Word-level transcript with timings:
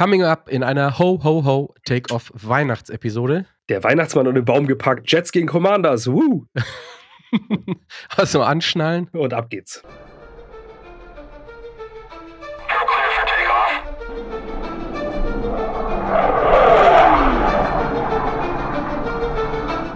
Coming 0.00 0.22
up 0.22 0.48
in 0.48 0.62
einer 0.62 0.98
Ho 0.98 1.20
Ho 1.24 1.44
Ho 1.44 1.74
Take-Off 1.84 2.32
Weihnachtsepisode. 2.32 3.44
Der 3.68 3.84
Weihnachtsmann 3.84 4.26
und 4.26 4.34
den 4.34 4.46
Baum 4.46 4.66
gepackt, 4.66 5.12
Jets 5.12 5.30
gegen 5.30 5.46
Commanders, 5.46 6.10
woo! 6.10 6.46
also 8.16 8.40
anschnallen. 8.40 9.10
Und 9.12 9.34
ab 9.34 9.50
geht's. 9.50 9.82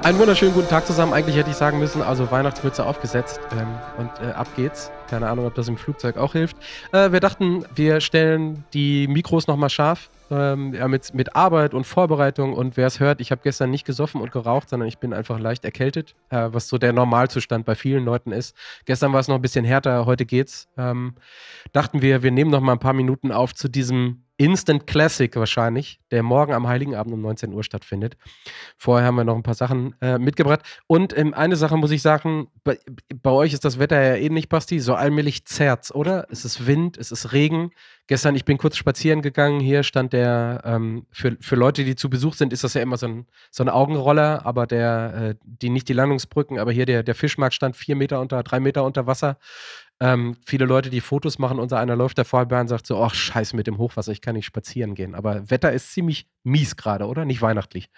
Einen 0.05 0.19
wunderschönen 0.19 0.53
guten 0.53 0.69
Tag 0.69 0.87
zusammen. 0.87 1.15
Eigentlich 1.15 1.35
hätte 1.35 1.49
ich 1.49 1.57
sagen 1.57 1.79
müssen, 1.79 2.03
also 2.03 2.31
Weihnachtsmütze 2.31 2.85
aufgesetzt 2.85 3.41
ähm, 3.53 3.69
und 3.97 4.11
äh, 4.21 4.33
ab 4.33 4.49
geht's. 4.55 4.91
Keine 5.09 5.31
Ahnung, 5.31 5.47
ob 5.47 5.55
das 5.55 5.67
im 5.67 5.79
Flugzeug 5.79 6.19
auch 6.19 6.33
hilft. 6.33 6.59
Äh, 6.93 7.13
wir 7.13 7.21
dachten, 7.21 7.65
wir 7.75 8.03
stellen 8.03 8.65
die 8.75 9.09
Mikros 9.09 9.47
nochmal 9.47 9.71
scharf. 9.71 10.11
Ähm, 10.31 10.75
ja, 10.75 10.89
mit, 10.89 11.15
mit 11.15 11.35
Arbeit 11.35 11.73
und 11.73 11.87
Vorbereitung 11.87 12.53
und 12.53 12.77
wer 12.77 12.87
es 12.87 13.01
hört, 13.01 13.23
ich 13.23 13.31
habe 13.31 13.41
gestern 13.43 13.71
nicht 13.71 13.87
gesoffen 13.87 14.21
und 14.21 14.31
geraucht, 14.31 14.69
sondern 14.69 14.89
ich 14.89 14.99
bin 14.99 15.15
einfach 15.15 15.39
leicht 15.39 15.65
erkältet, 15.65 16.15
äh, 16.29 16.49
was 16.51 16.69
so 16.69 16.77
der 16.77 16.93
Normalzustand 16.93 17.65
bei 17.65 17.75
vielen 17.75 18.05
Leuten 18.05 18.31
ist. 18.31 18.55
Gestern 18.85 19.13
war 19.15 19.21
es 19.21 19.29
noch 19.29 19.37
ein 19.37 19.43
bisschen 19.43 19.65
härter, 19.65 20.05
heute 20.05 20.27
geht's. 20.27 20.69
Ähm, 20.77 21.15
dachten 21.73 22.03
wir, 22.03 22.23
wir 22.23 22.31
nehmen 22.31 22.51
noch 22.51 22.61
mal 22.61 22.73
ein 22.73 22.79
paar 22.79 22.93
Minuten 22.93 23.33
auf 23.33 23.55
zu 23.55 23.69
diesem 23.69 24.24
Instant 24.37 24.89
Classic 24.89 25.35
wahrscheinlich, 25.37 26.01
der 26.11 26.25
morgen 26.25 26.53
am 26.55 26.67
Heiligen 26.67 26.97
Abend 26.97 27.15
um 27.15 27.21
19 27.21 27.53
Uhr 27.53 27.63
stattfindet. 27.63 28.17
Vorher 28.77 29.07
haben 29.07 29.15
wir 29.15 29.23
noch 29.23 29.37
ein 29.37 29.45
paar 29.45 29.55
Sachen 29.55 29.95
äh, 30.01 30.19
mitgebracht. 30.19 30.61
Und 30.89 31.17
ähm, 31.17 31.35
eine 31.35 31.55
Sache 31.55 31.77
muss 31.77 31.93
ich 31.93 32.03
sagen, 32.03 32.49
bei, 32.65 32.79
bei, 33.23 33.31
euch 33.31 33.53
ist 33.53 33.65
das 33.65 33.79
Wetter 33.79 34.01
ja 34.01 34.17
ähnlich, 34.17 34.49
Basti, 34.49 34.81
so 34.81 34.95
allmählich 34.95 35.45
zerrt, 35.45 35.95
oder? 35.95 36.27
Es 36.31 36.45
ist 36.45 36.67
Wind, 36.67 36.97
es 36.97 37.13
ist 37.13 37.33
Regen. 37.33 37.71
Gestern, 38.09 38.35
ich 38.35 38.45
bin 38.45 38.59
kurz 38.59 38.77
spazieren 38.77 39.23
gegangen, 39.23 39.61
hier 39.61 39.83
stand 39.85 40.13
der, 40.13 40.63
ähm, 40.65 41.07
für, 41.13 41.37
für 41.41 41.55
Leute, 41.55 41.85
die 41.85 41.95
zu 41.95 42.11
Besuch 42.11 42.35
sind, 42.35 42.53
ist 42.53 42.65
das 42.65 42.75
ja 42.75 42.83
immer 42.83 42.97
so 42.97 43.07
ein, 43.07 43.27
so 43.53 43.63
ein 43.63 43.69
Augenroller, 43.69 44.45
aber 44.45 44.67
der, 44.67 45.15
äh, 45.15 45.35
die 45.45 45.71
nicht 45.71 45.89
die 45.89 45.95
Landungsbrücken, 45.95 46.59
aber 46.59 46.73
hier 46.73 46.87
der, 46.87 47.03
der 47.05 47.15
Fischmarkt 47.15 47.55
stand 47.55 47.77
vier 47.77 47.95
Meter 47.95 48.21
unter, 48.21 48.43
drei 48.43 48.59
Meter 48.59 48.85
unter 48.85 49.07
Wasser. 49.07 49.39
Ähm, 50.01 50.37
viele 50.45 50.65
Leute, 50.65 50.91
die 50.91 51.01
Fotos 51.01 51.39
machen, 51.39 51.59
unser 51.59 51.79
einer 51.79 51.97
läuft 51.97 52.19
da 52.19 52.25
vorbei 52.25 52.61
und 52.61 52.69
sagt 52.69 52.87
so, 52.87 53.03
ach 53.03 53.15
scheiße 53.15 53.55
mit 53.55 53.67
dem 53.67 53.79
Hochwasser, 53.79 54.13
ich 54.13 54.21
kann 54.21 54.35
nicht 54.35 54.47
spazieren 54.47 54.95
gehen. 54.95 55.15
Aber 55.15 55.51
Wetter 55.51 55.73
ist 55.73 55.93
ziemlich 55.93 56.27
mies 56.43 56.77
gerade, 56.77 57.07
oder? 57.07 57.25
Nicht 57.25 57.43
weihnachtlich. 57.43 57.89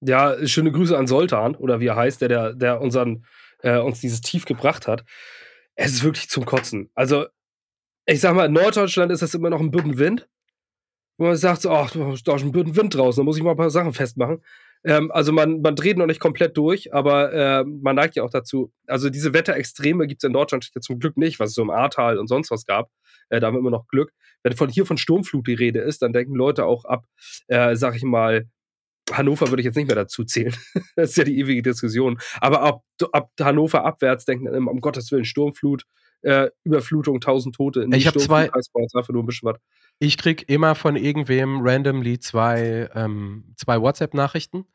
Ja, 0.00 0.46
schöne 0.46 0.70
Grüße 0.70 0.96
an 0.96 1.06
Soltan, 1.06 1.54
oder 1.54 1.80
wie 1.80 1.86
er 1.86 1.96
heißt, 1.96 2.20
der, 2.20 2.28
der, 2.28 2.52
der 2.54 2.80
unseren, 2.80 3.24
äh, 3.62 3.78
uns 3.78 4.00
dieses 4.00 4.20
Tief 4.20 4.44
gebracht 4.44 4.86
hat. 4.86 5.04
Es 5.74 5.92
ist 5.92 6.04
wirklich 6.04 6.28
zum 6.28 6.44
Kotzen. 6.44 6.90
Also, 6.94 7.26
ich 8.06 8.20
sag 8.20 8.34
mal, 8.34 8.46
in 8.46 8.52
Norddeutschland 8.52 9.10
ist 9.10 9.22
das 9.22 9.34
immer 9.34 9.50
noch 9.50 9.60
ein 9.60 9.70
Bünden 9.70 9.98
Wind. 9.98 10.28
Wo 11.16 11.26
man 11.26 11.36
sagt 11.36 11.62
so, 11.62 11.70
ach, 11.70 11.90
da 11.92 12.34
ist 12.34 12.42
ein 12.42 12.52
Bünden 12.52 12.76
Wind 12.76 12.94
draußen, 12.94 13.20
da 13.20 13.24
muss 13.24 13.36
ich 13.36 13.42
mal 13.42 13.52
ein 13.52 13.56
paar 13.56 13.70
Sachen 13.70 13.92
festmachen. 13.92 14.42
Ähm, 14.84 15.10
also 15.10 15.32
man, 15.32 15.60
man 15.62 15.76
dreht 15.76 15.96
noch 15.96 16.06
nicht 16.06 16.20
komplett 16.20 16.56
durch, 16.56 16.92
aber 16.94 17.32
äh, 17.32 17.64
man 17.64 17.96
neigt 17.96 18.16
ja 18.16 18.22
auch 18.22 18.30
dazu. 18.30 18.72
Also 18.86 19.10
diese 19.10 19.32
Wetterextreme 19.32 20.06
gibt 20.06 20.22
es 20.22 20.28
in 20.28 20.32
Deutschland 20.32 20.70
ja 20.74 20.80
zum 20.80 20.98
Glück 20.98 21.16
nicht, 21.16 21.40
was 21.40 21.50
es 21.50 21.54
so 21.54 21.62
im 21.62 21.70
Ahrtal 21.70 22.18
und 22.18 22.28
sonst 22.28 22.50
was 22.50 22.66
gab. 22.66 22.90
Äh, 23.30 23.40
da 23.40 23.46
haben 23.46 23.54
wir 23.54 23.60
immer 23.60 23.70
noch 23.70 23.86
Glück. 23.88 24.12
Wenn 24.42 24.54
von 24.54 24.68
hier 24.68 24.84
von 24.84 24.98
Sturmflut 24.98 25.46
die 25.46 25.54
Rede 25.54 25.80
ist, 25.80 26.02
dann 26.02 26.12
denken 26.12 26.34
Leute 26.34 26.66
auch 26.66 26.84
ab, 26.84 27.06
äh, 27.48 27.74
sag 27.76 27.96
ich 27.96 28.02
mal, 28.02 28.46
Hannover 29.10 29.48
würde 29.50 29.60
ich 29.60 29.66
jetzt 29.66 29.76
nicht 29.76 29.86
mehr 29.86 29.96
dazu 29.96 30.24
zählen. 30.24 30.54
das 30.96 31.10
ist 31.10 31.16
ja 31.16 31.24
die 31.24 31.38
ewige 31.38 31.62
Diskussion. 31.62 32.18
Aber 32.40 32.62
ab, 32.62 32.82
ab 33.12 33.30
Hannover 33.40 33.84
abwärts 33.84 34.24
denken 34.24 34.46
dann 34.46 34.54
immer, 34.54 34.70
um 34.70 34.80
Gottes 34.80 35.10
Willen, 35.12 35.24
Sturmflut, 35.24 35.84
äh, 36.24 36.50
Überflutung, 36.64 37.20
tausend 37.20 37.54
Tote. 37.54 37.86
Ich 37.92 38.06
habe 38.06 38.18
zwei. 38.18 38.50
Einfach 38.52 39.08
nur 39.10 39.22
ein 39.22 39.26
bisschen 39.26 39.48
was. 39.48 39.58
Ich 39.98 40.18
krieg 40.18 40.48
immer 40.48 40.74
von 40.74 40.96
irgendwem 40.96 41.60
randomly 41.62 42.18
zwei, 42.18 42.88
ähm, 42.94 43.54
zwei 43.56 43.80
WhatsApp-Nachrichten. 43.80 44.66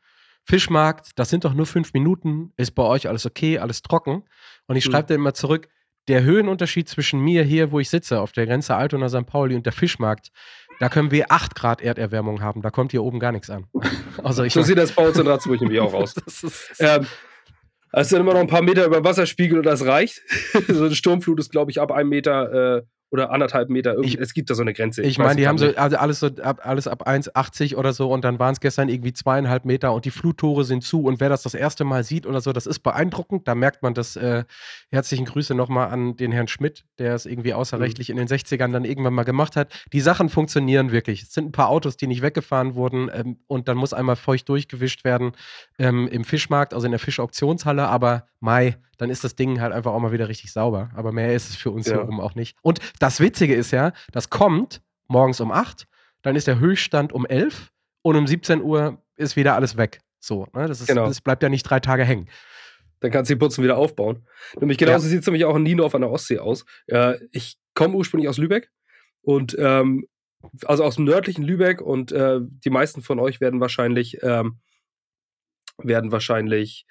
Fischmarkt, 0.44 1.10
das 1.16 1.28
sind 1.28 1.44
doch 1.44 1.52
nur 1.52 1.66
fünf 1.66 1.92
Minuten, 1.92 2.52
ist 2.56 2.70
bei 2.72 2.82
euch 2.82 3.08
alles 3.08 3.26
okay, 3.26 3.58
alles 3.58 3.82
trocken. 3.82 4.24
Und 4.66 4.76
ich 4.76 4.84
schreibe 4.84 5.02
mhm. 5.02 5.06
dann 5.08 5.16
immer 5.16 5.34
zurück, 5.34 5.68
der 6.08 6.22
Höhenunterschied 6.22 6.88
zwischen 6.88 7.20
mir 7.20 7.42
hier, 7.44 7.72
wo 7.72 7.78
ich 7.78 7.90
sitze, 7.90 8.20
auf 8.20 8.32
der 8.32 8.46
Grenze 8.46 8.74
Altona 8.74 9.08
St. 9.08 9.26
Pauli 9.26 9.54
und 9.54 9.66
der 9.66 9.72
Fischmarkt, 9.72 10.30
da 10.80 10.88
können 10.88 11.10
wir 11.10 11.30
8 11.30 11.54
Grad 11.54 11.82
Erderwärmung 11.82 12.40
haben. 12.40 12.62
Da 12.62 12.70
kommt 12.70 12.92
hier 12.92 13.02
oben 13.02 13.20
gar 13.20 13.32
nichts 13.32 13.50
an. 13.50 13.66
also 14.24 14.42
ich 14.42 14.54
so 14.54 14.62
sieht 14.62 14.78
das 14.78 14.92
bei 14.92 15.06
uns 15.06 15.18
in 15.18 15.26
Ratzburg 15.26 15.60
nämlich 15.60 15.78
auch 15.78 15.92
aus. 15.94 16.14
ähm, 16.78 17.06
es 17.92 18.08
sind 18.08 18.20
immer 18.20 18.34
noch 18.34 18.40
ein 18.40 18.46
paar 18.46 18.62
Meter 18.62 18.86
über 18.86 19.04
Wasserspiegel 19.04 19.58
und 19.58 19.66
das 19.66 19.84
reicht. 19.84 20.22
so 20.68 20.84
eine 20.84 20.94
Sturmflut 20.94 21.40
ist, 21.40 21.50
glaube 21.50 21.70
ich, 21.70 21.80
ab 21.80 21.90
einem 21.92 22.08
Meter 22.08 22.78
äh, 22.78 22.82
oder 23.10 23.30
anderthalb 23.30 23.70
Meter. 23.70 23.98
Ich, 24.02 24.18
es 24.18 24.34
gibt 24.34 24.50
da 24.50 24.54
so 24.54 24.62
eine 24.62 24.72
Grenze. 24.72 25.02
Ich, 25.02 25.10
ich 25.10 25.18
meine, 25.18 25.36
die 25.36 25.48
haben 25.48 25.58
so 25.58 25.66
also 25.76 25.96
alles 25.96 26.20
so 26.20 26.28
ab, 26.42 26.60
alles 26.62 26.86
ab 26.86 27.06
1,80 27.08 27.76
oder 27.76 27.92
so 27.92 28.12
und 28.12 28.24
dann 28.24 28.38
waren 28.38 28.52
es 28.52 28.60
gestern 28.60 28.88
irgendwie 28.88 29.12
zweieinhalb 29.12 29.64
Meter 29.64 29.92
und 29.92 30.04
die 30.04 30.10
Fluttore 30.10 30.64
sind 30.64 30.82
zu 30.82 31.02
und 31.02 31.20
wer 31.20 31.28
das 31.28 31.42
das 31.42 31.54
erste 31.54 31.84
Mal 31.84 32.04
sieht 32.04 32.26
oder 32.26 32.40
so, 32.40 32.52
das 32.52 32.66
ist 32.66 32.80
beeindruckend. 32.80 33.48
Da 33.48 33.54
merkt 33.54 33.82
man 33.82 33.94
das. 33.94 34.16
Äh, 34.16 34.44
herzlichen 34.90 35.24
Grüße 35.24 35.54
nochmal 35.54 35.88
an 35.90 36.16
den 36.16 36.32
Herrn 36.32 36.48
Schmidt, 36.48 36.84
der 36.98 37.14
es 37.14 37.26
irgendwie 37.26 37.54
außerrechtlich 37.54 38.08
mhm. 38.08 38.18
in 38.18 38.26
den 38.26 38.38
60ern 38.38 38.72
dann 38.72 38.84
irgendwann 38.84 39.14
mal 39.14 39.24
gemacht 39.24 39.56
hat. 39.56 39.72
Die 39.92 40.00
Sachen 40.00 40.28
funktionieren 40.28 40.92
wirklich. 40.92 41.22
Es 41.22 41.32
sind 41.32 41.46
ein 41.46 41.52
paar 41.52 41.68
Autos, 41.68 41.96
die 41.96 42.06
nicht 42.06 42.22
weggefahren 42.22 42.74
wurden 42.74 43.10
ähm, 43.12 43.38
und 43.46 43.68
dann 43.68 43.76
muss 43.76 43.92
einmal 43.92 44.16
feucht 44.16 44.48
durchgewischt 44.48 45.04
werden 45.04 45.32
ähm, 45.78 46.08
im 46.08 46.24
Fischmarkt, 46.24 46.74
also 46.74 46.86
in 46.86 46.92
der 46.92 46.98
Fischauktionshalle, 46.98 47.86
aber 47.86 48.26
Mai 48.40 48.76
dann 49.00 49.08
ist 49.08 49.24
das 49.24 49.34
Ding 49.34 49.60
halt 49.60 49.72
einfach 49.72 49.92
auch 49.92 49.98
mal 49.98 50.12
wieder 50.12 50.28
richtig 50.28 50.52
sauber. 50.52 50.90
Aber 50.94 51.10
mehr 51.10 51.34
ist 51.34 51.48
es 51.48 51.56
für 51.56 51.70
uns 51.70 51.86
ja. 51.86 51.94
hier 51.94 52.02
oben 52.02 52.20
auch 52.20 52.34
nicht. 52.34 52.56
Und 52.60 52.80
das 52.98 53.20
Witzige 53.20 53.54
ist 53.54 53.70
ja, 53.70 53.92
das 54.12 54.28
kommt 54.28 54.82
morgens 55.08 55.40
um 55.40 55.50
8, 55.50 55.88
dann 56.22 56.36
ist 56.36 56.46
der 56.46 56.60
Höchststand 56.60 57.12
um 57.12 57.24
11 57.24 57.72
und 58.02 58.16
um 58.16 58.26
17 58.26 58.60
Uhr 58.60 59.02
ist 59.16 59.36
wieder 59.36 59.54
alles 59.54 59.78
weg. 59.78 60.00
So, 60.18 60.46
ne? 60.52 60.66
das, 60.66 60.82
ist, 60.82 60.88
genau. 60.88 61.06
das 61.06 61.22
bleibt 61.22 61.42
ja 61.42 61.48
nicht 61.48 61.62
drei 61.62 61.80
Tage 61.80 62.04
hängen. 62.04 62.28
Dann 63.00 63.10
kannst 63.10 63.30
du 63.30 63.34
die 63.34 63.38
Putzen 63.38 63.64
wieder 63.64 63.78
aufbauen. 63.78 64.26
Nämlich 64.60 64.76
genauso 64.76 65.06
ja. 65.06 65.10
sieht 65.10 65.20
es 65.20 65.26
nämlich 65.26 65.46
auch 65.46 65.56
in 65.56 65.62
Niendorf 65.62 65.94
an 65.94 66.02
der 66.02 66.10
Ostsee 66.10 66.38
aus. 66.38 66.66
Äh, 66.86 67.18
ich 67.32 67.58
komme 67.74 67.94
ursprünglich 67.94 68.28
aus 68.28 68.36
Lübeck 68.36 68.70
und 69.22 69.56
ähm, 69.58 70.06
also 70.66 70.84
aus 70.84 70.96
dem 70.96 71.06
nördlichen 71.06 71.42
Lübeck 71.42 71.80
und 71.80 72.12
äh, 72.12 72.40
die 72.42 72.70
meisten 72.70 73.00
von 73.00 73.18
euch 73.18 73.40
werden 73.40 73.60
wahrscheinlich 73.60 74.18
ähm, 74.22 74.60
werden 75.78 76.12
wahrscheinlich 76.12 76.86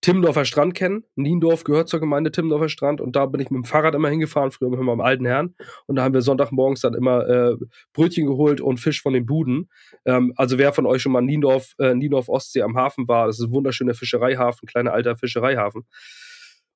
Timmendorfer 0.00 0.44
Strand 0.44 0.74
kennen. 0.74 1.04
Niendorf 1.16 1.64
gehört 1.64 1.88
zur 1.88 1.98
Gemeinde 1.98 2.30
Timmendorfer 2.30 2.68
Strand 2.68 3.00
und 3.00 3.16
da 3.16 3.26
bin 3.26 3.40
ich 3.40 3.50
mit 3.50 3.58
dem 3.58 3.64
Fahrrad 3.64 3.94
immer 3.94 4.08
hingefahren, 4.08 4.52
früher 4.52 4.70
mit 4.70 4.78
meinem 4.78 5.00
alten 5.00 5.26
Herrn. 5.26 5.54
Und 5.86 5.96
da 5.96 6.04
haben 6.04 6.14
wir 6.14 6.22
Sonntagmorgens 6.22 6.80
dann 6.80 6.94
immer 6.94 7.28
äh, 7.28 7.56
Brötchen 7.92 8.26
geholt 8.26 8.60
und 8.60 8.78
Fisch 8.78 9.02
von 9.02 9.12
den 9.12 9.26
Buden. 9.26 9.68
Ähm, 10.04 10.32
also 10.36 10.56
wer 10.56 10.72
von 10.72 10.86
euch 10.86 11.02
schon 11.02 11.12
mal 11.12 11.22
Niendorf, 11.22 11.74
äh, 11.78 11.94
Niendorf 11.94 12.28
Ostsee 12.28 12.62
am 12.62 12.76
Hafen 12.76 13.08
war, 13.08 13.26
das 13.26 13.40
ist 13.40 13.46
ein 13.46 13.52
wunderschöner 13.52 13.94
Fischereihafen, 13.94 14.68
kleiner 14.68 14.92
alter 14.92 15.16
Fischereihafen. 15.16 15.84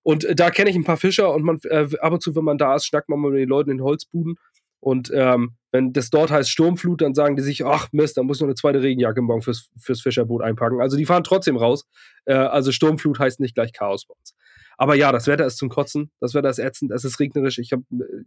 Und 0.02 0.24
äh, 0.24 0.34
da 0.34 0.50
kenne 0.50 0.70
ich 0.70 0.76
ein 0.76 0.84
paar 0.84 0.96
Fischer 0.96 1.32
und 1.32 1.44
man 1.44 1.58
äh, 1.64 1.86
ab 2.00 2.12
und 2.12 2.22
zu, 2.22 2.34
wenn 2.34 2.44
man 2.44 2.58
da 2.58 2.74
ist, 2.74 2.86
schnackt 2.86 3.08
man 3.08 3.20
mal 3.20 3.30
mit 3.30 3.40
den 3.40 3.48
Leuten 3.48 3.70
in 3.70 3.78
den 3.78 3.84
Holzbuden. 3.84 4.36
Und 4.80 5.12
ähm, 5.14 5.54
wenn 5.72 5.92
das 5.92 6.10
dort 6.10 6.30
heißt 6.30 6.50
Sturmflut, 6.50 7.00
dann 7.00 7.14
sagen 7.14 7.34
die 7.34 7.42
sich, 7.42 7.64
ach 7.64 7.88
Mist, 7.92 8.16
dann 8.16 8.26
muss 8.26 8.36
ich 8.36 8.42
noch 8.42 8.48
eine 8.48 8.54
zweite 8.54 8.82
Regenjacke 8.82 9.22
morgen 9.22 9.42
fürs, 9.42 9.70
fürs 9.78 10.02
Fischerboot 10.02 10.42
einpacken. 10.42 10.80
Also 10.80 10.96
die 10.96 11.06
fahren 11.06 11.24
trotzdem 11.24 11.56
raus. 11.56 11.86
Äh, 12.26 12.34
also 12.34 12.72
Sturmflut 12.72 13.18
heißt 13.18 13.40
nicht 13.40 13.54
gleich 13.54 13.72
Chaos 13.72 14.06
bei 14.06 14.14
uns. 14.14 14.34
Aber 14.76 14.94
ja, 14.94 15.12
das 15.12 15.26
Wetter 15.26 15.46
ist 15.46 15.56
zum 15.56 15.70
Kotzen. 15.70 16.10
Das 16.20 16.34
Wetter 16.34 16.50
ist 16.50 16.58
ätzend. 16.58 16.92
Es 16.92 17.04
ist 17.04 17.18
regnerisch. 17.18 17.58
Ich 17.58 17.72
habe 17.72 17.84
äh, 17.90 18.24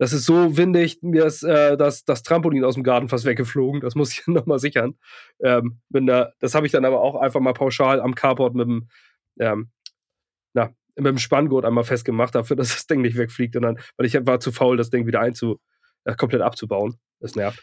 das 0.00 0.14
ist 0.14 0.24
so 0.24 0.56
windig, 0.56 1.02
mir 1.02 1.26
ist 1.26 1.42
äh, 1.42 1.76
das, 1.76 2.06
das 2.06 2.22
Trampolin 2.22 2.64
aus 2.64 2.72
dem 2.72 2.84
Garten 2.84 3.10
fast 3.10 3.26
weggeflogen. 3.26 3.82
Das 3.82 3.94
muss 3.94 4.12
ich 4.12 4.22
nochmal 4.26 4.58
sichern. 4.58 4.94
Ähm, 5.40 5.78
da, 5.90 6.32
das 6.40 6.54
habe 6.54 6.64
ich 6.64 6.72
dann 6.72 6.86
aber 6.86 7.02
auch 7.02 7.20
einfach 7.20 7.40
mal 7.40 7.52
pauschal 7.52 8.00
am 8.00 8.14
Carport 8.14 8.54
mit 8.54 8.66
dem, 8.66 8.88
ähm, 9.38 9.70
na, 10.54 10.70
mit 10.96 11.06
dem 11.06 11.18
Spanngurt 11.18 11.66
einmal 11.66 11.84
festgemacht, 11.84 12.34
dafür, 12.34 12.56
dass 12.56 12.68
das 12.68 12.86
Ding 12.86 13.02
nicht 13.02 13.18
wegfliegt. 13.18 13.56
Und 13.56 13.62
dann, 13.62 13.78
weil 13.98 14.06
ich 14.06 14.14
war 14.26 14.40
zu 14.40 14.52
faul, 14.52 14.78
das 14.78 14.88
Ding 14.88 15.06
wieder 15.06 15.20
einzu, 15.20 15.60
komplett 16.16 16.42
abzubauen. 16.42 16.98
Das 17.20 17.34
nervt. 17.34 17.62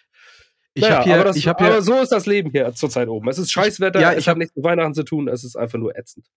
Ich 0.73 0.83
naja, 0.83 1.03
hier, 1.03 1.15
aber, 1.15 1.23
das, 1.23 1.35
ich 1.35 1.49
aber 1.49 1.81
so 1.81 1.99
ist 1.99 2.11
das 2.11 2.27
Leben 2.27 2.51
hier 2.51 2.71
zurzeit 2.73 3.07
oben. 3.07 3.27
Es 3.29 3.39
ist 3.39 3.51
Scheißwetter, 3.51 3.99
ja, 3.99 4.11
ich 4.11 4.19
es 4.19 4.27
hat 4.27 4.37
nichts 4.37 4.55
mit 4.55 4.63
Weihnachten 4.63 4.93
zu 4.93 5.03
tun, 5.03 5.27
es 5.27 5.43
ist 5.43 5.55
einfach 5.55 5.79
nur 5.79 5.97
ätzend. 5.97 6.27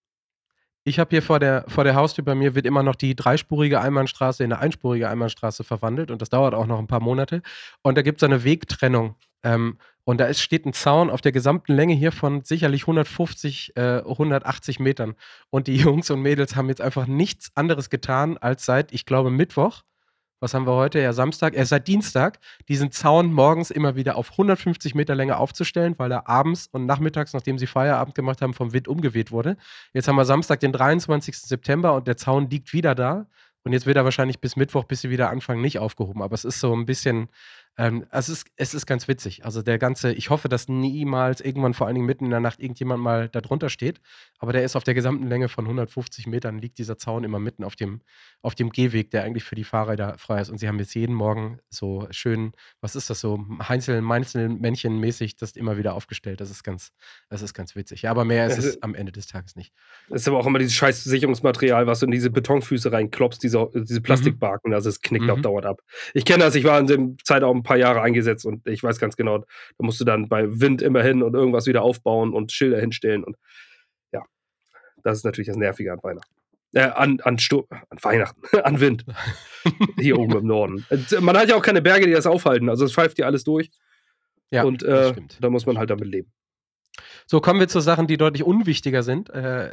Ich 0.82 0.98
habe 0.98 1.10
hier 1.10 1.22
vor 1.22 1.38
der, 1.38 1.66
vor 1.68 1.84
der 1.84 1.94
Haustür 1.94 2.24
bei 2.24 2.34
mir 2.34 2.54
wird 2.54 2.64
immer 2.64 2.82
noch 2.82 2.96
die 2.96 3.14
dreispurige 3.14 3.82
Einbahnstraße 3.82 4.42
in 4.42 4.50
eine 4.50 4.62
einspurige 4.62 5.10
Einbahnstraße 5.10 5.62
verwandelt 5.62 6.10
und 6.10 6.22
das 6.22 6.30
dauert 6.30 6.54
auch 6.54 6.66
noch 6.66 6.78
ein 6.78 6.86
paar 6.86 7.00
Monate. 7.00 7.42
Und 7.82 7.98
da 7.98 8.02
gibt 8.02 8.22
es 8.22 8.24
eine 8.24 8.42
Wegtrennung. 8.42 9.16
Ähm, 9.42 9.76
und 10.04 10.18
da 10.18 10.24
ist, 10.24 10.40
steht 10.40 10.64
ein 10.64 10.72
Zaun 10.72 11.10
auf 11.10 11.20
der 11.20 11.32
gesamten 11.32 11.74
Länge 11.74 11.94
hier 11.94 12.10
von 12.10 12.42
sicherlich 12.42 12.84
150, 12.84 13.76
äh, 13.76 13.98
180 13.98 14.80
Metern. 14.80 15.16
Und 15.50 15.66
die 15.66 15.76
Jungs 15.76 16.10
und 16.10 16.22
Mädels 16.22 16.56
haben 16.56 16.70
jetzt 16.70 16.80
einfach 16.80 17.06
nichts 17.06 17.50
anderes 17.54 17.90
getan, 17.90 18.38
als 18.38 18.64
seit, 18.64 18.92
ich 18.92 19.04
glaube, 19.04 19.30
Mittwoch 19.30 19.82
was 20.40 20.54
haben 20.54 20.66
wir 20.66 20.74
heute? 20.74 20.98
Ja, 20.98 21.12
Samstag, 21.12 21.54
äh, 21.54 21.64
seit 21.64 21.86
Dienstag, 21.86 22.38
diesen 22.68 22.90
Zaun 22.90 23.32
morgens 23.32 23.70
immer 23.70 23.94
wieder 23.94 24.16
auf 24.16 24.32
150 24.32 24.94
Meter 24.94 25.14
Länge 25.14 25.36
aufzustellen, 25.36 25.94
weil 25.98 26.10
er 26.10 26.28
abends 26.28 26.68
und 26.72 26.86
nachmittags, 26.86 27.32
nachdem 27.34 27.58
sie 27.58 27.66
Feierabend 27.66 28.14
gemacht 28.14 28.40
haben, 28.40 28.54
vom 28.54 28.72
Wind 28.72 28.88
umgeweht 28.88 29.30
wurde. 29.30 29.56
Jetzt 29.92 30.08
haben 30.08 30.16
wir 30.16 30.24
Samstag, 30.24 30.60
den 30.60 30.72
23. 30.72 31.36
September 31.36 31.94
und 31.94 32.08
der 32.08 32.16
Zaun 32.16 32.48
liegt 32.48 32.72
wieder 32.72 32.94
da. 32.94 33.26
Und 33.62 33.72
jetzt 33.74 33.84
wird 33.84 33.98
er 33.98 34.04
wahrscheinlich 34.04 34.40
bis 34.40 34.56
Mittwoch, 34.56 34.84
bis 34.84 35.02
sie 35.02 35.10
wieder 35.10 35.28
anfangen, 35.28 35.60
nicht 35.60 35.78
aufgehoben. 35.78 36.22
Aber 36.22 36.34
es 36.34 36.46
ist 36.46 36.60
so 36.60 36.74
ein 36.74 36.86
bisschen 36.86 37.28
Ähm, 37.80 38.04
es, 38.10 38.28
ist, 38.28 38.46
es 38.56 38.74
ist 38.74 38.84
ganz 38.84 39.08
witzig. 39.08 39.46
Also 39.46 39.62
der 39.62 39.78
ganze, 39.78 40.12
ich 40.12 40.28
hoffe, 40.28 40.50
dass 40.50 40.68
niemals 40.68 41.40
irgendwann 41.40 41.72
vor 41.72 41.86
allen 41.86 41.94
Dingen 41.94 42.06
mitten 42.06 42.26
in 42.26 42.30
der 42.30 42.40
Nacht 42.40 42.60
irgendjemand 42.60 43.02
mal 43.02 43.30
da 43.30 43.40
drunter 43.40 43.70
steht. 43.70 44.02
Aber 44.38 44.52
der 44.52 44.64
ist 44.64 44.76
auf 44.76 44.84
der 44.84 44.92
gesamten 44.92 45.26
Länge 45.28 45.48
von 45.48 45.64
150 45.64 46.26
Metern, 46.26 46.58
liegt 46.58 46.76
dieser 46.76 46.98
Zaun 46.98 47.24
immer 47.24 47.38
mitten 47.38 47.64
auf 47.64 47.76
dem, 47.76 48.02
auf 48.42 48.54
dem 48.54 48.68
Gehweg, 48.68 49.10
der 49.12 49.24
eigentlich 49.24 49.44
für 49.44 49.54
die 49.54 49.64
Fahrräder 49.64 50.18
frei 50.18 50.42
ist. 50.42 50.50
Und 50.50 50.58
sie 50.58 50.68
haben 50.68 50.78
jetzt 50.78 50.94
jeden 50.94 51.14
Morgen 51.14 51.60
so 51.70 52.06
schön, 52.10 52.52
was 52.82 52.96
ist 52.96 53.08
das 53.08 53.20
so, 53.20 53.46
Heinzel, 53.66 54.02
Meinzelmännchen 54.02 55.00
mäßig 55.00 55.36
das 55.36 55.52
immer 55.52 55.78
wieder 55.78 55.94
aufgestellt. 55.94 56.42
Das 56.42 56.50
ist 56.50 56.62
ganz, 56.62 56.92
das 57.30 57.40
ist 57.40 57.54
ganz 57.54 57.76
witzig. 57.76 58.02
Ja, 58.02 58.10
aber 58.10 58.26
mehr 58.26 58.46
ist 58.46 58.58
es 58.58 58.82
am 58.82 58.94
Ende 58.94 59.12
des 59.12 59.26
Tages 59.26 59.56
nicht. 59.56 59.72
Das 60.10 60.20
ist 60.20 60.28
aber 60.28 60.38
auch 60.38 60.46
immer 60.46 60.58
dieses 60.58 60.74
scheiß 60.74 61.02
Sicherungsmaterial, 61.04 61.86
was 61.86 62.00
du 62.00 62.04
in 62.04 62.12
diese 62.12 62.28
Betonfüße 62.28 62.92
reinklopst, 62.92 63.42
diese, 63.42 63.70
diese 63.72 64.00
mhm. 64.00 64.02
Plastikbarken, 64.02 64.68
mhm. 64.68 64.74
also 64.74 64.90
es 64.90 65.00
knickt 65.00 65.24
mhm. 65.24 65.30
auch 65.30 65.40
dauernd 65.40 65.64
ab. 65.64 65.80
Ich 66.12 66.26
kenne 66.26 66.44
das, 66.44 66.54
ich 66.54 66.64
war 66.64 66.78
in 66.78 66.86
der 66.86 66.98
Zeit 67.24 67.42
auch 67.42 67.54
ein 67.54 67.62
paar 67.69 67.69
Jahre 67.78 68.02
eingesetzt 68.02 68.44
und 68.46 68.66
ich 68.66 68.82
weiß 68.82 68.98
ganz 68.98 69.16
genau, 69.16 69.38
da 69.38 69.44
musst 69.78 70.00
du 70.00 70.04
dann 70.04 70.28
bei 70.28 70.60
Wind 70.60 70.82
immer 70.82 71.02
hin 71.02 71.22
und 71.22 71.34
irgendwas 71.34 71.66
wieder 71.66 71.82
aufbauen 71.82 72.32
und 72.32 72.52
Schilder 72.52 72.80
hinstellen 72.80 73.24
und 73.24 73.36
ja, 74.12 74.22
das 75.02 75.18
ist 75.18 75.24
natürlich 75.24 75.48
das 75.48 75.56
Nervige 75.56 75.92
an 75.92 76.00
Weihnachten. 76.02 76.34
Äh, 76.72 76.82
an, 76.82 77.18
an, 77.24 77.36
an 77.50 77.98
Weihnachten, 78.02 78.58
an 78.62 78.80
Wind. 78.80 79.04
Hier 79.98 80.18
oben 80.18 80.38
im 80.38 80.46
Norden. 80.46 80.86
Man 81.20 81.36
hat 81.36 81.48
ja 81.48 81.56
auch 81.56 81.62
keine 81.62 81.82
Berge, 81.82 82.06
die 82.06 82.12
das 82.12 82.26
aufhalten. 82.26 82.68
Also 82.68 82.84
es 82.84 82.92
pfeift 82.92 83.18
dir 83.18 83.26
alles 83.26 83.42
durch. 83.44 83.70
Ja, 84.52 84.64
und 84.64 84.82
äh, 84.82 85.14
da 85.40 85.50
muss 85.50 85.66
man 85.66 85.78
halt 85.78 85.90
damit 85.90 86.08
leben. 86.08 86.32
So 87.26 87.40
kommen 87.40 87.60
wir 87.60 87.68
zu 87.68 87.80
Sachen, 87.80 88.06
die 88.06 88.16
deutlich 88.16 88.44
unwichtiger 88.44 89.02
sind, 89.02 89.30
äh, 89.30 89.70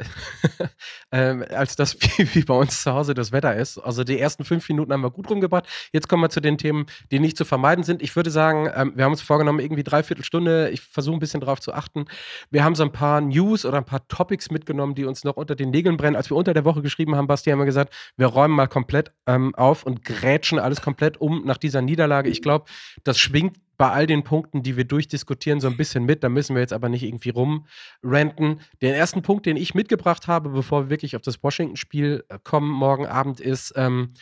äh, 1.10 1.44
als 1.54 1.76
das, 1.76 1.96
wie, 2.00 2.34
wie, 2.34 2.44
bei 2.44 2.54
uns 2.54 2.82
zu 2.82 2.92
Hause 2.92 3.14
das 3.14 3.32
Wetter 3.32 3.56
ist. 3.56 3.78
Also 3.78 4.04
die 4.04 4.18
ersten 4.18 4.44
fünf 4.44 4.68
Minuten 4.68 4.92
haben 4.92 5.02
wir 5.02 5.10
gut 5.10 5.28
rumgebracht. 5.30 5.66
Jetzt 5.92 6.08
kommen 6.08 6.22
wir 6.22 6.30
zu 6.30 6.40
den 6.40 6.58
Themen, 6.58 6.86
die 7.10 7.18
nicht 7.18 7.36
zu 7.36 7.44
vermeiden 7.44 7.84
sind. 7.84 8.02
Ich 8.02 8.14
würde 8.16 8.30
sagen, 8.30 8.70
ähm, 8.74 8.92
wir 8.94 9.04
haben 9.04 9.12
uns 9.12 9.22
vorgenommen, 9.22 9.60
irgendwie 9.60 9.82
dreiviertel 9.82 10.24
Stunde. 10.24 10.70
Ich 10.70 10.80
versuche 10.80 11.16
ein 11.16 11.20
bisschen 11.20 11.40
drauf 11.40 11.60
zu 11.60 11.72
achten. 11.72 12.06
Wir 12.50 12.64
haben 12.64 12.74
so 12.74 12.84
ein 12.84 12.92
paar 12.92 13.20
News 13.20 13.64
oder 13.64 13.78
ein 13.78 13.84
paar 13.84 14.06
Topics 14.08 14.50
mitgenommen, 14.50 14.94
die 14.94 15.04
uns 15.04 15.24
noch 15.24 15.36
unter 15.36 15.56
den 15.56 15.70
Nägeln 15.70 15.96
brennen. 15.96 16.16
Als 16.16 16.30
wir 16.30 16.36
unter 16.36 16.54
der 16.54 16.64
Woche 16.64 16.82
geschrieben 16.82 17.16
haben, 17.16 17.26
Basti, 17.26 17.50
haben 17.50 17.58
wir 17.58 17.66
gesagt, 17.66 17.94
wir 18.16 18.26
räumen 18.26 18.54
mal 18.54 18.68
komplett 18.68 19.12
ähm, 19.26 19.54
auf 19.54 19.84
und 19.84 20.04
grätschen 20.04 20.58
alles 20.58 20.80
komplett 20.80 21.20
um 21.20 21.44
nach 21.44 21.58
dieser 21.58 21.82
Niederlage. 21.82 22.30
Ich 22.30 22.42
glaube, 22.42 22.66
das 23.04 23.18
schwingt 23.18 23.56
bei 23.78 23.90
all 23.90 24.06
den 24.06 24.24
Punkten, 24.24 24.62
die 24.62 24.76
wir 24.76 24.84
durchdiskutieren, 24.84 25.60
so 25.60 25.68
ein 25.68 25.76
bisschen 25.76 26.04
mit. 26.04 26.22
Da 26.24 26.28
müssen 26.28 26.54
wir 26.54 26.60
jetzt 26.60 26.72
aber 26.72 26.88
nicht 26.88 27.04
irgendwie 27.04 27.30
rumrenten. 27.30 28.60
Den 28.82 28.92
ersten 28.92 29.22
Punkt, 29.22 29.46
den 29.46 29.56
ich 29.56 29.74
mitgebracht 29.74 30.26
habe, 30.26 30.50
bevor 30.50 30.84
wir 30.84 30.90
wirklich 30.90 31.14
auf 31.16 31.22
das 31.22 31.42
Washington-Spiel 31.42 32.24
äh, 32.28 32.38
kommen 32.42 32.70
morgen 32.70 33.06
Abend, 33.06 33.40
ist, 33.40 33.72
ähm, 33.76 34.14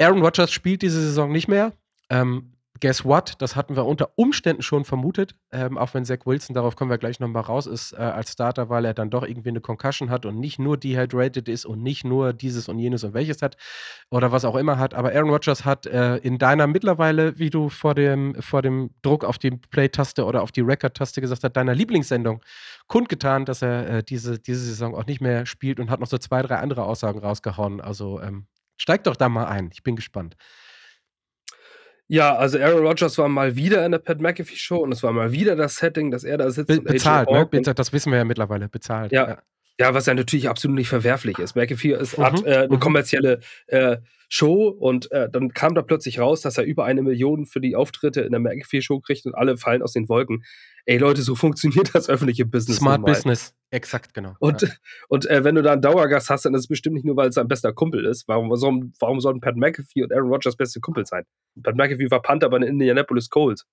Aaron 0.00 0.22
Rodgers 0.22 0.50
spielt 0.50 0.82
diese 0.82 1.00
Saison 1.00 1.30
nicht 1.30 1.46
mehr. 1.46 1.72
Ähm, 2.10 2.52
guess 2.80 3.04
what? 3.04 3.34
Das 3.38 3.56
hatten 3.56 3.76
wir 3.76 3.84
unter 3.84 4.10
Umständen 4.16 4.62
schon 4.62 4.84
vermutet, 4.84 5.34
ähm, 5.52 5.78
auch 5.78 5.94
wenn 5.94 6.04
Zach 6.04 6.18
Wilson, 6.24 6.54
darauf 6.54 6.76
kommen 6.76 6.90
wir 6.90 6.98
gleich 6.98 7.20
nochmal 7.20 7.42
raus, 7.42 7.66
ist 7.66 7.92
äh, 7.92 7.96
als 7.96 8.32
Starter, 8.32 8.68
weil 8.68 8.84
er 8.84 8.94
dann 8.94 9.10
doch 9.10 9.22
irgendwie 9.22 9.50
eine 9.50 9.60
Concussion 9.60 10.10
hat 10.10 10.26
und 10.26 10.40
nicht 10.40 10.58
nur 10.58 10.76
dehydrated 10.76 11.48
ist 11.48 11.64
und 11.64 11.82
nicht 11.82 12.04
nur 12.04 12.32
dieses 12.32 12.68
und 12.68 12.78
jenes 12.78 13.04
und 13.04 13.14
welches 13.14 13.42
hat 13.42 13.56
oder 14.10 14.32
was 14.32 14.44
auch 14.44 14.56
immer 14.56 14.78
hat. 14.78 14.94
Aber 14.94 15.12
Aaron 15.12 15.30
Rodgers 15.30 15.64
hat 15.64 15.86
äh, 15.86 16.16
in 16.16 16.38
deiner 16.38 16.66
mittlerweile, 16.66 17.38
wie 17.38 17.50
du 17.50 17.68
vor 17.68 17.94
dem, 17.94 18.34
vor 18.40 18.62
dem 18.62 18.90
Druck 19.02 19.24
auf 19.24 19.38
die 19.38 19.50
Play-Taste 19.50 20.24
oder 20.24 20.42
auf 20.42 20.52
die 20.52 20.62
Record-Taste 20.62 21.20
gesagt 21.20 21.44
hast, 21.44 21.52
deiner 21.52 21.74
Lieblingssendung 21.74 22.42
kundgetan, 22.86 23.44
dass 23.44 23.62
er 23.62 23.88
äh, 23.88 24.02
diese, 24.02 24.38
diese 24.38 24.64
Saison 24.64 24.94
auch 24.94 25.06
nicht 25.06 25.20
mehr 25.20 25.46
spielt 25.46 25.80
und 25.80 25.90
hat 25.90 26.00
noch 26.00 26.08
so 26.08 26.18
zwei, 26.18 26.42
drei 26.42 26.56
andere 26.56 26.84
Aussagen 26.84 27.20
rausgehauen. 27.20 27.80
Also 27.80 28.20
ähm, 28.20 28.46
steig 28.76 29.04
doch 29.04 29.16
da 29.16 29.28
mal 29.28 29.46
ein. 29.46 29.70
Ich 29.72 29.82
bin 29.82 29.96
gespannt. 29.96 30.36
Ja, 32.10 32.34
also 32.34 32.58
Aaron 32.58 32.84
Rodgers 32.84 33.16
war 33.18 33.28
mal 33.28 33.54
wieder 33.54 33.86
in 33.86 33.92
der 33.92 34.00
Pat 34.00 34.20
McAfee 34.20 34.56
Show 34.56 34.78
und 34.78 34.90
es 34.90 35.00
war 35.04 35.12
mal 35.12 35.30
wieder 35.30 35.54
das 35.54 35.76
Setting, 35.76 36.10
dass 36.10 36.24
er 36.24 36.38
da 36.38 36.50
sitzt. 36.50 36.66
Be 36.66 36.80
bezahlt, 36.80 37.30
ne? 37.30 37.46
Be 37.46 37.60
das 37.60 37.92
wissen 37.92 38.10
wir 38.10 38.18
ja 38.18 38.24
mittlerweile, 38.24 38.68
bezahlt. 38.68 39.12
Ja, 39.12 39.28
ja. 39.28 39.38
Ja 39.80 39.94
was 39.94 40.06
ja 40.06 40.14
natürlich 40.14 40.48
absolut 40.48 40.76
nicht 40.76 40.88
verwerflich 40.88 41.38
ist. 41.38 41.56
McAfee 41.56 41.94
ist, 41.94 42.18
mhm. 42.18 42.22
hat 42.22 42.44
äh, 42.44 42.56
eine 42.58 42.76
mhm. 42.76 42.80
kommerzielle 42.80 43.40
äh, 43.66 43.96
Show 44.28 44.68
und 44.68 45.10
äh, 45.10 45.28
dann 45.28 45.52
kam 45.54 45.74
da 45.74 45.82
plötzlich 45.82 46.20
raus, 46.20 46.42
dass 46.42 46.56
er 46.56 46.64
über 46.64 46.84
eine 46.84 47.02
Million 47.02 47.46
für 47.46 47.60
die 47.60 47.74
Auftritte 47.74 48.20
in 48.20 48.30
der 48.30 48.40
McAfee-Show 48.40 49.00
kriegt 49.00 49.26
und 49.26 49.34
alle 49.34 49.56
fallen 49.56 49.82
aus 49.82 49.92
den 49.92 50.08
Wolken. 50.08 50.44
Ey 50.84 50.98
Leute, 50.98 51.22
so 51.22 51.34
funktioniert 51.34 51.94
das 51.94 52.08
öffentliche 52.08 52.44
Business. 52.44 52.76
Smart 52.76 53.04
Business, 53.04 53.54
exakt, 53.70 54.14
genau. 54.14 54.36
Und, 54.38 54.62
ja. 54.62 54.68
und 55.08 55.28
äh, 55.28 55.42
wenn 55.42 55.54
du 55.54 55.62
da 55.62 55.72
einen 55.72 55.82
Dauergast 55.82 56.28
hast, 56.30 56.44
dann 56.44 56.54
ist 56.54 56.60
es 56.60 56.68
bestimmt 56.68 56.94
nicht 56.94 57.06
nur, 57.06 57.16
weil 57.16 57.30
es 57.30 57.34
sein 57.34 57.48
bester 57.48 57.72
Kumpel 57.72 58.04
ist. 58.04 58.28
Warum, 58.28 58.50
warum, 58.50 58.92
warum 59.00 59.20
sollten 59.20 59.40
Pat 59.40 59.56
McAfee 59.56 60.04
und 60.04 60.12
Aaron 60.12 60.30
Rodgers 60.30 60.56
beste 60.56 60.80
Kumpel 60.80 61.06
sein? 61.06 61.24
Pat 61.62 61.74
McAfee 61.74 62.10
war 62.10 62.22
Panther 62.22 62.50
bei 62.50 62.58
den 62.58 62.68
Indianapolis 62.68 63.30
Colts. 63.30 63.66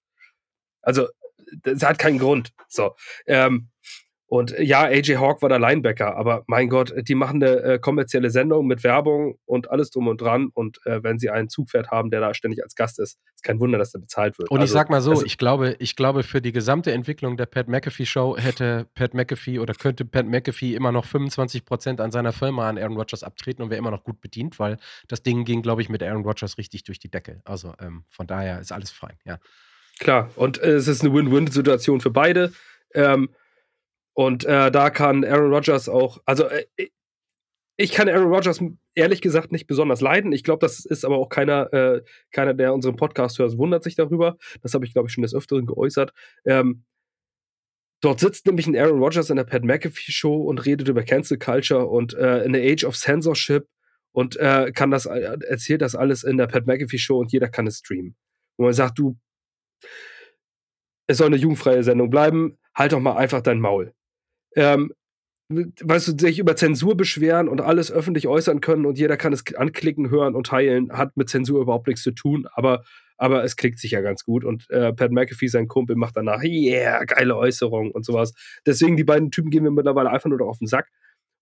Also, 0.82 1.08
das 1.64 1.84
hat 1.84 2.00
keinen 2.00 2.18
Grund. 2.18 2.54
So. 2.68 2.96
Ähm, 3.26 3.70
und 4.30 4.54
ja, 4.60 4.82
AJ 4.82 5.16
Hawk 5.16 5.42
war 5.42 5.48
der 5.48 5.58
Linebacker, 5.58 6.18
aber 6.18 6.44
mein 6.48 6.68
Gott, 6.68 6.94
die 7.08 7.16
machen 7.16 7.42
eine 7.42 7.62
äh, 7.62 7.80
kommerzielle 7.80 8.30
Sendung 8.30 8.68
mit 8.68 8.84
Werbung 8.84 9.40
und 9.46 9.72
alles 9.72 9.90
drum 9.90 10.10
und 10.10 10.20
dran. 10.20 10.50
Und 10.54 10.80
äh, 10.86 11.02
wenn 11.02 11.18
sie 11.18 11.30
einen 11.30 11.48
Zugpferd 11.48 11.92
haben, 11.92 12.12
der 12.12 12.20
da 12.20 12.34
ständig 12.34 12.62
als 12.62 12.76
Gast 12.76 13.00
ist, 13.00 13.20
ist 13.36 13.44
kein 13.44 13.62
Wunder, 13.62 13.78
dass 13.78 13.94
der 13.94 14.00
bezahlt 14.00 14.38
wird. 14.38 14.52
Und 14.52 14.60
also, 14.60 14.70
ich 14.70 14.74
sag 14.74 14.90
mal 14.90 15.00
so, 15.00 15.24
ich 15.24 15.38
glaube, 15.38 15.78
ich 15.80 15.96
glaube, 15.96 16.24
für 16.24 16.42
die 16.42 16.52
gesamte 16.52 16.92
Entwicklung 16.92 17.38
der 17.38 17.46
Pat 17.46 17.70
McAfee 17.70 18.06
Show 18.06 18.36
hätte 18.38 18.88
Pat 18.96 19.14
McAfee 19.14 19.60
oder 19.60 19.74
könnte 19.74 20.04
Pat 20.04 20.26
McAfee 20.26 20.76
immer 20.76 20.92
noch 20.92 21.06
25 21.06 21.64
Prozent 21.64 22.02
an 22.02 22.12
seiner 22.12 22.34
Firma 22.34 22.68
an 22.68 22.78
Aaron 22.78 22.98
Rodgers 22.98 23.24
abtreten 23.24 23.62
und 23.62 23.70
wäre 23.70 23.80
immer 23.80 23.92
noch 23.92 24.04
gut 24.04 24.20
bedient, 24.20 24.60
weil 24.60 24.78
das 25.08 25.24
Ding 25.24 25.46
ging, 25.46 25.62
glaube 25.62 25.82
ich, 25.82 25.88
mit 25.88 26.04
Aaron 26.04 26.24
Rodgers 26.24 26.58
richtig 26.58 26.84
durch 26.84 27.00
die 27.00 27.10
Decke. 27.10 27.40
Also 27.46 27.72
ähm, 27.80 28.04
von 28.10 28.28
daher 28.28 28.60
ist 28.60 28.74
alles 28.74 28.92
fein, 28.92 29.16
ja. 29.24 29.40
Klar, 30.00 30.30
und 30.36 30.62
äh, 30.62 30.74
es 30.74 30.90
ist 30.90 31.02
eine 31.02 31.14
Win-Win-Situation 31.14 32.02
für 32.02 32.12
beide. 32.12 32.52
Ähm, 32.94 33.30
und 34.18 34.46
äh, 34.46 34.72
da 34.72 34.90
kann 34.90 35.24
Aaron 35.24 35.54
Rodgers 35.54 35.88
auch, 35.88 36.18
also 36.26 36.46
äh, 36.46 36.66
ich 37.78 37.92
kann 37.92 38.10
Aaron 38.10 38.34
Rodgers 38.34 38.60
ehrlich 38.96 39.22
gesagt 39.22 39.52
nicht 39.52 39.68
besonders 39.68 40.02
leiden. 40.02 40.32
Ich 40.32 40.44
glaube, 40.44 40.66
das 40.66 40.86
ist 40.86 41.06
aber 41.06 41.18
auch 41.18 41.30
keiner, 41.30 41.72
äh, 41.72 42.02
keiner, 42.32 42.56
der 42.56 42.74
unseren 42.74 42.96
Podcast 42.96 43.38
hört, 43.38 43.60
wundert 43.60 43.84
sich 43.84 43.94
darüber. 43.94 44.38
Das 44.64 44.74
habe 44.74 44.86
ich, 44.86 44.94
glaube 44.94 45.08
ich, 45.08 45.14
schon 45.14 45.22
des 45.22 45.36
Öfteren 45.36 45.68
geäußert. 45.68 46.14
Ähm, 46.46 46.84
dort 48.02 48.20
sitzt 48.20 48.48
nämlich 48.48 48.66
ein 48.66 48.76
Aaron 48.76 48.98
Rodgers 48.98 49.30
in 49.30 49.36
der 49.36 49.44
Pat 49.44 49.64
McAfee 49.64 50.12
Show 50.12 50.36
und 50.36 50.66
redet 50.66 50.88
über 50.88 51.04
Cancel 51.04 51.38
Culture 51.38 51.86
und 51.86 52.16
äh, 52.16 52.44
in 52.44 52.54
der 52.54 52.64
Age 52.64 52.86
of 52.86 52.98
Censorship 52.98 53.68
und 54.14 54.36
äh, 54.38 54.72
kann 54.72 54.90
das, 54.90 55.06
äh, 55.06 55.38
erzählt 55.48 55.84
das 55.84 55.94
alles 55.94 56.24
in 56.24 56.38
der 56.38 56.48
Pat 56.48 56.66
McAfee 56.66 56.98
Show 56.98 57.20
und 57.20 57.32
jeder 57.32 57.50
kann 57.50 57.68
es 57.68 57.78
streamen. 57.78 58.16
Wo 58.58 58.64
man 58.64 58.74
sagt, 58.74 58.98
du, 58.98 59.16
es 61.06 61.18
soll 61.18 61.28
eine 61.28 61.36
jugendfreie 61.36 61.84
Sendung 61.84 62.10
bleiben, 62.10 62.58
halt 62.74 62.94
doch 62.94 63.00
mal 63.00 63.16
einfach 63.16 63.42
dein 63.42 63.60
Maul 63.60 63.94
ähm, 64.58 64.92
weißt 65.50 66.10
du, 66.10 66.18
sich 66.18 66.40
über 66.40 66.58
Zensur 66.58 66.98
beschweren 66.98 67.48
und 67.48 67.62
alles 67.62 67.90
öffentlich 67.90 68.28
äußern 68.28 68.60
können 68.60 68.86
und 68.86 68.98
jeder 68.98 69.16
kann 69.16 69.32
es 69.32 69.44
anklicken, 69.56 70.10
hören 70.10 70.36
und 70.36 70.48
teilen, 70.48 70.92
hat 70.92 71.16
mit 71.16 71.30
Zensur 71.30 71.62
überhaupt 71.62 71.88
nichts 71.88 72.04
zu 72.04 72.12
tun, 72.12 72.48
aber, 72.52 72.84
aber 73.18 73.46
es 73.46 73.56
klickt 73.56 73.80
sich 73.80 73.92
ja 73.92 74.02
ganz 74.02 74.26
gut 74.26 74.44
und 74.44 74.70
äh, 74.70 74.92
Pat 74.92 75.12
McAfee, 75.12 75.48
sein 75.48 75.70
Kumpel, 75.70 75.96
macht 75.96 76.18
danach, 76.18 76.44
yeah, 76.44 77.06
geile 77.06 77.38
Äußerung 77.38 77.92
und 77.92 78.04
sowas. 78.04 78.34
Deswegen, 78.66 78.98
die 78.98 79.06
beiden 79.06 79.32
Typen 79.32 79.50
gehen 79.50 79.64
mir 79.64 79.72
mittlerweile 79.72 80.10
einfach 80.10 80.30
nur 80.30 80.42
auf 80.42 80.58
den 80.58 80.68
Sack. 80.68 80.90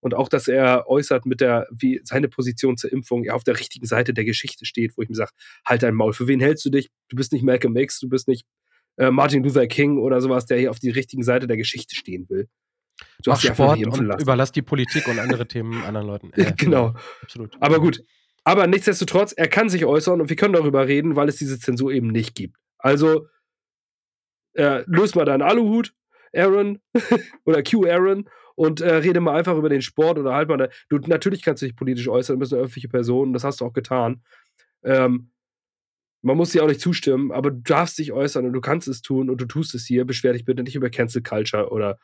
Und 0.01 0.13
auch, 0.13 0.29
dass 0.29 0.47
er 0.47 0.87
äußert 0.87 1.25
mit 1.25 1.41
der, 1.41 1.67
wie 1.71 1.99
seine 2.03 2.27
Position 2.27 2.77
zur 2.77 2.91
Impfung, 2.91 3.23
er 3.23 3.35
auf 3.35 3.43
der 3.43 3.57
richtigen 3.59 3.87
Seite 3.87 4.13
der 4.13 4.23
Geschichte 4.23 4.63
steht, 4.65 4.95
wo 4.95 5.01
ich 5.01 5.09
mir 5.09 5.15
sage, 5.15 5.31
halt 5.65 5.81
dein 5.81 5.95
Maul, 5.95 6.13
für 6.13 6.27
wen 6.27 6.39
hältst 6.39 6.63
du 6.63 6.69
dich? 6.69 6.91
Du 7.09 7.15
bist 7.15 7.33
nicht 7.33 7.43
Malcolm 7.43 7.75
X, 7.75 7.99
du 8.01 8.07
bist 8.07 8.27
nicht 8.27 8.45
äh, 8.97 9.09
Martin 9.09 9.43
Luther 9.43 9.65
King 9.65 9.97
oder 9.97 10.21
sowas, 10.21 10.45
der 10.45 10.59
hier 10.59 10.69
auf 10.69 10.77
die 10.77 10.91
richtigen 10.91 11.23
Seite 11.23 11.47
der 11.47 11.57
Geschichte 11.57 11.95
stehen 11.95 12.29
will. 12.29 12.47
Du 13.23 13.31
Mach 13.31 13.39
Sport 13.39 13.85
und 13.85 14.05
lassen. 14.05 14.21
überlass 14.21 14.51
die 14.51 14.61
Politik 14.61 15.07
und 15.07 15.19
andere 15.19 15.47
Themen 15.47 15.83
anderen 15.83 16.07
Leuten. 16.07 16.31
Äh, 16.35 16.53
genau. 16.55 16.93
Absolut. 17.21 17.55
Aber 17.59 17.79
gut. 17.79 18.01
Aber 18.43 18.67
nichtsdestotrotz, 18.67 19.33
er 19.33 19.47
kann 19.47 19.69
sich 19.69 19.85
äußern 19.85 20.21
und 20.21 20.29
wir 20.29 20.35
können 20.35 20.53
darüber 20.53 20.87
reden, 20.87 21.15
weil 21.15 21.27
es 21.27 21.37
diese 21.37 21.59
Zensur 21.59 21.91
eben 21.91 22.07
nicht 22.07 22.35
gibt. 22.35 22.57
Also, 22.77 23.27
äh, 24.53 24.83
löst 24.85 25.15
mal 25.15 25.25
deinen 25.25 25.41
Aluhut, 25.41 25.93
Aaron, 26.33 26.79
oder 27.45 27.63
Q 27.63 27.85
Aaron, 27.87 28.29
und 28.55 28.81
äh, 28.81 28.95
rede 28.95 29.19
mal 29.19 29.35
einfach 29.35 29.57
über 29.57 29.69
den 29.69 29.81
Sport 29.81 30.17
oder 30.17 30.33
halt 30.33 30.49
mal. 30.49 30.57
Da, 30.57 30.69
du, 30.89 30.97
natürlich 30.99 31.41
kannst 31.41 31.61
du 31.61 31.65
dich 31.65 31.75
politisch 31.75 32.07
äußern, 32.07 32.35
du 32.35 32.39
bist 32.39 32.53
eine 32.53 32.61
öffentliche 32.61 32.87
Person, 32.87 33.33
das 33.33 33.43
hast 33.43 33.61
du 33.61 33.65
auch 33.65 33.73
getan. 33.73 34.21
Ähm, 34.83 35.31
man 36.21 36.37
muss 36.37 36.51
dir 36.51 36.63
auch 36.63 36.67
nicht 36.67 36.81
zustimmen, 36.81 37.31
aber 37.31 37.51
du 37.51 37.61
darfst 37.61 37.99
dich 37.99 38.11
äußern 38.11 38.45
und 38.45 38.53
du 38.53 38.61
kannst 38.61 38.87
es 38.87 39.01
tun 39.01 39.29
und 39.29 39.39
du 39.39 39.45
tust 39.45 39.75
es 39.75 39.85
hier. 39.85 40.05
Beschwer 40.05 40.33
dich 40.33 40.45
bitte 40.45 40.63
nicht 40.63 40.75
über 40.75 40.89
Cancel 40.89 41.21
Culture 41.21 41.69
oder 41.69 41.99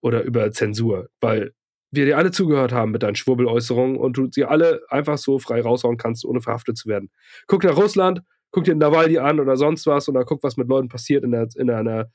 oder 0.00 0.22
über 0.22 0.50
Zensur, 0.52 1.08
weil 1.20 1.52
wir 1.90 2.04
dir 2.04 2.18
alle 2.18 2.30
zugehört 2.30 2.72
haben 2.72 2.92
mit 2.92 3.02
deinen 3.02 3.16
Schwurbeläußerungen 3.16 3.96
und 3.96 4.16
du 4.16 4.28
sie 4.30 4.44
alle 4.44 4.80
einfach 4.88 5.18
so 5.18 5.38
frei 5.38 5.60
raushauen 5.60 5.96
kannst, 5.96 6.24
ohne 6.24 6.40
verhaftet 6.40 6.76
zu 6.76 6.88
werden. 6.88 7.10
Guck 7.46 7.64
nach 7.64 7.76
Russland, 7.76 8.22
guck 8.52 8.64
dir 8.64 8.74
Nawalny 8.74 9.18
an 9.18 9.40
oder 9.40 9.56
sonst 9.56 9.86
was 9.86 10.08
oder 10.08 10.24
guck, 10.24 10.42
was 10.42 10.56
mit 10.56 10.68
Leuten 10.68 10.88
passiert 10.88 11.24
in, 11.24 11.32
der, 11.32 11.48
in 11.56 11.70
einer 11.70 12.10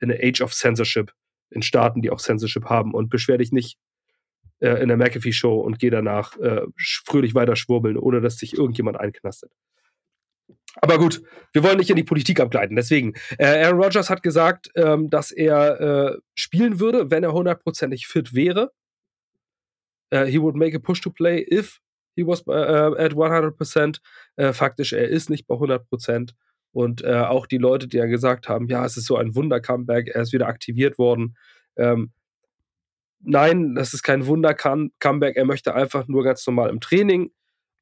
in 0.00 0.08
der 0.08 0.20
Age 0.22 0.40
of 0.42 0.54
Censorship, 0.54 1.12
in 1.50 1.62
Staaten, 1.62 2.02
die 2.02 2.10
auch 2.10 2.20
Censorship 2.20 2.66
haben 2.66 2.94
und 2.94 3.10
beschwer 3.10 3.38
dich 3.38 3.52
nicht 3.52 3.78
äh, 4.60 4.80
in 4.82 4.88
der 4.88 4.96
McAfee-Show 4.96 5.60
und 5.60 5.78
geh 5.78 5.90
danach 5.90 6.36
äh, 6.38 6.62
fröhlich 7.06 7.34
weiter 7.34 7.56
schwurbeln, 7.56 7.96
ohne 7.96 8.20
dass 8.20 8.38
sich 8.38 8.56
irgendjemand 8.56 8.98
einknastet. 8.98 9.50
Aber 10.80 10.98
gut, 10.98 11.22
wir 11.52 11.62
wollen 11.62 11.78
nicht 11.78 11.90
in 11.90 11.96
die 11.96 12.04
Politik 12.04 12.40
abgleiten. 12.40 12.76
Deswegen, 12.76 13.14
äh, 13.38 13.64
Aaron 13.64 13.82
Rodgers 13.82 14.10
hat 14.10 14.22
gesagt, 14.22 14.70
ähm, 14.74 15.10
dass 15.10 15.30
er 15.30 15.80
äh, 15.80 16.18
spielen 16.34 16.80
würde, 16.80 17.10
wenn 17.10 17.24
er 17.24 17.32
hundertprozentig 17.32 18.06
fit 18.06 18.34
wäre. 18.34 18.72
Uh, 20.10 20.24
he 20.24 20.40
would 20.40 20.56
make 20.56 20.74
a 20.74 20.78
push 20.78 21.02
to 21.02 21.10
play 21.10 21.46
if 21.50 21.80
he 22.16 22.26
was 22.26 22.42
uh, 22.48 22.94
at 22.96 23.12
100%. 23.12 23.98
Uh, 24.40 24.52
faktisch, 24.54 24.94
er 24.94 25.08
ist 25.08 25.28
nicht 25.28 25.46
bei 25.46 25.54
100%. 25.54 26.30
Und 26.72 27.04
auch 27.04 27.46
die 27.46 27.58
Leute, 27.58 27.88
die 27.88 27.96
ja 27.96 28.04
gesagt 28.04 28.48
haben, 28.48 28.68
ja, 28.68 28.84
es 28.84 28.96
ist 28.96 29.06
so 29.06 29.16
ein 29.16 29.34
Wunder-Comeback, 29.34 30.08
er 30.08 30.22
ist 30.22 30.32
wieder 30.32 30.46
aktiviert 30.46 30.96
worden. 30.98 31.34
Ähm, 31.76 32.12
nein, 33.20 33.74
das 33.74 33.94
ist 33.94 34.02
kein 34.02 34.26
Wunder-Comeback. 34.26 35.36
Er 35.36 35.44
möchte 35.44 35.74
einfach 35.74 36.06
nur 36.08 36.22
ganz 36.22 36.46
normal 36.46 36.68
im 36.68 36.78
Training 36.78 37.32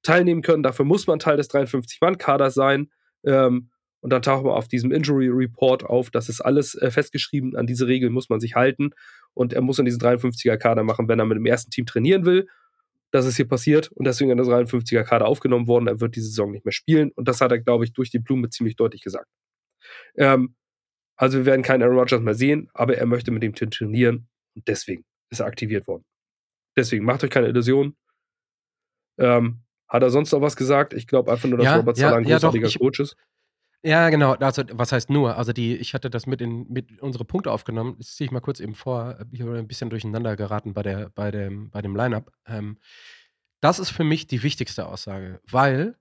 teilnehmen 0.07 0.43
können. 0.43 0.63
Dafür 0.63 0.85
muss 0.85 1.07
man 1.07 1.19
Teil 1.19 1.37
des 1.37 1.51
53-Mann-Kaders 1.51 2.55
sein. 2.55 2.91
Ähm, 3.25 3.71
und 4.01 4.11
dann 4.11 4.23
taucht 4.23 4.45
man 4.45 4.55
auf 4.55 4.69
diesem 4.69 4.93
Injury 4.93 5.29
Report 5.29 5.85
auf. 5.85 6.11
Das 6.11 6.29
ist 6.29 6.41
alles 6.41 6.75
äh, 6.77 6.91
festgeschrieben. 6.91 7.57
An 7.57 7.67
diese 7.67 7.87
Regeln 7.87 8.13
muss 8.13 8.29
man 8.29 8.41
sich 8.41 8.55
halten. 8.55 8.91
Und 9.35 9.53
er 9.53 9.63
muss 9.63 9.79
in 9.79 9.85
diesen 9.85 10.01
53er-Kader 10.01 10.85
machen, 10.85 11.09
wenn 11.09 11.19
er 11.19 11.27
mit 11.27 11.37
dem 11.37 11.47
ersten 11.47 11.71
Team 11.71 11.87
trainieren 11.87 12.25
will. 12.25 12.47
Das 13.11 13.27
ist 13.27 13.37
hier 13.37 13.49
passiert 13.49 13.91
und 13.93 14.05
deswegen 14.07 14.31
in 14.31 14.37
der 14.37 14.47
53er-Kader 14.47 15.27
aufgenommen 15.27 15.67
worden. 15.67 15.87
Er 15.87 16.01
wird 16.01 16.17
diese 16.17 16.29
Saison 16.29 16.51
nicht 16.51 16.65
mehr 16.65 16.73
spielen. 16.73 17.11
Und 17.13 17.29
das 17.29 17.41
hat 17.41 17.51
er, 17.51 17.59
glaube 17.59 17.85
ich, 17.85 17.93
durch 17.93 18.11
die 18.11 18.19
Blume 18.19 18.51
ziemlich 18.51 18.77
deutlich 18.77 19.03
gesagt. 19.03 19.29
Ähm, 20.17 20.55
also 21.17 21.39
wir 21.39 21.47
werden 21.47 21.63
keinen 21.63 21.83
Aaron 21.83 21.99
Rodgers 21.99 22.21
mehr 22.21 22.35
sehen, 22.35 22.69
aber 22.75 22.97
er 22.97 23.07
möchte 23.07 23.31
mit 23.31 23.43
dem 23.43 23.55
Team 23.55 23.71
trainieren 23.71 24.29
und 24.55 24.69
deswegen 24.69 25.05
ist 25.31 25.41
er 25.41 25.47
aktiviert 25.47 25.87
worden. 25.87 26.05
Deswegen 26.77 27.05
macht 27.05 27.25
euch 27.25 27.31
keine 27.31 27.49
Illusionen. 27.49 27.97
Ähm, 29.19 29.63
hat 29.89 30.03
er 30.03 30.11
sonst 30.11 30.33
noch 30.33 30.41
was 30.41 30.57
gesagt? 30.57 30.93
Ich 30.93 31.07
glaube 31.07 31.31
einfach 31.31 31.49
nur, 31.49 31.59
dass 31.59 31.67
ja, 31.67 31.77
Robert 31.77 31.97
Sala 31.97 32.13
ja, 32.13 32.17
ein 32.19 32.25
großartiger 32.25 32.67
ja, 32.67 32.73
doch, 32.73 32.81
Coach 32.81 33.01
ist. 33.01 33.17
Ja, 33.83 34.11
genau. 34.11 34.33
Also, 34.35 34.63
was 34.73 34.91
heißt 34.91 35.11
nur? 35.11 35.37
Also, 35.37 35.53
die, 35.53 35.77
ich 35.77 35.95
hatte 35.95 36.11
das 36.11 36.27
mit 36.27 36.41
in 36.41 36.67
mit 36.69 37.01
unsere 37.01 37.25
Punkte 37.25 37.53
aufgenommen. 37.53 37.95
Das 37.99 38.17
ziehe 38.17 38.27
ich 38.27 38.33
mal 38.33 38.41
kurz 38.41 38.59
eben 38.59 38.75
vor. 38.75 39.19
Ich 39.31 39.41
habe 39.41 39.57
ein 39.57 39.69
bisschen 39.69 39.91
durcheinander 39.91 40.35
geraten 40.37 40.75
bei, 40.75 40.83
der, 40.83 41.11
bei 41.11 41.31
dem, 41.31 41.71
bei 41.71 41.83
dem 41.83 41.95
Line-Up. 41.95 42.33
Ähm, 42.47 42.79
das 43.61 43.79
ist 43.79 43.91
für 43.91 44.05
mich 44.05 44.27
die 44.27 44.43
wichtigste 44.43 44.87
Aussage, 44.87 45.41
weil 45.49 45.97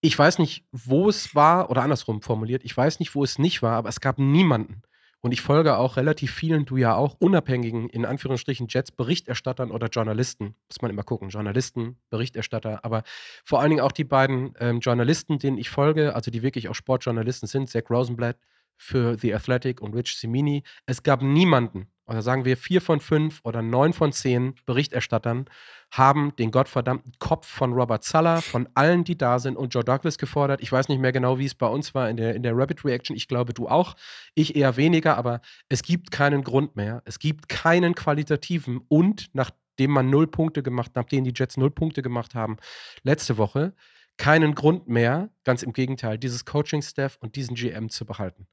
ich 0.00 0.18
weiß 0.18 0.38
nicht, 0.38 0.64
wo 0.72 1.08
es 1.08 1.34
war, 1.34 1.70
oder 1.70 1.82
andersrum 1.82 2.22
formuliert, 2.22 2.64
ich 2.64 2.76
weiß 2.76 3.00
nicht, 3.00 3.14
wo 3.14 3.24
es 3.24 3.38
nicht 3.38 3.62
war, 3.62 3.76
aber 3.76 3.88
es 3.88 4.00
gab 4.00 4.18
niemanden, 4.18 4.82
und 5.26 5.32
ich 5.32 5.40
folge 5.40 5.76
auch 5.76 5.96
relativ 5.96 6.32
vielen, 6.32 6.66
du 6.66 6.76
ja 6.76 6.94
auch, 6.94 7.16
unabhängigen, 7.18 7.88
in 7.88 8.04
Anführungsstrichen, 8.04 8.68
Jets, 8.70 8.92
Berichterstattern 8.92 9.72
oder 9.72 9.88
Journalisten. 9.88 10.54
Muss 10.68 10.80
man 10.82 10.92
immer 10.92 11.02
gucken. 11.02 11.30
Journalisten, 11.30 11.96
Berichterstatter, 12.10 12.84
aber 12.84 13.02
vor 13.44 13.60
allen 13.60 13.70
Dingen 13.70 13.80
auch 13.80 13.90
die 13.90 14.04
beiden 14.04 14.54
ähm, 14.60 14.78
Journalisten, 14.78 15.40
denen 15.40 15.58
ich 15.58 15.68
folge, 15.68 16.14
also 16.14 16.30
die 16.30 16.42
wirklich 16.42 16.68
auch 16.68 16.76
Sportjournalisten 16.76 17.48
sind, 17.48 17.68
Zach 17.68 17.90
Rosenblatt 17.90 18.36
für 18.76 19.16
The 19.18 19.34
Athletic 19.34 19.80
und 19.80 19.94
Rich 19.94 20.16
Simini. 20.18 20.62
Es 20.86 21.02
gab 21.02 21.22
niemanden, 21.22 21.88
oder 22.06 22.22
sagen 22.22 22.44
wir 22.44 22.56
vier 22.56 22.80
von 22.80 23.00
fünf 23.00 23.40
oder 23.42 23.62
neun 23.62 23.92
von 23.92 24.12
zehn 24.12 24.54
Berichterstattern, 24.64 25.46
haben 25.90 26.34
den 26.36 26.50
gottverdammten 26.50 27.12
Kopf 27.18 27.46
von 27.46 27.72
Robert 27.72 28.04
Suller, 28.04 28.42
von 28.42 28.68
allen, 28.74 29.04
die 29.04 29.18
da 29.18 29.38
sind, 29.38 29.56
und 29.56 29.74
Joe 29.74 29.84
Douglas 29.84 30.18
gefordert. 30.18 30.60
Ich 30.60 30.70
weiß 30.70 30.88
nicht 30.88 31.00
mehr 31.00 31.12
genau, 31.12 31.38
wie 31.38 31.46
es 31.46 31.54
bei 31.54 31.66
uns 31.66 31.94
war 31.94 32.08
in 32.08 32.16
der, 32.16 32.34
in 32.34 32.42
der 32.42 32.56
Rapid 32.56 32.84
Reaction. 32.84 33.16
Ich 33.16 33.28
glaube, 33.28 33.54
du 33.54 33.68
auch. 33.68 33.94
Ich 34.34 34.56
eher 34.56 34.76
weniger, 34.76 35.16
aber 35.16 35.40
es 35.68 35.82
gibt 35.82 36.10
keinen 36.10 36.44
Grund 36.44 36.76
mehr. 36.76 37.02
Es 37.04 37.18
gibt 37.18 37.48
keinen 37.48 37.94
qualitativen 37.94 38.80
und 38.88 39.28
nachdem 39.32 39.90
man 39.90 40.10
null 40.10 40.26
Punkte 40.26 40.62
gemacht, 40.62 40.92
nachdem 40.94 41.24
die 41.24 41.32
Jets 41.34 41.56
null 41.56 41.70
Punkte 41.70 42.02
gemacht 42.02 42.34
haben, 42.34 42.56
letzte 43.02 43.36
Woche, 43.36 43.74
keinen 44.16 44.54
Grund 44.54 44.88
mehr, 44.88 45.30
ganz 45.44 45.62
im 45.62 45.72
Gegenteil, 45.72 46.18
dieses 46.18 46.44
Coaching-Staff 46.44 47.18
und 47.20 47.36
diesen 47.36 47.54
GM 47.54 47.88
zu 47.88 48.06
behalten. 48.06 48.46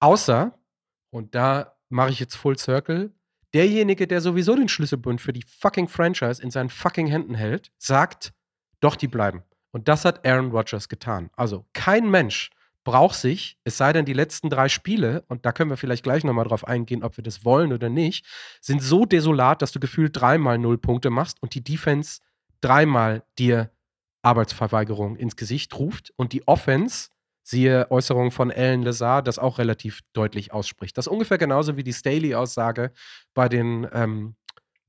Außer, 0.00 0.58
und 1.10 1.34
da 1.34 1.76
mache 1.88 2.10
ich 2.10 2.20
jetzt 2.20 2.36
Full 2.36 2.58
Circle, 2.58 3.12
derjenige, 3.54 4.06
der 4.06 4.20
sowieso 4.20 4.54
den 4.56 4.68
Schlüsselbund 4.68 5.20
für 5.20 5.32
die 5.32 5.42
fucking 5.42 5.88
Franchise 5.88 6.42
in 6.42 6.50
seinen 6.50 6.70
fucking 6.70 7.06
Händen 7.06 7.34
hält, 7.34 7.70
sagt, 7.78 8.32
doch, 8.80 8.96
die 8.96 9.08
bleiben. 9.08 9.42
Und 9.70 9.88
das 9.88 10.04
hat 10.04 10.26
Aaron 10.26 10.50
Rodgers 10.50 10.88
getan. 10.88 11.30
Also 11.36 11.66
kein 11.72 12.10
Mensch 12.10 12.50
braucht 12.84 13.16
sich, 13.16 13.58
es 13.64 13.76
sei 13.76 13.92
denn 13.92 14.06
die 14.06 14.14
letzten 14.14 14.48
drei 14.48 14.68
Spiele, 14.68 15.24
und 15.28 15.44
da 15.44 15.52
können 15.52 15.70
wir 15.70 15.76
vielleicht 15.76 16.04
gleich 16.04 16.24
nochmal 16.24 16.46
drauf 16.46 16.66
eingehen, 16.66 17.02
ob 17.02 17.16
wir 17.18 17.24
das 17.24 17.44
wollen 17.44 17.72
oder 17.72 17.90
nicht, 17.90 18.24
sind 18.60 18.82
so 18.82 19.04
desolat, 19.04 19.60
dass 19.60 19.72
du 19.72 19.80
gefühlt 19.80 20.18
dreimal 20.18 20.58
null 20.58 20.78
Punkte 20.78 21.10
machst 21.10 21.42
und 21.42 21.54
die 21.54 21.62
Defense 21.62 22.20
dreimal 22.60 23.24
dir 23.38 23.70
Arbeitsverweigerung 24.28 25.16
ins 25.16 25.36
Gesicht 25.36 25.78
ruft 25.78 26.12
und 26.16 26.32
die 26.32 26.46
Offense 26.46 27.08
Siehe 27.48 27.90
Äußerungen 27.90 28.30
von 28.30 28.50
Alan 28.50 28.82
Lazar, 28.82 29.22
das 29.22 29.38
auch 29.38 29.56
relativ 29.56 30.00
deutlich 30.12 30.52
ausspricht. 30.52 30.98
Das 30.98 31.06
ist 31.06 31.10
ungefähr 31.10 31.38
genauso 31.38 31.78
wie 31.78 31.82
die 31.82 31.94
Staley-Aussage 31.94 32.92
bei, 33.32 33.48
den, 33.48 33.88
ähm, 33.90 34.36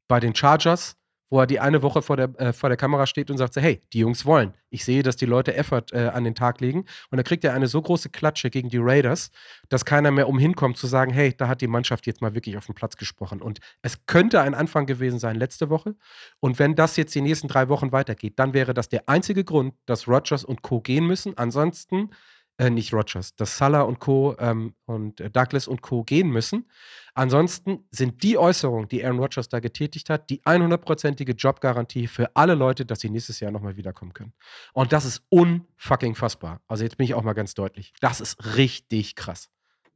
bei 0.10 0.19
den 0.19 0.36
Chargers, 0.36 0.98
wo 1.29 1.39
er 1.39 1.48
die 1.48 1.59
eine 1.59 1.81
Woche 1.81 2.01
vor 2.01 2.17
der, 2.17 2.29
äh, 2.39 2.53
vor 2.53 2.69
der 2.69 2.77
Kamera 2.77 3.05
steht 3.05 3.29
und 3.29 3.38
sagt 3.38 3.53
so, 3.53 3.62
hey, 3.62 3.81
die 3.93 4.00
Jungs 4.00 4.25
wollen. 4.25 4.53
Ich 4.69 4.86
sehe, 4.86 5.03
dass 5.03 5.15
die 5.15 5.25
Leute 5.25 5.55
Effort 5.55 5.86
äh, 5.91 6.07
an 6.07 6.24
den 6.24 6.36
Tag 6.36 6.59
legen. 6.62 6.79
Und 7.09 7.17
dann 7.17 7.24
kriegt 7.24 7.43
er 7.43 7.53
eine 7.53 7.67
so 7.67 7.81
große 7.81 8.09
Klatsche 8.09 8.50
gegen 8.50 8.69
die 8.69 8.77
Raiders, 8.79 9.31
dass 9.69 9.86
keiner 9.86 10.12
mehr 10.12 10.27
umhinkommt 10.27 10.77
zu 10.77 10.88
sagen, 10.88 11.12
hey, 11.12 11.33
da 11.36 11.48
hat 11.48 11.62
die 11.62 11.67
Mannschaft 11.67 12.07
jetzt 12.07 12.21
mal 12.21 12.36
wirklich 12.36 12.57
auf 12.57 12.65
den 12.65 12.75
Platz 12.75 12.98
gesprochen. 12.98 13.41
Und 13.41 13.59
es 13.81 14.05
könnte 14.05 14.41
ein 14.41 14.53
Anfang 14.53 14.86
gewesen 14.86 15.19
sein 15.19 15.36
letzte 15.36 15.69
Woche. 15.69 15.95
Und 16.39 16.59
wenn 16.59 16.75
das 16.75 16.98
jetzt 16.98 17.15
die 17.15 17.21
nächsten 17.21 17.48
drei 17.48 17.69
Wochen 17.69 17.91
weitergeht, 17.91 18.33
dann 18.38 18.53
wäre 18.53 18.74
das 18.74 18.89
der 18.89 19.07
einzige 19.07 19.43
Grund, 19.43 19.74
dass 19.86 20.07
Rogers 20.07 20.43
und 20.43 20.62
Co. 20.62 20.81
gehen 20.81 21.05
müssen. 21.05 21.38
Ansonsten 21.38 22.12
äh, 22.59 22.69
nicht 22.69 22.93
Rogers, 22.93 23.35
dass 23.35 23.57
Salah 23.57 23.81
und 23.81 23.99
Co. 23.99 24.35
Ähm, 24.37 24.73
und 24.85 25.21
äh, 25.21 25.31
Douglas 25.31 25.67
und 25.67 25.81
Co. 25.81 26.03
gehen 26.03 26.29
müssen. 26.29 26.69
Ansonsten 27.13 27.87
sind 27.89 28.21
die 28.21 28.37
Äußerungen, 28.37 28.87
die 28.89 29.03
Aaron 29.03 29.19
Rodgers 29.19 29.49
da 29.49 29.59
getätigt 29.59 30.09
hat, 30.09 30.29
die 30.29 30.41
100%ige 30.41 31.31
Jobgarantie 31.31 32.07
für 32.07 32.35
alle 32.35 32.55
Leute, 32.55 32.85
dass 32.85 32.99
sie 32.99 33.09
nächstes 33.09 33.39
Jahr 33.39 33.51
nochmal 33.51 33.77
wiederkommen 33.77 34.13
können. 34.13 34.33
Und 34.73 34.91
das 34.91 35.05
ist 35.05 35.23
unfucking 35.29 36.15
fassbar. 36.15 36.61
Also 36.67 36.83
jetzt 36.83 36.97
bin 36.97 37.05
ich 37.05 37.13
auch 37.13 37.23
mal 37.23 37.33
ganz 37.33 37.53
deutlich. 37.53 37.93
Das 38.01 38.19
ist 38.19 38.57
richtig 38.57 39.15
krass. 39.15 39.49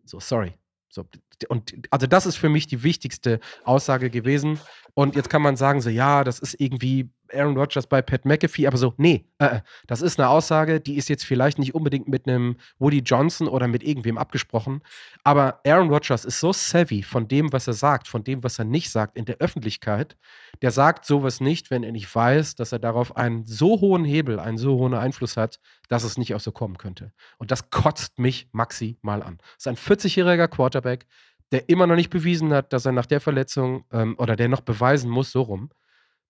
So, 0.05 0.19
sorry. 0.19 0.53
So, 0.89 1.05
und 1.49 1.73
also 1.89 2.07
das 2.07 2.25
ist 2.25 2.35
für 2.35 2.49
mich 2.49 2.67
die 2.67 2.83
wichtigste 2.83 3.39
Aussage 3.63 4.09
gewesen. 4.09 4.59
Und 4.93 5.15
jetzt 5.15 5.29
kann 5.29 5.41
man 5.41 5.57
sagen, 5.57 5.81
so 5.81 5.89
ja, 5.89 6.23
das 6.23 6.39
ist 6.39 6.59
irgendwie 6.59 7.09
Aaron 7.33 7.57
Rodgers 7.57 7.87
bei 7.87 8.01
Pat 8.01 8.25
McAfee, 8.25 8.67
aber 8.67 8.77
so, 8.77 8.93
nee, 8.97 9.25
äh, 9.39 9.59
das 9.87 10.01
ist 10.01 10.19
eine 10.19 10.29
Aussage, 10.29 10.79
die 10.79 10.95
ist 10.95 11.09
jetzt 11.09 11.25
vielleicht 11.25 11.59
nicht 11.59 11.75
unbedingt 11.75 12.07
mit 12.07 12.27
einem 12.27 12.57
Woody 12.79 12.99
Johnson 12.99 13.47
oder 13.47 13.67
mit 13.67 13.83
irgendwem 13.83 14.17
abgesprochen, 14.17 14.81
aber 15.23 15.59
Aaron 15.65 15.89
Rodgers 15.89 16.25
ist 16.25 16.39
so 16.39 16.53
savvy 16.53 17.03
von 17.03 17.27
dem, 17.27 17.51
was 17.53 17.67
er 17.67 17.73
sagt, 17.73 18.07
von 18.07 18.23
dem, 18.23 18.43
was 18.43 18.59
er 18.59 18.65
nicht 18.65 18.89
sagt 18.89 19.17
in 19.17 19.25
der 19.25 19.37
Öffentlichkeit. 19.37 20.17
Der 20.61 20.71
sagt 20.71 21.05
sowas 21.05 21.41
nicht, 21.41 21.71
wenn 21.71 21.83
er 21.83 21.91
nicht 21.91 22.13
weiß, 22.13 22.55
dass 22.55 22.71
er 22.71 22.79
darauf 22.79 23.15
einen 23.17 23.45
so 23.45 23.81
hohen 23.81 24.05
Hebel, 24.05 24.39
einen 24.39 24.57
so 24.57 24.77
hohen 24.77 24.93
Einfluss 24.93 25.37
hat, 25.37 25.59
dass 25.89 26.03
es 26.03 26.17
nicht 26.17 26.35
auch 26.35 26.39
so 26.39 26.51
kommen 26.51 26.77
könnte. 26.77 27.11
Und 27.37 27.51
das 27.51 27.69
kotzt 27.69 28.19
mich 28.19 28.47
maximal 28.51 29.21
an. 29.23 29.37
Das 29.37 29.65
ist 29.65 29.67
ein 29.67 29.97
40-jähriger 29.97 30.47
Quarterback, 30.47 31.05
der 31.51 31.69
immer 31.69 31.87
noch 31.87 31.95
nicht 31.95 32.09
bewiesen 32.09 32.51
hat, 32.53 32.73
dass 32.73 32.85
er 32.85 32.91
nach 32.91 33.05
der 33.05 33.21
Verletzung 33.21 33.85
ähm, 33.91 34.15
oder 34.17 34.35
der 34.35 34.49
noch 34.49 34.61
beweisen 34.61 35.09
muss, 35.09 35.31
so 35.31 35.43
rum, 35.43 35.69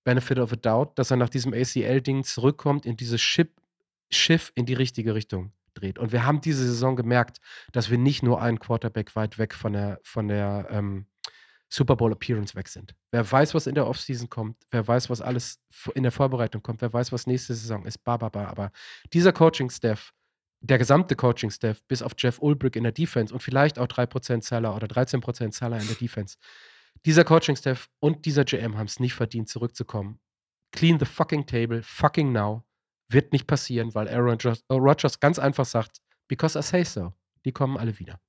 Benefit 0.04 0.40
of 0.40 0.52
a 0.52 0.56
Doubt, 0.56 0.98
dass 1.00 1.12
er 1.12 1.18
nach 1.18 1.30
diesem 1.30 1.54
ACL-Ding 1.54 2.24
zurückkommt 2.24 2.86
in 2.86 2.98
dieses 2.98 3.22
Schiff, 3.22 3.50
Schiff 4.10 4.52
in 4.56 4.66
die 4.66 4.74
richtige 4.74 5.16
Richtung 5.16 5.54
dreht. 5.74 5.98
Und 6.00 6.12
wir 6.12 6.26
haben 6.26 6.42
diese 6.42 6.66
Saison 6.66 6.96
gemerkt, 6.96 7.40
dass 7.72 7.90
wir 7.90 7.98
nicht 7.98 8.24
nur 8.24 8.42
einen 8.42 8.60
Quarterback 8.60 9.16
weit 9.16 9.38
weg 9.38 9.54
von 9.54 9.74
der, 9.74 10.00
von 10.04 10.28
der 10.28 10.68
ähm, 10.70 11.08
Super 11.70 11.96
Bowl 11.96 12.12
Appearance 12.12 12.56
weg 12.56 12.68
sind. 12.68 12.94
Wer 13.12 13.30
weiß, 13.30 13.56
was 13.56 13.66
in 13.66 13.74
der 13.74 13.88
Offseason 13.88 14.30
kommt, 14.30 14.58
wer 14.70 14.88
weiß, 14.88 15.10
was 15.10 15.22
alles 15.22 15.60
in 15.96 16.04
der 16.04 16.12
Vorbereitung 16.12 16.62
kommt, 16.62 16.82
wer 16.82 16.94
weiß, 16.94 17.12
was 17.12 17.26
nächste 17.26 17.56
Saison 17.56 17.86
ist, 17.86 18.04
ba, 18.04 18.18
ba, 18.18 18.30
ba. 18.30 18.46
Aber 18.46 18.72
dieser 19.12 19.34
Coaching-Staff, 19.34 20.14
der 20.62 20.78
gesamte 20.78 21.16
Coaching-Staff, 21.16 21.82
bis 21.88 22.04
auf 22.04 22.14
Jeff 22.18 22.40
Ulbrich 22.40 22.76
in 22.76 22.84
der 22.84 22.92
Defense 22.92 23.34
und 23.34 23.42
vielleicht 23.42 23.80
auch 23.80 23.88
3% 23.88 24.44
Seller 24.44 24.76
oder 24.76 24.86
13% 24.86 25.52
Seller 25.52 25.80
in 25.80 25.88
der 25.88 25.96
Defense, 25.96 26.38
dieser 27.06 27.24
Coaching-Staff 27.24 27.90
und 28.00 28.26
dieser 28.26 28.46
GM 28.46 28.78
haben 28.78 28.88
es 28.88 29.00
nicht 29.00 29.14
verdient, 29.14 29.50
zurückzukommen. 29.50 30.20
Clean 30.72 31.00
the 31.00 31.06
fucking 31.06 31.46
table, 31.46 31.84
fucking 31.84 32.32
now. 32.32 32.64
Wird 33.10 33.34
nicht 33.34 33.46
passieren, 33.46 33.94
weil 33.94 34.08
Aaron 34.08 34.38
Rodgers, 34.70 35.20
ganz 35.20 35.38
einfach 35.38 35.66
sagt, 35.66 36.02
because 36.28 36.58
I 36.58 36.62
say 36.62 36.84
so. 36.84 37.14
Die 37.46 37.52
kommen 37.52 37.78
alle 37.78 38.00
wieder. 38.00 38.20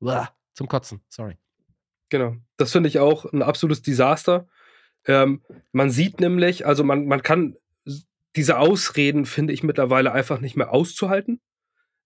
Uah, 0.00 0.30
zum 0.54 0.68
Kotzen, 0.68 1.00
sorry. 1.08 1.38
Genau. 2.10 2.36
Das 2.58 2.72
finde 2.72 2.88
ich 2.88 2.98
auch 2.98 3.24
ein 3.32 3.42
absolutes 3.42 3.82
Desaster. 3.82 4.46
Ähm, 5.06 5.42
man 5.72 5.90
sieht 5.90 6.20
nämlich, 6.20 6.66
also 6.66 6.84
man, 6.84 7.06
man 7.06 7.22
kann 7.22 7.56
diese 8.36 8.58
Ausreden, 8.58 9.26
finde 9.26 9.52
ich, 9.52 9.62
mittlerweile 9.62 10.12
einfach 10.12 10.40
nicht 10.40 10.56
mehr 10.56 10.72
auszuhalten. 10.72 11.40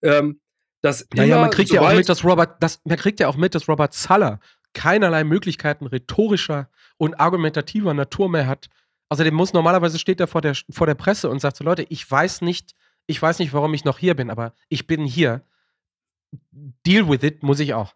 Ähm, 0.02 0.40
dass 0.82 1.06
naja, 1.14 1.40
man 1.40 1.50
kriegt 1.50 1.70
ja 1.70 1.80
auch 1.80 1.94
mit, 1.94 2.08
dass 2.08 2.24
Robert, 2.24 2.62
das, 2.62 2.80
man 2.84 2.96
kriegt 2.96 3.18
ja 3.18 3.28
auch 3.28 3.36
mit, 3.36 3.54
dass 3.54 3.68
Robert 3.68 3.94
Suller 3.94 4.38
keinerlei 4.76 5.24
Möglichkeiten 5.24 5.86
rhetorischer 5.86 6.68
und 6.98 7.18
argumentativer 7.18 7.94
Natur 7.94 8.28
mehr 8.28 8.46
hat. 8.46 8.68
Außerdem 9.08 9.32
muss 9.32 9.54
normalerweise 9.54 9.98
steht 9.98 10.20
er 10.20 10.26
vor 10.26 10.42
der, 10.42 10.54
vor 10.68 10.86
der 10.86 10.94
Presse 10.94 11.30
und 11.30 11.40
sagt 11.40 11.56
so, 11.56 11.64
Leute, 11.64 11.86
ich 11.88 12.08
weiß 12.08 12.42
nicht, 12.42 12.74
ich 13.06 13.20
weiß 13.20 13.38
nicht, 13.38 13.54
warum 13.54 13.72
ich 13.72 13.86
noch 13.86 13.98
hier 13.98 14.14
bin, 14.14 14.28
aber 14.28 14.52
ich 14.68 14.86
bin 14.86 15.06
hier. 15.06 15.42
Deal 16.86 17.08
with 17.08 17.22
it 17.22 17.42
muss 17.42 17.58
ich 17.60 17.72
auch. 17.72 17.94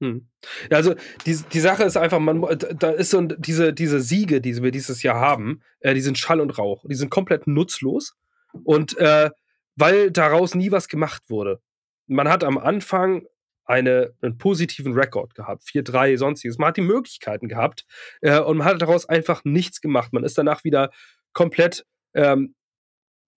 Hm. 0.00 0.28
Also 0.70 0.94
die, 1.26 1.36
die 1.52 1.60
Sache 1.60 1.82
ist 1.82 1.96
einfach, 1.98 2.20
man, 2.20 2.40
da 2.56 2.90
ist 2.90 3.10
so 3.10 3.20
diese, 3.20 3.74
diese 3.74 4.00
Siege, 4.00 4.40
die 4.40 4.62
wir 4.62 4.70
dieses 4.70 5.02
Jahr 5.02 5.20
haben, 5.20 5.60
äh, 5.80 5.92
die 5.92 6.00
sind 6.00 6.16
Schall 6.16 6.40
und 6.40 6.56
Rauch. 6.56 6.84
Die 6.88 6.94
sind 6.94 7.10
komplett 7.10 7.46
nutzlos. 7.46 8.16
Und 8.64 8.96
äh, 8.96 9.30
weil 9.76 10.10
daraus 10.10 10.54
nie 10.54 10.70
was 10.72 10.88
gemacht 10.88 11.24
wurde. 11.28 11.60
Man 12.06 12.28
hat 12.28 12.44
am 12.44 12.56
Anfang 12.56 13.26
eine, 13.68 14.14
einen 14.22 14.38
positiven 14.38 14.94
Rekord 14.94 15.34
gehabt, 15.34 15.62
4-3, 15.64 16.16
sonstiges. 16.16 16.58
Man 16.58 16.68
hat 16.68 16.78
die 16.78 16.82
Möglichkeiten 16.82 17.48
gehabt 17.48 17.84
äh, 18.22 18.40
und 18.40 18.56
man 18.56 18.66
hat 18.66 18.80
daraus 18.80 19.06
einfach 19.06 19.44
nichts 19.44 19.80
gemacht. 19.80 20.12
Man 20.12 20.24
ist 20.24 20.38
danach 20.38 20.64
wieder 20.64 20.90
komplett 21.34 21.84
ähm, 22.14 22.54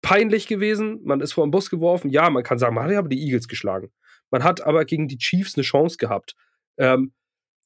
peinlich 0.02 0.48
gewesen. 0.48 1.00
Man 1.04 1.20
ist 1.20 1.34
vor 1.34 1.46
den 1.46 1.52
Bus 1.52 1.72
geworfen. 1.72 2.10
Ja, 2.10 2.30
man 2.30 2.44
kann 2.44 2.60
sagen, 2.60 2.76
man 2.76 2.86
hat 2.86 2.92
ja 2.92 3.00
aber 3.00 3.10
die 3.10 3.22
Eagles 3.22 3.48
geschlagen. 3.48 3.92
Man 4.30 4.44
hat 4.44 4.62
aber 4.62 4.86
gegen 4.86 5.08
die 5.08 5.18
Chiefs 5.18 5.56
eine 5.58 5.64
Chance 5.64 5.98
gehabt. 5.98 6.36
Ähm, 6.78 7.12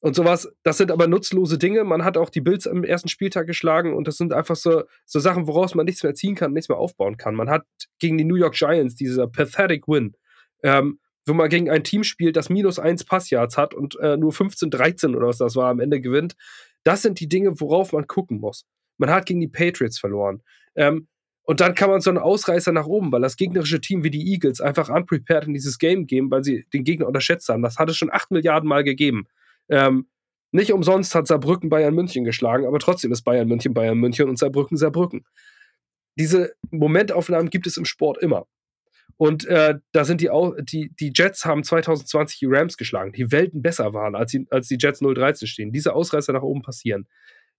und 0.00 0.16
sowas, 0.16 0.50
das 0.62 0.78
sind 0.78 0.90
aber 0.90 1.06
nutzlose 1.06 1.58
Dinge. 1.58 1.84
Man 1.84 2.02
hat 2.02 2.16
auch 2.16 2.30
die 2.30 2.40
Bills 2.40 2.66
am 2.66 2.82
ersten 2.82 3.08
Spieltag 3.08 3.46
geschlagen 3.46 3.94
und 3.94 4.08
das 4.08 4.16
sind 4.16 4.32
einfach 4.32 4.56
so, 4.56 4.84
so 5.04 5.18
Sachen, 5.18 5.46
woraus 5.46 5.74
man 5.74 5.84
nichts 5.84 6.02
mehr 6.02 6.14
ziehen 6.14 6.34
kann, 6.34 6.52
nichts 6.52 6.70
mehr 6.70 6.78
aufbauen 6.78 7.18
kann. 7.18 7.34
Man 7.34 7.50
hat 7.50 7.66
gegen 7.98 8.16
die 8.16 8.24
New 8.24 8.36
York 8.36 8.54
Giants 8.54 8.96
dieser 8.96 9.26
pathetic 9.26 9.86
Win. 9.86 10.16
Ähm, 10.62 10.98
wo 11.26 11.34
man 11.34 11.48
gegen 11.48 11.70
ein 11.70 11.84
Team 11.84 12.04
spielt, 12.04 12.36
das 12.36 12.50
minus 12.50 12.78
eins 12.78 13.04
Passyards 13.04 13.56
hat 13.56 13.74
und 13.74 13.98
äh, 14.00 14.16
nur 14.16 14.32
15, 14.32 14.70
13 14.70 15.14
oder 15.14 15.28
was 15.28 15.38
das 15.38 15.56
war, 15.56 15.70
am 15.70 15.80
Ende 15.80 16.00
gewinnt. 16.00 16.36
Das 16.82 17.02
sind 17.02 17.20
die 17.20 17.28
Dinge, 17.28 17.60
worauf 17.60 17.92
man 17.92 18.06
gucken 18.06 18.40
muss. 18.40 18.66
Man 18.98 19.10
hat 19.10 19.26
gegen 19.26 19.40
die 19.40 19.48
Patriots 19.48 19.98
verloren. 19.98 20.42
Ähm, 20.76 21.08
und 21.46 21.60
dann 21.60 21.74
kann 21.74 21.90
man 21.90 22.00
so 22.00 22.10
einen 22.10 22.18
Ausreißer 22.18 22.72
nach 22.72 22.86
oben, 22.86 23.12
weil 23.12 23.20
das 23.20 23.36
gegnerische 23.36 23.80
Team 23.80 24.02
wie 24.02 24.10
die 24.10 24.32
Eagles 24.32 24.60
einfach 24.60 24.88
unprepared 24.88 25.46
in 25.46 25.54
dieses 25.54 25.78
Game 25.78 26.06
gehen, 26.06 26.30
weil 26.30 26.42
sie 26.42 26.64
den 26.72 26.84
Gegner 26.84 27.06
unterschätzt 27.06 27.48
haben. 27.48 27.62
Das 27.62 27.78
hat 27.78 27.90
es 27.90 27.96
schon 27.96 28.10
acht 28.10 28.30
Milliarden 28.30 28.68
Mal 28.68 28.82
gegeben. 28.82 29.26
Ähm, 29.68 30.06
nicht 30.52 30.72
umsonst 30.72 31.14
hat 31.14 31.26
Saarbrücken 31.26 31.68
Bayern 31.68 31.94
München 31.94 32.24
geschlagen, 32.24 32.66
aber 32.66 32.78
trotzdem 32.78 33.12
ist 33.12 33.22
Bayern 33.22 33.48
München 33.48 33.74
Bayern 33.74 33.98
München 33.98 34.28
und 34.28 34.38
Saarbrücken 34.38 34.76
Saarbrücken. 34.76 35.26
Diese 36.16 36.54
Momentaufnahmen 36.70 37.50
gibt 37.50 37.66
es 37.66 37.76
im 37.76 37.84
Sport 37.84 38.18
immer. 38.18 38.46
Und 39.16 39.46
äh, 39.46 39.76
da 39.92 40.04
sind 40.04 40.20
die 40.20 40.30
auch, 40.30 40.54
die, 40.60 40.90
die 40.98 41.12
Jets 41.14 41.44
haben 41.44 41.64
2020 41.64 42.38
die 42.38 42.46
Rams 42.46 42.76
geschlagen, 42.76 43.12
die 43.12 43.30
Welten 43.30 43.62
besser 43.62 43.92
waren, 43.92 44.14
als 44.14 44.32
die, 44.32 44.46
als 44.50 44.68
die 44.68 44.78
Jets 44.78 45.00
013 45.00 45.46
stehen. 45.46 45.72
Diese 45.72 45.94
Ausreißer 45.94 46.32
nach 46.32 46.42
oben 46.42 46.62
passieren. 46.62 47.06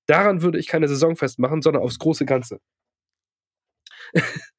Daran 0.05 0.41
würde 0.41 0.59
ich 0.59 0.67
keine 0.67 0.87
Saison 0.87 1.15
festmachen, 1.15 1.61
sondern 1.61 1.83
aufs 1.83 1.99
große 1.99 2.25
Ganze. 2.25 2.59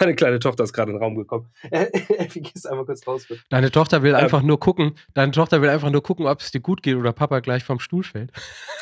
Meine 0.00 0.14
kleine 0.14 0.38
Tochter 0.38 0.64
ist 0.64 0.72
gerade 0.72 0.90
in 0.90 0.96
den 0.96 1.02
Raum 1.02 1.14
gekommen. 1.16 1.50
Wie 1.62 2.40
gehst 2.40 2.68
einmal 2.68 2.84
kurz 2.84 3.06
raus? 3.06 3.26
Bitte. 3.28 3.42
Deine 3.50 3.70
Tochter 3.70 4.02
will 4.02 4.10
ähm, 4.12 4.16
einfach 4.16 4.42
nur 4.42 4.58
gucken. 4.58 4.98
Deine 5.14 5.32
Tochter 5.32 5.62
will 5.62 5.68
einfach 5.68 5.90
nur 5.90 6.02
gucken, 6.02 6.26
ob 6.26 6.40
es 6.40 6.50
dir 6.50 6.60
gut 6.60 6.82
geht 6.82 6.96
oder 6.96 7.12
Papa 7.12 7.40
gleich 7.40 7.64
vom 7.64 7.78
Stuhl 7.78 8.02
fällt. 8.02 8.32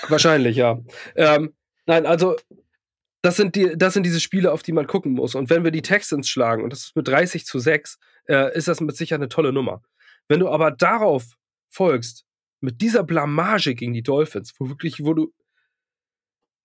Wahrscheinlich, 0.08 0.56
ja. 0.56 0.80
Ähm, 1.16 1.54
nein, 1.86 2.06
also 2.06 2.36
das 3.26 3.34
sind, 3.34 3.56
die, 3.56 3.72
das 3.76 3.92
sind 3.92 4.06
diese 4.06 4.20
Spiele, 4.20 4.52
auf 4.52 4.62
die 4.62 4.70
man 4.70 4.86
gucken 4.86 5.12
muss. 5.12 5.34
Und 5.34 5.50
wenn 5.50 5.64
wir 5.64 5.72
die 5.72 5.82
Texans 5.82 6.28
schlagen, 6.28 6.62
und 6.62 6.72
das 6.72 6.84
ist 6.84 6.96
mit 6.96 7.08
30 7.08 7.44
zu 7.44 7.58
6, 7.58 7.98
äh, 8.28 8.56
ist 8.56 8.68
das 8.68 8.80
mit 8.80 8.96
Sicherheit 8.96 9.20
eine 9.20 9.28
tolle 9.28 9.52
Nummer. 9.52 9.82
Wenn 10.28 10.38
du 10.38 10.48
aber 10.48 10.70
darauf 10.70 11.24
folgst, 11.68 12.24
mit 12.60 12.80
dieser 12.80 13.02
Blamage 13.02 13.74
gegen 13.74 13.94
die 13.94 14.04
Dolphins, 14.04 14.54
wo 14.60 14.68
wirklich, 14.68 15.04
wo 15.04 15.12
du. 15.12 15.32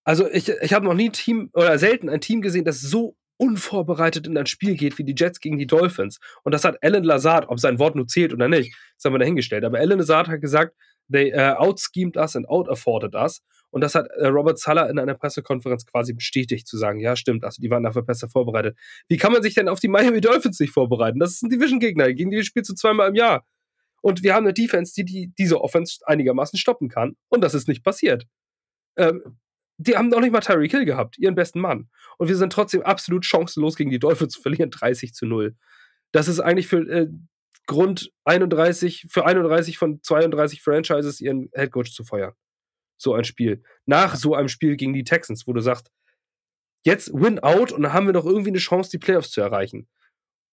Also, 0.03 0.30
ich, 0.30 0.50
ich 0.50 0.74
habe 0.74 0.86
noch 0.86 0.94
nie 0.94 1.10
ein 1.10 1.13
Team 1.13 1.50
oder 1.53 1.80
selten 1.80 2.10
ein 2.10 2.22
Team 2.22 2.41
gesehen, 2.41 2.63
das 2.63 2.80
so 2.80 3.15
unvorbereitet 3.38 4.27
in 4.27 4.38
ein 4.38 4.46
Spiel 4.46 4.75
geht 4.75 5.00
wie 5.00 5.03
die 5.03 5.15
Jets 5.18 5.39
gegen 5.39 5.58
die 5.58 5.65
Dolphins. 5.65 6.20
Und 6.44 6.51
das 6.51 6.63
hat 6.63 6.77
Alan 6.84 7.03
Lazard, 7.03 7.50
ob 7.50 7.60
sein 7.60 7.80
Wort 7.80 7.96
nur 7.96 8.06
zählt 8.06 8.34
oder 8.34 8.48
nicht, 8.48 8.77
das 8.98 9.06
haben 9.06 9.15
wir 9.15 9.20
dahingestellt. 9.20 9.63
Aber 9.63 9.80
Alan 9.80 9.98
Lazard 9.98 10.27
hat 10.27 10.41
gesagt, 10.41 10.75
they 11.10 11.34
uh, 11.34 11.55
outschemed 11.58 12.17
us 12.17 12.36
and 12.36 12.48
out-afforded 12.50 13.16
us. 13.16 13.42
Und 13.70 13.81
das 13.81 13.96
hat 13.96 14.07
uh, 14.22 14.27
Robert 14.27 14.59
Suller 14.59 14.90
in 14.90 15.00
einer 15.00 15.14
Pressekonferenz 15.14 15.85
quasi 15.85 16.14
bestätigt, 16.14 16.68
zu 16.68 16.77
sagen, 16.77 17.00
ja, 17.00 17.16
stimmt, 17.16 17.44
also 17.44 17.61
die 17.61 17.70
waren 17.70 17.83
dafür 17.83 18.03
besser 18.03 18.27
vorbereitet. 18.27 18.77
Wie 19.07 19.18
kann 19.18 19.31
man 19.31 19.42
sich 19.42 19.53
denn 19.53 19.70
auf 19.70 19.79
die 19.79 19.87
Miami 19.87 20.22
Dolphins 20.22 20.59
nicht 20.59 20.74
vorbereiten? 20.74 21.20
Das 21.20 21.31
ist 21.31 21.44
ein 21.44 21.50
Division-Gegner, 21.50 22.14
gegen 22.14 22.31
die 22.31 22.44
spielst 22.44 22.70
du 22.70 22.75
zweimal 22.75 23.09
im 23.09 23.16
Jahr. 23.16 23.46
Und 24.01 24.24
wir 24.24 24.33
haben 24.33 24.46
eine 24.46 24.53
Defense, 24.53 24.94
die, 24.96 25.05
die 25.05 25.31
diese 25.37 25.61
Offense 25.61 26.00
einigermaßen 26.05 26.57
stoppen 26.57 26.90
kann. 26.90 27.16
Und 27.29 27.42
das 27.44 27.53
ist 27.53 27.68
nicht 27.68 27.83
passiert. 27.83 28.25
Ähm, 28.98 29.37
die 29.77 29.98
haben 29.98 30.09
noch 30.09 30.20
nicht 30.20 30.31
mal 30.31 30.42
Tyreek 30.42 30.72
Hill 30.72 30.85
gehabt, 30.85 31.18
ihren 31.18 31.35
besten 31.35 31.59
Mann. 31.59 31.90
Und 32.18 32.27
wir 32.27 32.35
sind 32.35 32.53
trotzdem 32.53 32.81
absolut 32.81 33.25
chancenlos 33.25 33.75
gegen 33.75 33.90
die 33.90 34.00
Dolphins 34.00 34.33
zu 34.33 34.42
verlieren, 34.42 34.70
30 34.70 35.14
zu 35.14 35.25
0. 35.25 35.55
Das 36.11 36.27
ist 36.27 36.40
eigentlich 36.40 36.68
für 36.68 36.87
äh, 36.87 37.07
Grund 37.67 38.11
31, 38.25 39.07
für 39.09 39.25
31 39.25 39.77
von 39.77 40.01
32 40.01 40.61
Franchises 40.61 41.21
ihren 41.21 41.50
Headcoach 41.53 41.93
zu 41.93 42.03
feuern. 42.03 42.33
So 42.97 43.13
ein 43.13 43.24
Spiel. 43.24 43.63
Nach 43.85 44.15
so 44.15 44.35
einem 44.35 44.50
Spiel 44.50 44.75
gegen 44.75 44.93
die 44.93 45.03
Texans, 45.03 45.47
wo 45.47 45.53
du 45.53 45.61
sagst, 45.61 45.91
jetzt 46.83 47.13
win 47.13 47.39
out 47.39 47.71
und 47.71 47.83
dann 47.83 47.93
haben 47.93 48.05
wir 48.07 48.13
noch 48.13 48.25
irgendwie 48.25 48.50
eine 48.50 48.59
Chance, 48.59 48.91
die 48.91 48.97
Playoffs 48.97 49.31
zu 49.31 49.41
erreichen. 49.41 49.87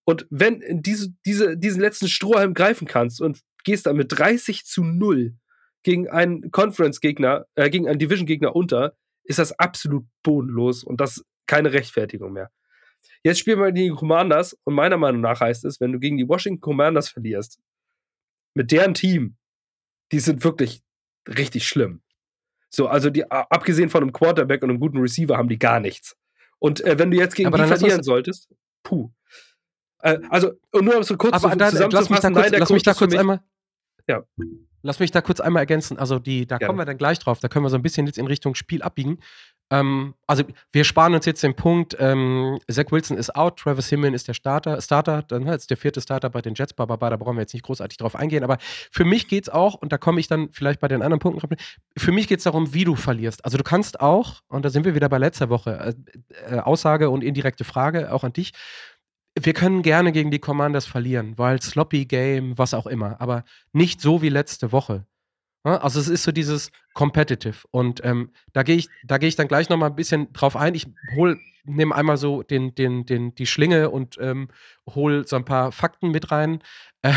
Und 0.04 0.26
wenn 0.30 0.62
diese, 0.82 1.12
diese, 1.26 1.56
diesen 1.56 1.80
letzten 1.80 2.08
Strohhalm 2.08 2.54
greifen 2.54 2.86
kannst 2.86 3.20
und 3.20 3.42
gehst 3.64 3.86
dann 3.86 3.96
mit 3.96 4.06
30 4.10 4.64
zu 4.64 4.82
0 4.82 5.34
gegen 5.82 6.08
einen 6.08 6.50
Conference-Gegner, 6.50 7.46
äh, 7.54 7.68
gegen 7.68 7.88
einen 7.88 7.98
Division-Gegner 7.98 8.56
unter, 8.56 8.96
ist 9.24 9.38
das 9.38 9.58
absolut 9.58 10.06
bodenlos 10.22 10.82
und 10.82 11.00
das 11.00 11.24
keine 11.46 11.72
Rechtfertigung 11.72 12.32
mehr. 12.32 12.50
Jetzt 13.22 13.38
spielen 13.40 13.58
wir 13.58 13.72
gegen 13.72 13.94
die 13.94 13.98
Commanders 13.98 14.56
und 14.64 14.74
meiner 14.74 14.96
Meinung 14.96 15.20
nach 15.20 15.40
heißt 15.40 15.64
es, 15.64 15.80
wenn 15.80 15.92
du 15.92 15.98
gegen 15.98 16.16
die 16.16 16.28
Washington 16.28 16.61
Commanders 16.61 17.08
verlierst, 17.08 17.61
mit 18.54 18.70
deren 18.72 18.94
Team, 18.94 19.37
die 20.12 20.20
sind 20.20 20.44
wirklich 20.44 20.82
richtig 21.26 21.66
schlimm. 21.66 22.02
So, 22.70 22.87
also 22.88 23.11
die, 23.11 23.30
abgesehen 23.30 23.88
von 23.88 24.02
einem 24.02 24.12
Quarterback 24.12 24.62
und 24.62 24.70
einem 24.70 24.80
guten 24.80 24.98
Receiver 24.98 25.37
haben 25.37 25.48
die 25.48 25.58
gar 25.58 25.80
nichts. 25.80 26.16
Und 26.58 26.80
äh, 26.84 26.98
wenn 26.98 27.11
du 27.11 27.16
jetzt 27.16 27.34
gegen 27.34 27.48
Aber 27.48 27.58
die 27.58 27.64
verlieren 27.64 28.02
solltest, 28.02 28.48
puh. 28.82 29.11
Äh, 30.00 30.18
also, 30.28 30.52
nur 30.74 31.02
so 31.02 31.16
kurz 31.16 31.34
Aber 31.34 31.52
zu, 31.52 31.58
dann, 31.58 31.74
lass 31.90 32.11
mich 32.11 32.20
da 32.20 32.30
kurz, 32.30 32.50
lass 32.50 32.70
mich 32.70 32.82
da 32.82 32.94
kurz 32.94 33.14
einmal. 33.14 33.40
Ja. 34.06 34.24
Lass 34.82 35.00
mich 35.00 35.11
da 35.11 35.20
kurz 35.20 35.40
einmal 35.40 35.62
ergänzen. 35.62 35.98
Also, 35.98 36.18
die, 36.18 36.46
da 36.46 36.58
Gerne. 36.58 36.68
kommen 36.68 36.78
wir 36.78 36.84
dann 36.84 36.98
gleich 36.98 37.18
drauf. 37.18 37.40
Da 37.40 37.48
können 37.48 37.64
wir 37.64 37.70
so 37.70 37.76
ein 37.76 37.82
bisschen 37.82 38.06
jetzt 38.06 38.18
in 38.18 38.26
Richtung 38.26 38.54
Spiel 38.54 38.82
abbiegen. 38.82 39.20
Ähm, 39.70 40.14
also, 40.26 40.44
wir 40.72 40.85
sparen 40.85 41.14
uns 41.14 41.26
jetzt 41.26 41.42
den 41.42 41.54
Punkt: 41.54 41.96
ähm, 41.98 42.59
Zach 42.70 42.87
Wilson 42.90 43.16
ist 43.16 43.35
out, 43.35 43.59
Travis 43.59 43.88
Himmel 43.88 44.14
ist 44.14 44.28
der 44.28 44.35
Starter, 44.35 44.81
Starter 44.81 45.22
dann 45.22 45.42
ist 45.42 45.48
halt 45.48 45.70
der 45.70 45.76
vierte 45.76 46.00
Starter 46.00 46.31
bei 46.31 46.40
den 46.40 46.54
Jets, 46.54 46.72
bla, 46.72 46.87
bla, 46.87 46.96
bla, 46.96 47.11
da 47.11 47.16
brauchen 47.16 47.37
wir 47.37 47.42
jetzt 47.42 47.52
nicht 47.52 47.64
großartig 47.64 47.98
drauf 47.98 48.16
eingehen. 48.16 48.44
Aber 48.44 48.59
für 48.61 49.04
mich 49.04 49.28
geht 49.28 49.44
es 49.44 49.48
auch, 49.48 49.74
und 49.74 49.92
da 49.92 49.98
komme 49.98 50.20
ich 50.20 50.28
dann 50.28 50.50
vielleicht 50.52 50.81
bei 50.81 50.88
den 50.88 51.02
anderen 51.02 51.20
Punkten, 51.20 51.57
für 51.96 52.12
mich 52.12 52.28
geht 52.28 52.38
es 52.38 52.44
darum, 52.44 52.72
wie 52.72 52.85
du 52.85 52.96
verlierst. 52.96 53.44
Also, 53.44 53.59
du 53.59 53.64
kannst 53.64 54.00
auch, 54.00 54.40
und 54.48 54.64
da 54.64 54.70
sind 54.70 54.85
wir 54.85 54.94
wieder 54.94 55.09
bei 55.09 55.18
letzter 55.18 55.50
Woche, 55.50 55.94
äh, 56.48 56.54
äh, 56.57 56.61
Aussage 56.61 57.11
und 57.11 57.22
indirekte 57.22 57.64
Frage 57.64 58.12
auch 58.12 58.24
an 58.24 58.33
dich 58.33 58.52
wir 59.40 59.52
können 59.52 59.83
gerne 59.83 60.11
gegen 60.11 60.33
die 60.33 60.40
Commanders 60.40 60.87
verlieren, 60.87 61.35
weil 61.37 61.62
sloppy 61.62 62.07
Game, 62.07 62.59
was 62.59 62.74
auch 62.74 62.87
immer, 62.87 63.20
aber 63.20 63.44
nicht 63.72 64.00
so 64.00 64.20
wie 64.20 64.31
letzte 64.31 64.72
Woche. 64.72 65.07
Also 65.64 66.00
es 66.00 66.08
ist 66.08 66.22
so 66.22 66.32
dieses 66.32 66.70
Competitive 66.94 67.66
und 67.70 68.00
ähm, 68.04 68.30
da 68.52 68.62
gehe 68.62 68.76
ich, 68.76 68.88
da 69.04 69.18
ich 69.18 69.36
dann 69.36 69.48
gleich 69.48 69.68
noch 69.68 69.76
mal 69.76 69.86
ein 69.86 69.96
bisschen 69.96 70.32
drauf 70.32 70.56
ein. 70.56 70.74
Ich 70.74 70.86
hol, 71.14 71.38
nehme 71.64 71.94
einmal 71.94 72.16
so 72.16 72.42
den, 72.42 72.74
den, 72.74 73.04
den, 73.06 73.34
die 73.34 73.46
Schlinge 73.46 73.90
und 73.90 74.16
ähm, 74.20 74.48
hole 74.88 75.26
so 75.26 75.36
ein 75.36 75.44
paar 75.44 75.72
Fakten 75.72 76.10
mit 76.10 76.30
rein. 76.30 76.62
Äh, 77.02 77.12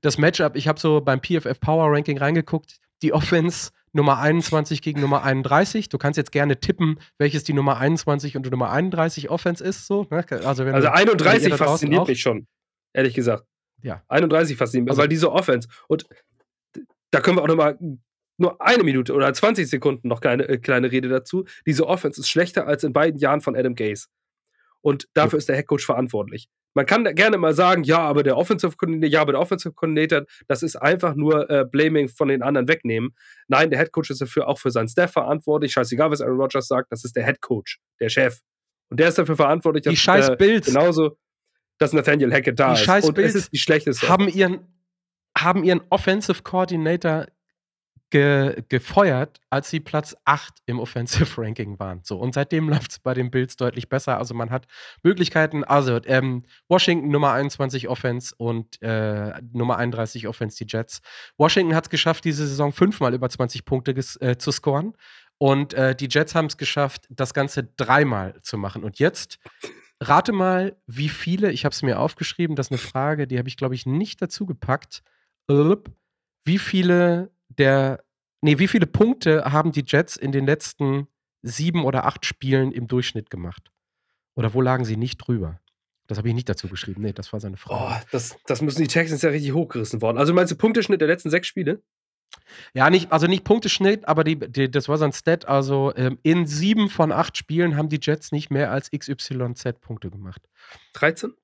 das 0.00 0.18
Matchup, 0.18 0.56
ich 0.56 0.68
habe 0.68 0.80
so 0.80 1.00
beim 1.00 1.20
PFF 1.20 1.60
Power 1.60 1.92
Ranking 1.92 2.18
reingeguckt. 2.18 2.78
Die 3.02 3.12
Offense 3.12 3.70
Nummer 3.92 4.18
21 4.18 4.80
gegen 4.80 5.00
Nummer 5.00 5.22
31. 5.22 5.88
Du 5.88 5.98
kannst 5.98 6.16
jetzt 6.16 6.32
gerne 6.32 6.58
tippen, 6.58 6.98
welches 7.18 7.44
die 7.44 7.52
Nummer 7.52 7.78
21 7.78 8.36
und 8.36 8.46
die 8.46 8.50
Nummer 8.50 8.70
31 8.70 9.30
Offense 9.30 9.62
ist. 9.62 9.86
So, 9.86 10.06
ne? 10.10 10.24
Also, 10.44 10.64
also 10.64 10.88
31 10.88 11.54
fasziniert 11.54 12.08
mich 12.08 12.20
schon, 12.20 12.46
ehrlich 12.92 13.14
gesagt. 13.14 13.44
Ja. 13.82 14.02
31 14.08 14.56
fasziniert 14.56 14.86
mich, 14.86 14.90
also, 14.92 15.02
weil 15.02 15.08
diese 15.08 15.30
Offense 15.30 15.68
und 15.88 16.06
da 17.12 17.20
können 17.20 17.36
wir 17.36 17.42
auch 17.42 17.48
noch 17.48 17.56
mal 17.56 17.78
nur 18.38 18.60
eine 18.60 18.82
Minute 18.82 19.12
oder 19.14 19.32
20 19.32 19.68
Sekunden 19.68 20.08
noch 20.08 20.20
kleine, 20.20 20.48
äh, 20.48 20.58
kleine 20.58 20.90
Rede 20.90 21.08
dazu. 21.08 21.44
Diese 21.66 21.86
Offense 21.86 22.20
ist 22.20 22.28
schlechter 22.28 22.66
als 22.66 22.82
in 22.82 22.92
beiden 22.92 23.20
Jahren 23.20 23.40
von 23.40 23.56
Adam 23.56 23.74
Gase. 23.74 24.08
Und 24.80 25.06
dafür 25.14 25.36
ja. 25.36 25.38
ist 25.38 25.48
der 25.48 25.56
Headcoach 25.56 25.84
verantwortlich. 25.84 26.48
Man 26.74 26.86
kann 26.86 27.04
gerne 27.14 27.38
mal 27.38 27.54
sagen, 27.54 27.84
ja, 27.84 27.98
aber 27.98 28.22
der 28.22 28.36
Offensive 28.36 28.76
Coordinator, 28.76 29.12
ja, 29.12 29.20
aber 29.20 29.32
der 29.32 29.40
Offensive 29.40 29.74
Coordinator, 29.74 30.24
das 30.48 30.62
ist 30.62 30.74
einfach 30.74 31.14
nur 31.14 31.48
äh, 31.50 31.64
Blaming 31.64 32.08
von 32.08 32.28
den 32.28 32.42
anderen 32.42 32.66
wegnehmen. 32.66 33.14
Nein, 33.46 33.70
der 33.70 33.78
Head 33.78 33.92
Coach 33.92 34.10
ist 34.10 34.22
dafür 34.22 34.48
auch 34.48 34.58
für 34.58 34.70
seinen 34.70 34.88
Staff 34.88 35.12
verantwortlich. 35.12 35.72
Scheißegal, 35.72 36.10
was 36.10 36.20
Aaron 36.22 36.40
Rodgers 36.40 36.66
sagt, 36.66 36.90
das 36.90 37.04
ist 37.04 37.14
der 37.14 37.24
Head 37.24 37.40
Coach, 37.42 37.78
der 38.00 38.08
Chef. 38.08 38.40
Und 38.88 38.98
der 38.98 39.08
ist 39.08 39.18
dafür 39.18 39.36
verantwortlich, 39.36 39.82
die 39.82 39.90
dass, 39.90 39.98
scheiß 39.98 40.28
äh, 40.30 40.36
Bills. 40.36 40.66
genauso, 40.66 41.16
dass 41.78 41.92
Nathaniel 41.92 42.32
Hackett 42.32 42.58
da 42.58 42.68
die 42.68 42.80
ist. 42.80 42.84
Scheiß 42.86 43.04
Und 43.04 43.14
Bills 43.14 43.34
es 43.34 43.42
ist 43.42 43.52
die 43.52 43.58
schlechteste. 43.58 44.08
Haben 44.08 44.28
ihren, 44.28 44.66
haben 45.36 45.64
ihren 45.64 45.80
Offensive 45.90 46.42
Coordinator 46.42 47.26
ge 48.12 48.62
gefeuert, 48.68 49.40
als 49.48 49.70
sie 49.70 49.80
Platz 49.80 50.14
8 50.26 50.58
im 50.66 50.78
Offensive 50.78 51.40
Ranking 51.40 51.78
waren. 51.78 52.00
So, 52.04 52.18
und 52.18 52.34
seitdem 52.34 52.68
läuft 52.68 52.92
es 52.92 52.98
bei 52.98 53.14
den 53.14 53.30
Bills 53.30 53.56
deutlich 53.56 53.88
besser. 53.88 54.18
Also 54.18 54.34
man 54.34 54.50
hat 54.50 54.66
Möglichkeiten. 55.02 55.64
Also 55.64 55.98
ähm, 56.04 56.44
Washington 56.68 57.08
Nummer 57.08 57.32
21 57.32 57.88
Offense 57.88 58.34
und 58.36 58.80
äh, 58.82 59.32
Nummer 59.52 59.78
31 59.78 60.28
Offense 60.28 60.62
die 60.62 60.70
Jets. 60.70 61.00
Washington 61.38 61.74
hat 61.74 61.84
es 61.84 61.90
geschafft, 61.90 62.24
diese 62.24 62.46
Saison 62.46 62.72
fünfmal 62.72 63.14
über 63.14 63.28
20 63.28 63.64
Punkte 63.64 63.92
äh, 63.92 64.36
zu 64.36 64.52
scoren. 64.52 64.94
Und 65.38 65.74
äh, 65.74 65.96
die 65.96 66.08
Jets 66.08 66.34
haben 66.34 66.46
es 66.46 66.56
geschafft, 66.56 67.06
das 67.08 67.34
Ganze 67.34 67.64
dreimal 67.64 68.40
zu 68.42 68.58
machen. 68.58 68.84
Und 68.84 68.98
jetzt 68.98 69.40
rate 70.00 70.32
mal, 70.32 70.76
wie 70.86 71.08
viele, 71.08 71.50
ich 71.50 71.64
habe 71.64 71.72
es 71.72 71.82
mir 71.82 71.98
aufgeschrieben, 71.98 72.56
das 72.56 72.66
ist 72.66 72.72
eine 72.72 72.78
Frage, 72.78 73.26
die 73.26 73.38
habe 73.38 73.48
ich, 73.48 73.56
glaube 73.56 73.74
ich, 73.74 73.86
nicht 73.86 74.20
dazu 74.20 74.46
gepackt. 74.46 75.02
Wie 75.48 76.58
viele 76.58 77.30
der, 77.48 78.02
nee, 78.40 78.58
wie 78.58 78.68
viele 78.68 78.86
Punkte 78.86 79.52
haben 79.52 79.72
die 79.72 79.84
Jets 79.86 80.16
in 80.16 80.32
den 80.32 80.46
letzten 80.46 81.08
sieben 81.42 81.84
oder 81.84 82.06
acht 82.06 82.24
Spielen 82.24 82.72
im 82.72 82.88
Durchschnitt 82.88 83.30
gemacht? 83.30 83.70
Oder 84.34 84.54
wo 84.54 84.60
lagen 84.60 84.84
sie 84.84 84.96
nicht 84.96 85.18
drüber? 85.18 85.60
Das 86.06 86.18
habe 86.18 86.28
ich 86.28 86.34
nicht 86.34 86.48
dazu 86.48 86.68
geschrieben. 86.68 87.02
Nee, 87.02 87.12
das 87.12 87.32
war 87.32 87.40
seine 87.40 87.56
Frage. 87.56 87.84
Oh, 87.84 88.06
das, 88.10 88.36
das 88.46 88.60
müssen 88.60 88.82
die 88.82 88.88
Texans 88.88 89.22
ja 89.22 89.30
richtig 89.30 89.52
hochgerissen 89.52 90.02
worden. 90.02 90.18
Also 90.18 90.34
meinst 90.34 90.52
du 90.52 90.56
Punkteschnitt 90.56 91.00
der 91.00 91.08
letzten 91.08 91.30
sechs 91.30 91.46
Spiele? 91.46 91.82
Ja, 92.74 92.90
nicht, 92.90 93.12
also 93.12 93.26
nicht 93.26 93.44
Punkteschnitt, 93.44 94.06
aber 94.08 94.24
die, 94.24 94.38
die, 94.38 94.70
das 94.70 94.88
war 94.88 94.98
sein 94.98 95.12
Stat. 95.12 95.46
Also 95.46 95.92
ähm, 95.96 96.18
in 96.22 96.46
sieben 96.46 96.88
von 96.88 97.12
acht 97.12 97.36
Spielen 97.36 97.76
haben 97.76 97.88
die 97.88 98.00
Jets 98.00 98.32
nicht 98.32 98.50
mehr 98.50 98.70
als 98.70 98.90
XYZ 98.90 99.80
Punkte 99.80 100.10
gemacht. 100.10 100.42
13? 100.94 101.34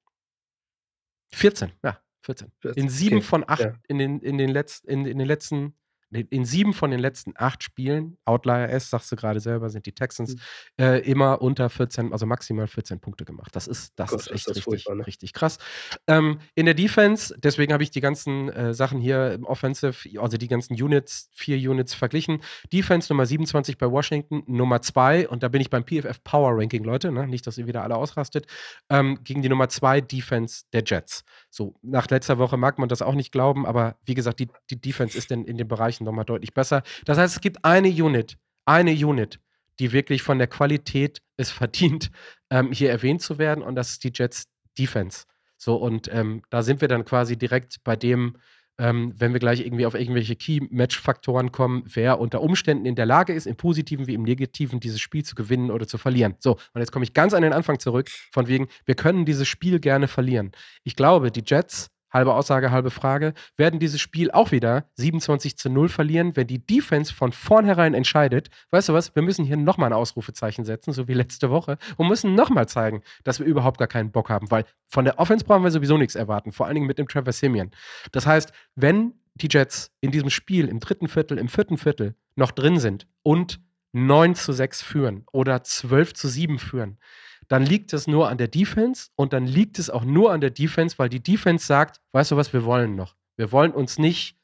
14, 1.32 1.72
ja, 1.84 2.00
14. 2.22 2.52
14. 2.60 2.82
In 2.82 2.90
sieben 2.90 3.16
okay. 3.18 3.26
von 3.26 3.44
acht 3.46 3.60
ja. 3.60 3.74
in, 3.88 3.98
den, 3.98 4.20
in, 4.20 4.38
den 4.38 4.50
Letz-, 4.50 4.84
in, 4.84 5.06
in 5.06 5.18
den 5.18 5.26
letzten 5.26 5.74
in 6.10 6.44
sieben 6.44 6.72
von 6.72 6.90
den 6.90 7.00
letzten 7.00 7.34
acht 7.36 7.62
Spielen, 7.62 8.16
Outlier 8.24 8.70
S, 8.70 8.88
sagst 8.88 9.12
du 9.12 9.16
gerade 9.16 9.40
selber, 9.40 9.68
sind 9.68 9.84
die 9.84 9.92
Texans 9.92 10.34
mhm. 10.34 10.40
äh, 10.84 10.98
immer 11.00 11.42
unter 11.42 11.68
14, 11.68 12.12
also 12.12 12.24
maximal 12.24 12.66
14 12.66 12.98
Punkte 13.00 13.24
gemacht. 13.24 13.54
Das 13.54 13.66
ist, 13.66 13.92
das 13.96 14.10
Gott, 14.10 14.20
ist 14.20 14.30
echt 14.30 14.48
das 14.48 14.56
richtig, 14.56 14.88
ne? 14.88 15.06
richtig 15.06 15.32
krass. 15.34 15.58
Ähm, 16.06 16.38
in 16.54 16.64
der 16.64 16.74
Defense, 16.74 17.34
deswegen 17.38 17.72
habe 17.72 17.82
ich 17.82 17.90
die 17.90 18.00
ganzen 18.00 18.48
äh, 18.48 18.72
Sachen 18.72 19.00
hier 19.00 19.32
im 19.32 19.44
Offensive, 19.44 20.18
also 20.18 20.38
die 20.38 20.48
ganzen 20.48 20.74
Units, 20.74 21.28
vier 21.34 21.56
Units 21.70 21.92
verglichen. 21.94 22.40
Defense 22.72 23.12
Nummer 23.12 23.26
27 23.26 23.76
bei 23.76 23.90
Washington, 23.90 24.42
Nummer 24.46 24.80
2, 24.80 25.28
und 25.28 25.42
da 25.42 25.48
bin 25.48 25.60
ich 25.60 25.68
beim 25.68 25.84
PFF 25.84 26.24
Power 26.24 26.56
Ranking, 26.56 26.84
Leute, 26.84 27.12
ne? 27.12 27.26
nicht, 27.26 27.46
dass 27.46 27.58
ihr 27.58 27.66
wieder 27.66 27.82
alle 27.82 27.96
ausrastet, 27.96 28.46
ähm, 28.88 29.18
gegen 29.24 29.42
die 29.42 29.50
Nummer 29.50 29.68
2 29.68 30.00
Defense 30.00 30.64
der 30.72 30.82
Jets. 30.86 31.24
So, 31.50 31.74
nach 31.82 32.08
letzter 32.08 32.38
Woche 32.38 32.56
mag 32.56 32.78
man 32.78 32.88
das 32.88 33.02
auch 33.02 33.14
nicht 33.14 33.32
glauben, 33.32 33.66
aber 33.66 33.96
wie 34.06 34.14
gesagt, 34.14 34.40
die, 34.40 34.48
die 34.70 34.80
Defense 34.80 35.16
ist 35.16 35.30
denn 35.30 35.44
in 35.44 35.58
dem 35.58 35.68
Bereich 35.68 35.97
Bereichen 35.98 36.04
nochmal 36.04 36.24
deutlich 36.24 36.54
besser. 36.54 36.82
Das 37.04 37.18
heißt, 37.18 37.36
es 37.36 37.40
gibt 37.40 37.64
eine 37.64 37.88
Unit, 37.88 38.36
eine 38.64 38.92
Unit, 38.92 39.40
die 39.78 39.92
wirklich 39.92 40.22
von 40.22 40.38
der 40.38 40.48
Qualität 40.48 41.20
es 41.36 41.50
verdient, 41.50 42.10
ähm, 42.50 42.72
hier 42.72 42.90
erwähnt 42.90 43.22
zu 43.22 43.38
werden, 43.38 43.62
und 43.62 43.74
das 43.74 43.90
ist 43.90 44.04
die 44.04 44.12
Jets 44.14 44.44
Defense. 44.78 45.24
So, 45.56 45.76
und 45.76 46.08
ähm, 46.12 46.42
da 46.50 46.62
sind 46.62 46.80
wir 46.80 46.88
dann 46.88 47.04
quasi 47.04 47.36
direkt 47.36 47.82
bei 47.82 47.96
dem, 47.96 48.36
ähm, 48.78 49.12
wenn 49.16 49.32
wir 49.32 49.40
gleich 49.40 49.58
irgendwie 49.66 49.86
auf 49.86 49.94
irgendwelche 49.94 50.36
Key-Match-Faktoren 50.36 51.50
kommen, 51.50 51.82
wer 51.86 52.20
unter 52.20 52.42
Umständen 52.42 52.86
in 52.86 52.94
der 52.94 53.06
Lage 53.06 53.32
ist, 53.32 53.46
im 53.46 53.56
Positiven 53.56 54.06
wie 54.06 54.14
im 54.14 54.22
Negativen 54.22 54.78
dieses 54.78 55.00
Spiel 55.00 55.24
zu 55.24 55.34
gewinnen 55.34 55.72
oder 55.72 55.88
zu 55.88 55.98
verlieren. 55.98 56.36
So, 56.38 56.52
und 56.52 56.80
jetzt 56.80 56.92
komme 56.92 57.04
ich 57.04 57.12
ganz 57.12 57.34
an 57.34 57.42
den 57.42 57.52
Anfang 57.52 57.80
zurück, 57.80 58.08
von 58.30 58.46
wegen, 58.46 58.68
wir 58.84 58.94
können 58.94 59.24
dieses 59.24 59.48
Spiel 59.48 59.80
gerne 59.80 60.06
verlieren. 60.06 60.52
Ich 60.84 60.94
glaube, 60.94 61.32
die 61.32 61.42
Jets 61.44 61.90
halbe 62.10 62.34
Aussage, 62.34 62.70
halbe 62.70 62.90
Frage, 62.90 63.34
werden 63.56 63.80
dieses 63.80 64.00
Spiel 64.00 64.30
auch 64.30 64.50
wieder 64.50 64.88
27 64.94 65.56
zu 65.56 65.70
0 65.70 65.88
verlieren, 65.88 66.36
wenn 66.36 66.46
die 66.46 66.64
Defense 66.64 67.12
von 67.12 67.32
vornherein 67.32 67.94
entscheidet, 67.94 68.48
weißt 68.70 68.88
du 68.88 68.92
was, 68.92 69.14
wir 69.14 69.22
müssen 69.22 69.44
hier 69.44 69.56
nochmal 69.56 69.90
ein 69.90 69.98
Ausrufezeichen 69.98 70.64
setzen, 70.64 70.92
so 70.92 71.08
wie 71.08 71.14
letzte 71.14 71.50
Woche, 71.50 71.78
und 71.96 72.08
müssen 72.08 72.34
nochmal 72.34 72.68
zeigen, 72.68 73.02
dass 73.24 73.38
wir 73.38 73.46
überhaupt 73.46 73.78
gar 73.78 73.88
keinen 73.88 74.10
Bock 74.10 74.30
haben, 74.30 74.50
weil 74.50 74.64
von 74.86 75.04
der 75.04 75.18
Offense 75.18 75.44
brauchen 75.44 75.64
wir 75.64 75.70
sowieso 75.70 75.98
nichts 75.98 76.14
erwarten, 76.14 76.52
vor 76.52 76.66
allen 76.66 76.74
Dingen 76.74 76.86
mit 76.86 76.98
dem 76.98 77.08
Trevor 77.08 77.32
Simeon. 77.32 77.70
Das 78.12 78.26
heißt, 78.26 78.52
wenn 78.74 79.14
die 79.34 79.48
Jets 79.50 79.92
in 80.00 80.10
diesem 80.10 80.30
Spiel 80.30 80.68
im 80.68 80.80
dritten 80.80 81.08
Viertel, 81.08 81.38
im 81.38 81.48
vierten 81.48 81.78
Viertel 81.78 82.16
noch 82.34 82.50
drin 82.50 82.78
sind 82.78 83.06
und 83.22 83.60
9 83.92 84.34
zu 84.34 84.52
6 84.52 84.82
führen 84.82 85.24
oder 85.32 85.62
12 85.62 86.14
zu 86.14 86.28
7 86.28 86.58
führen, 86.58 86.98
dann 87.48 87.64
liegt 87.64 87.92
es 87.92 88.06
nur 88.06 88.28
an 88.28 88.38
der 88.38 88.48
Defense 88.48 89.08
und 89.16 89.32
dann 89.32 89.46
liegt 89.46 89.78
es 89.78 89.90
auch 89.90 90.04
nur 90.04 90.32
an 90.32 90.40
der 90.40 90.50
Defense, 90.50 90.98
weil 90.98 91.08
die 91.08 91.22
Defense 91.22 91.66
sagt, 91.66 92.00
weißt 92.12 92.30
du 92.30 92.36
was, 92.36 92.52
wir 92.52 92.64
wollen 92.64 92.94
noch. 92.94 93.16
Wir 93.36 93.52
wollen 93.52 93.72
uns 93.72 93.98
nicht 93.98 94.38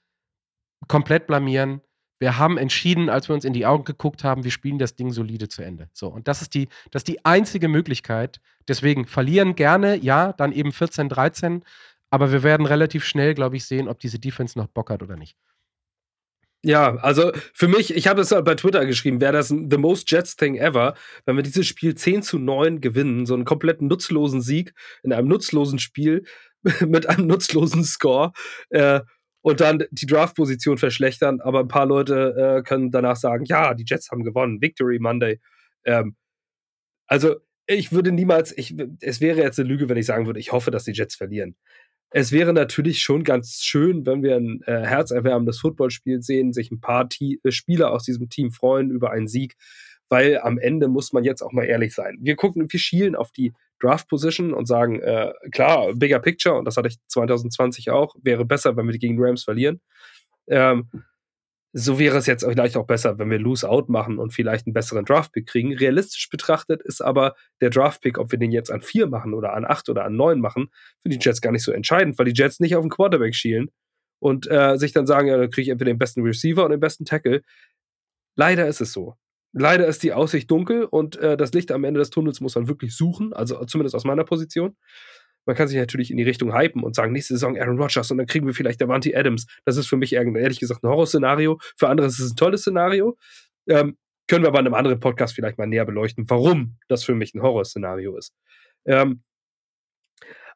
komplett 0.89 1.27
blamieren. 1.27 1.81
Wir 2.19 2.39
haben 2.39 2.57
entschieden, 2.57 3.11
als 3.11 3.29
wir 3.29 3.35
uns 3.35 3.45
in 3.45 3.53
die 3.53 3.67
Augen 3.67 3.85
geguckt 3.85 4.25
haben, 4.25 4.45
wir 4.45 4.51
spielen 4.51 4.79
das 4.79 4.97
Ding 4.97 5.11
solide 5.11 5.49
zu 5.49 5.63
Ende. 5.63 5.91
So, 5.93 6.09
und 6.09 6.29
das 6.29 6.41
ist 6.41 6.55
die, 6.55 6.69
das 6.91 7.01
ist 7.01 7.09
die 7.09 7.25
einzige 7.25 7.69
Möglichkeit. 7.69 8.41
Deswegen 8.69 9.07
verlieren 9.07 9.57
gerne, 9.57 9.97
ja, 9.97 10.33
dann 10.33 10.53
eben 10.53 10.73
14, 10.73 11.09
13, 11.09 11.65
aber 12.11 12.33
wir 12.33 12.43
werden 12.43 12.65
relativ 12.65 13.05
schnell, 13.05 13.35
glaube 13.35 13.57
ich, 13.57 13.67
sehen, 13.67 13.89
ob 13.89 13.99
diese 13.99 14.19
Defense 14.19 14.59
noch 14.59 14.69
Bock 14.69 14.91
hat 14.91 15.03
oder 15.03 15.17
nicht. 15.17 15.37
Ja, 16.67 16.97
also 16.97 17.31
für 17.53 17.69
mich, 17.69 17.95
ich 17.95 18.07
habe 18.07 18.23
es 18.23 18.31
bei 18.31 18.55
Twitter 18.55 18.87
geschrieben, 18.87 19.21
wäre 19.21 19.35
das 19.35 19.49
the 19.49 19.77
most 19.77 20.11
Jets 20.11 20.35
thing 20.35 20.57
ever, 20.57 20.95
wenn 21.27 21.37
wir 21.37 21.43
dieses 21.43 21.67
Spiel 21.67 21.95
10 21.95 22.23
zu 22.23 22.39
9 22.39 22.81
gewinnen, 22.81 23.27
so 23.27 23.35
einen 23.35 23.45
komplett 23.45 23.83
nutzlosen 23.83 24.41
Sieg 24.41 24.73
in 25.03 25.13
einem 25.13 25.29
nutzlosen 25.29 25.79
Spiel 25.79 26.25
mit 26.81 27.07
einem 27.07 27.27
nutzlosen 27.27 27.85
Score 27.85 28.33
äh, 28.71 29.01
und 29.43 29.61
dann 29.61 29.85
die 29.91 30.07
Draft-Position 30.07 30.79
verschlechtern, 30.79 31.43
aber 31.43 31.61
ein 31.61 31.69
paar 31.69 31.85
Leute 31.85 32.35
äh, 32.35 32.63
können 32.63 32.91
danach 32.91 33.17
sagen, 33.17 33.45
ja, 33.45 33.75
die 33.75 33.85
Jets 33.87 34.11
haben 34.11 34.25
gewonnen, 34.25 34.63
Victory 34.63 34.99
Monday. 34.99 35.41
Ähm, 35.85 36.17
also 37.07 37.37
ich 37.67 37.93
würde 37.93 38.11
niemals, 38.11 38.57
ich, 38.57 38.75
es 39.01 39.21
wäre 39.21 39.43
jetzt 39.43 39.59
eine 39.59 39.69
Lüge, 39.69 39.91
wenn 39.91 39.99
ich 39.99 40.07
sagen 40.07 40.25
würde, 40.25 40.41
ich 40.41 40.53
hoffe, 40.53 40.71
dass 40.71 40.85
die 40.85 40.93
Jets 40.93 41.15
verlieren 41.15 41.57
es 42.17 42.31
wäre 42.31 42.53
natürlich 42.53 43.01
schon 43.03 43.25
ganz 43.25 43.61
schön, 43.63 44.07
wenn 44.07 44.23
wir 44.23 44.37
ein 44.37 44.63
äh, 44.67 44.87
herzerwärmendes 44.87 45.59
Footballspiel 45.59 46.23
sehen, 46.23 46.53
sich 46.53 46.71
ein 46.71 46.81
paar 46.81 47.09
T 47.09 47.41
äh, 47.43 47.51
Spieler 47.51 47.91
aus 47.91 48.05
diesem 48.05 48.29
Team 48.29 48.53
freuen 48.53 48.91
über 48.91 49.11
einen 49.11 49.27
Sieg, 49.27 49.57
weil 50.09 50.39
am 50.39 50.59
Ende 50.59 50.87
muss 50.87 51.13
man 51.13 51.25
jetzt 51.25 51.43
auch 51.43 51.51
mal 51.51 51.65
ehrlich 51.65 51.93
sein. 51.93 52.17
Wir 52.21 52.37
gucken, 52.37 52.71
wir 52.71 52.79
schielen 52.79 53.17
auf 53.17 53.33
die 53.33 53.53
Draft 53.81 54.09
Position 54.09 54.55
und 54.55 54.67
sagen, 54.67 55.01
äh, 55.01 55.33
klar, 55.51 55.93
bigger 55.93 56.21
picture, 56.21 56.57
und 56.57 56.67
das 56.67 56.77
hatte 56.77 56.87
ich 56.87 56.99
2020 57.09 57.91
auch, 57.91 58.15
wäre 58.23 58.45
besser, 58.45 58.77
wenn 58.77 58.87
wir 58.87 58.97
gegen 58.97 59.17
Rams 59.19 59.43
verlieren. 59.43 59.81
Ähm, 60.47 60.89
so 61.77 61.99
wäre 61.99 62.17
es 62.19 62.27
jetzt 62.27 62.45
vielleicht 62.45 62.77
auch 62.77 62.87
besser, 62.87 63.19
wenn 63.19 63.31
wir 63.31 63.41
Lose-Out 63.41 63.89
machen 63.89 64.21
und 64.21 64.33
vielleicht 64.33 64.65
einen 64.65 64.75
besseren 64.75 65.05
Draft-Pick 65.05 65.45
kriegen. 65.45 65.77
Realistisch 65.77 66.31
betrachtet 66.31 66.81
ist 66.83 67.03
aber 67.03 67.35
der 67.61 67.71
Draft-Pick, 67.71 68.17
ob 68.17 68.31
wir 68.31 68.39
den 68.39 68.53
jetzt 68.53 68.71
an 68.71 68.81
vier 68.81 69.09
machen 69.09 69.35
oder 69.35 69.55
an 69.55 69.65
acht 69.65 69.89
oder 69.89 70.05
an 70.05 70.15
neun 70.15 70.41
machen, 70.41 70.69
für 71.03 71.09
die 71.09 71.19
Jets 71.21 71.41
gar 71.41 71.51
nicht 71.51 71.65
so 71.65 71.73
entscheidend, 71.73 72.17
weil 72.17 72.27
die 72.27 72.41
Jets 72.41 72.61
nicht 72.61 72.77
auf 72.77 72.85
den 72.85 72.91
Quarterback 72.91 73.35
schielen 73.35 73.73
und 74.21 74.49
äh, 74.49 74.77
sich 74.77 74.93
dann 74.93 75.09
sagen, 75.09 75.27
ja, 75.27 75.37
dann 75.37 75.51
kriege 75.51 75.63
ich 75.63 75.69
entweder 75.71 75.91
den 75.91 75.99
besten 75.99 76.23
Receiver 76.23 76.65
und 76.65 76.71
den 76.71 76.79
besten 76.79 77.07
Tackle. 77.07 77.43
Leider 78.37 78.69
ist 78.69 78.81
es 78.81 78.93
so. 78.93 79.17
Leider 79.53 79.89
ist 79.89 80.05
die 80.05 80.13
Aussicht 80.13 80.49
dunkel 80.53 80.85
und 80.85 81.17
äh, 81.17 81.37
das 81.37 81.53
Licht 81.55 81.73
am 81.73 81.83
Ende 81.83 81.99
des 81.99 82.11
Tunnels 82.11 82.41
muss 82.41 82.55
man 82.55 82.69
wirklich 82.69 82.95
suchen, 82.97 83.33
also 83.33 83.65
zumindest 83.65 83.97
aus 83.97 84.05
meiner 84.05 84.25
Position. 84.25 84.77
Man 85.47 85.57
kann 85.57 85.69
sich 85.69 85.79
natürlich 85.79 86.11
in 86.11 86.17
die 86.17 86.23
Richtung 86.23 86.55
hypen 86.55 86.83
und 86.83 86.95
sagen, 86.95 87.13
nächste 87.13 87.35
Saison 87.35 87.59
Aaron 87.59 87.79
Rodgers 87.79 88.11
und 88.11 88.19
dann 88.19 88.27
kriegen 88.27 88.47
wir 88.47 88.55
vielleicht 88.55 88.81
Davante 88.81 89.17
Adams. 89.17 89.47
Das 89.65 89.77
ist 89.77 89.87
für 89.87 89.97
mich 89.97 90.13
ehrlich 90.15 90.61
gesagt 90.61 90.83
ein 90.83 90.89
Horrorszenario. 90.89 91.59
Für 91.77 91.89
andere 91.89 92.07
ist 92.07 92.19
es 92.19 92.33
ein 92.33 92.37
tolles 92.37 92.63
Szenario. 92.63 93.17
Ähm, 93.69 93.97
können 94.29 94.45
wir 94.45 94.49
aber 94.49 94.61
in 94.61 94.67
einem 94.67 94.75
anderen 94.75 95.01
Podcast 95.01 95.35
vielleicht 95.35 95.59
mal 95.59 95.67
näher 95.67 95.85
beleuchten, 95.85 96.25
warum 96.29 96.79
das 96.89 97.05
für 97.05 97.15
mich 97.15 97.35
ein 97.35 97.43
Horrorszenario 97.43 98.17
ist. 98.17 98.35
Ähm, 98.87 99.23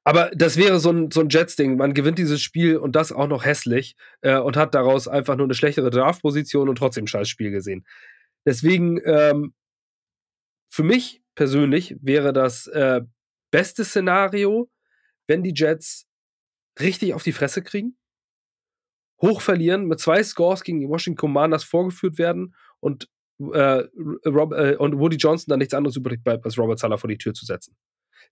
aber 0.04 0.30
das 0.34 0.56
wäre 0.56 0.80
so 0.80 0.90
ein, 0.90 1.10
so 1.10 1.20
ein 1.20 1.28
Jets-Ding. 1.28 1.76
Man 1.76 1.92
gewinnt 1.92 2.18
dieses 2.18 2.40
Spiel 2.40 2.78
und 2.78 2.96
das 2.96 3.12
auch 3.12 3.28
noch 3.28 3.44
hässlich 3.44 3.94
äh, 4.22 4.38
und 4.38 4.56
hat 4.56 4.74
daraus 4.74 5.06
einfach 5.06 5.36
nur 5.36 5.46
eine 5.46 5.54
schlechtere 5.54 5.90
Draft-Position 5.90 6.68
und 6.70 6.76
trotzdem 6.76 7.04
ein 7.04 7.08
scheiß 7.08 7.28
Spiel 7.28 7.50
gesehen. 7.50 7.84
Deswegen, 8.46 8.98
ähm, 9.04 9.52
für 10.70 10.82
mich 10.82 11.22
persönlich 11.34 11.96
wäre 12.00 12.32
das 12.32 12.66
äh, 12.68 13.02
beste 13.50 13.84
Szenario, 13.84 14.70
wenn 15.28 15.44
die 15.44 15.52
Jets 15.54 16.08
richtig 16.80 17.14
auf 17.14 17.22
die 17.22 17.32
Fresse 17.32 17.62
kriegen, 17.62 17.96
hoch 19.22 19.40
verlieren, 19.40 19.86
mit 19.86 20.00
zwei 20.00 20.22
Scores 20.22 20.62
gegen 20.62 20.80
die 20.80 20.88
Washington 20.88 21.18
Commanders 21.18 21.64
vorgeführt 21.64 22.18
werden 22.18 22.54
und, 22.80 23.08
äh, 23.52 23.84
Rob, 24.26 24.52
äh, 24.52 24.76
und 24.76 24.98
Woody 24.98 25.16
Johnson 25.16 25.50
dann 25.50 25.58
nichts 25.58 25.74
anderes 25.74 25.96
übrig 25.96 26.22
bleibt, 26.24 26.44
als 26.44 26.58
Robert 26.58 26.78
Sala 26.78 26.96
vor 26.96 27.08
die 27.08 27.18
Tür 27.18 27.34
zu 27.34 27.44
setzen. 27.44 27.76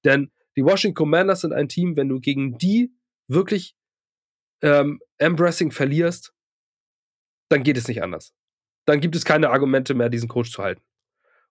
Denn 0.05 0.33
die 0.57 0.65
Washington 0.65 0.95
Commanders 0.95 1.43
sind 1.43 1.53
ein 1.53 1.69
Team, 1.69 1.97
wenn 1.97 2.09
du 2.09 2.21
gegen 2.21 2.57
die 2.59 2.93
wirklich 3.29 3.77
ähm, 4.63 5.01
Embracing 5.19 5.71
verlierst, 5.71 6.33
dann 7.51 7.63
geht 7.63 7.77
es 7.77 7.89
nicht 7.89 8.03
anders. 8.03 8.33
Dann 8.87 9.01
gibt 9.01 9.17
es 9.17 9.25
keine 9.25 9.51
Argumente 9.51 9.95
mehr, 9.95 10.09
diesen 10.09 10.29
Coach 10.29 10.51
zu 10.53 10.63
halten. 10.63 10.83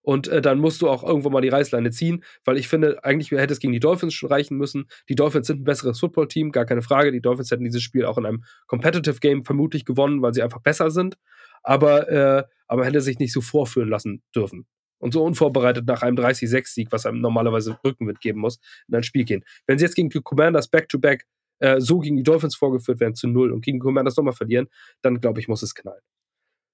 Und 0.06 0.28
äh, 0.28 0.40
dann 0.40 0.60
musst 0.60 0.84
du 0.84 0.88
auch 0.88 1.04
irgendwo 1.04 1.32
mal 1.32 1.42
die 1.42 1.50
Reißleine 1.50 1.90
ziehen, 1.90 2.24
weil 2.46 2.58
ich 2.58 2.68
finde, 2.68 3.04
eigentlich 3.04 3.32
hätte 3.32 3.54
es 3.54 3.60
gegen 3.60 3.74
die 3.74 3.80
Dolphins 3.80 4.14
schon 4.14 4.30
reichen 4.30 4.56
müssen. 4.56 4.86
Die 5.10 5.16
Dolphins 5.16 5.48
sind 5.48 5.62
ein 5.62 5.64
besseres 5.64 6.00
Football-Team, 6.00 6.52
gar 6.52 6.66
keine 6.66 6.84
Frage. 6.84 7.12
Die 7.12 7.22
Dolphins 7.22 7.50
hätten 7.50 7.64
dieses 7.64 7.82
Spiel 7.82 8.06
auch 8.06 8.20
in 8.20 8.28
einem 8.28 8.44
Competitive 8.68 9.20
Game 9.20 9.44
vermutlich 9.44 9.84
gewonnen, 9.84 10.22
weil 10.22 10.32
sie 10.36 10.44
einfach 10.44 10.62
besser 10.62 10.92
sind. 10.92 11.18
Aber, 11.64 12.08
äh, 12.08 12.44
aber 12.68 12.86
hätte 12.86 13.02
sich 13.02 13.18
nicht 13.18 13.34
so 13.34 13.42
vorführen 13.42 13.90
lassen 13.90 14.22
dürfen. 14.36 14.68
Und 15.00 15.12
so 15.12 15.24
unvorbereitet 15.24 15.88
nach 15.88 16.04
einem 16.04 16.16
30-6-Sieg, 16.18 16.92
was 16.92 17.08
einem 17.08 17.20
normalerweise 17.20 17.80
Rückenwind 17.84 18.22
geben 18.22 18.42
muss, 18.42 18.60
in 18.88 18.94
ein 18.94 19.04
Spiel 19.04 19.26
gehen. 19.26 19.44
Wenn 19.66 19.80
sie 19.80 19.86
jetzt 19.86 19.96
gegen 19.96 20.10
die 20.10 20.22
Commanders 20.22 20.68
back-to-back 20.68 21.24
-back, 21.24 21.68
äh, 21.68 21.82
so 21.82 21.98
gegen 21.98 22.16
die 22.16 22.24
Dolphins 22.24 22.56
vorgeführt 22.56 23.00
werden 23.00 23.16
zu 23.16 23.28
null 23.28 23.52
und 23.52 23.66
gegen 23.66 23.78
die 23.78 23.84
Commanders 23.84 24.16
nochmal 24.18 24.34
verlieren, 24.34 24.68
dann 25.02 25.20
glaube 25.20 25.40
ich, 25.40 25.48
muss 25.48 25.64
es 25.64 25.74
knallen. 25.74 26.02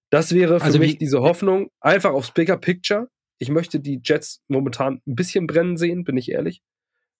Das 0.09 0.35
wäre 0.35 0.59
für 0.59 0.65
also 0.65 0.79
mich 0.79 0.97
diese 0.97 1.21
Hoffnung, 1.21 1.71
einfach 1.79 2.11
aufs 2.11 2.31
Bigger 2.33 2.57
Picture. 2.57 3.07
Ich 3.41 3.49
möchte 3.49 3.79
die 3.79 3.99
Jets 4.03 4.43
momentan 4.49 5.01
ein 5.07 5.15
bisschen 5.15 5.47
brennen 5.47 5.75
sehen, 5.75 6.03
bin 6.03 6.15
ich 6.15 6.29
ehrlich. 6.29 6.61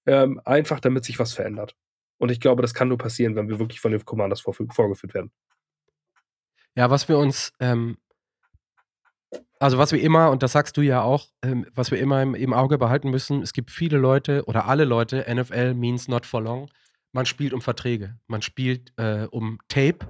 Ähm, 0.06 0.40
einfach 0.46 0.80
damit 0.80 1.04
sich 1.04 1.18
was 1.18 1.34
verändert. 1.34 1.76
Und 2.20 2.30
ich 2.30 2.40
glaube, 2.40 2.62
das 2.62 2.76
kann 2.76 2.90
nur 2.90 3.00
passieren, 3.00 3.36
wenn 3.36 3.50
wir 3.50 3.58
wirklich 3.58 3.80
von 3.80 3.92
den 3.92 4.06
Commanders 4.06 4.42
vor, 4.42 4.54
vorgeführt 4.54 5.16
werden. 5.16 5.32
Ja, 6.76 6.92
was 6.92 7.10
wir 7.10 7.18
uns, 7.18 7.54
ähm, 7.60 7.98
also 9.60 9.80
was 9.80 9.94
wir 9.94 10.00
immer, 10.00 10.30
und 10.30 10.44
das 10.44 10.52
sagst 10.52 10.78
du 10.78 10.82
ja 10.82 11.02
auch, 11.02 11.26
ähm, 11.42 11.66
was 11.74 11.90
wir 11.90 12.00
immer 12.00 12.22
im, 12.22 12.36
im, 12.36 12.54
Auge 12.54 12.78
behalten 12.78 13.10
müssen, 13.10 13.42
es 13.42 13.52
gibt 13.52 13.72
viele 13.72 13.98
Leute 13.98 14.46
oder 14.46 14.68
alle 14.68 14.86
Leute, 14.86 15.26
NFL 15.28 15.74
means 15.74 16.08
not 16.08 16.28
for 16.28 16.40
long. 16.40 16.70
Man 17.14 17.26
spielt 17.26 17.52
um 17.52 17.62
Verträge, 17.62 18.20
man 18.28 18.44
spielt 18.44 18.94
äh, 18.98 19.26
um 19.32 19.58
Tape 19.70 20.08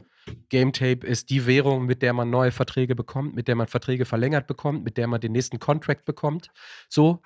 Game 0.50 0.74
Tape 0.74 1.06
ist 1.06 1.30
die 1.30 1.46
Währung, 1.46 1.86
mit 1.86 2.02
der 2.02 2.14
man 2.14 2.30
neue 2.30 2.52
Verträge 2.52 2.96
bekommt, 2.96 3.36
mit 3.36 3.48
der 3.48 3.56
man 3.56 3.68
Verträge 3.68 4.06
verlängert 4.06 4.48
bekommt, 4.48 4.84
mit 4.84 4.98
der 4.98 5.08
man 5.08 5.22
den 5.22 5.32
nächsten 5.32 5.60
Contract 5.60 6.06
bekommt. 6.06 6.50
So, 6.90 7.22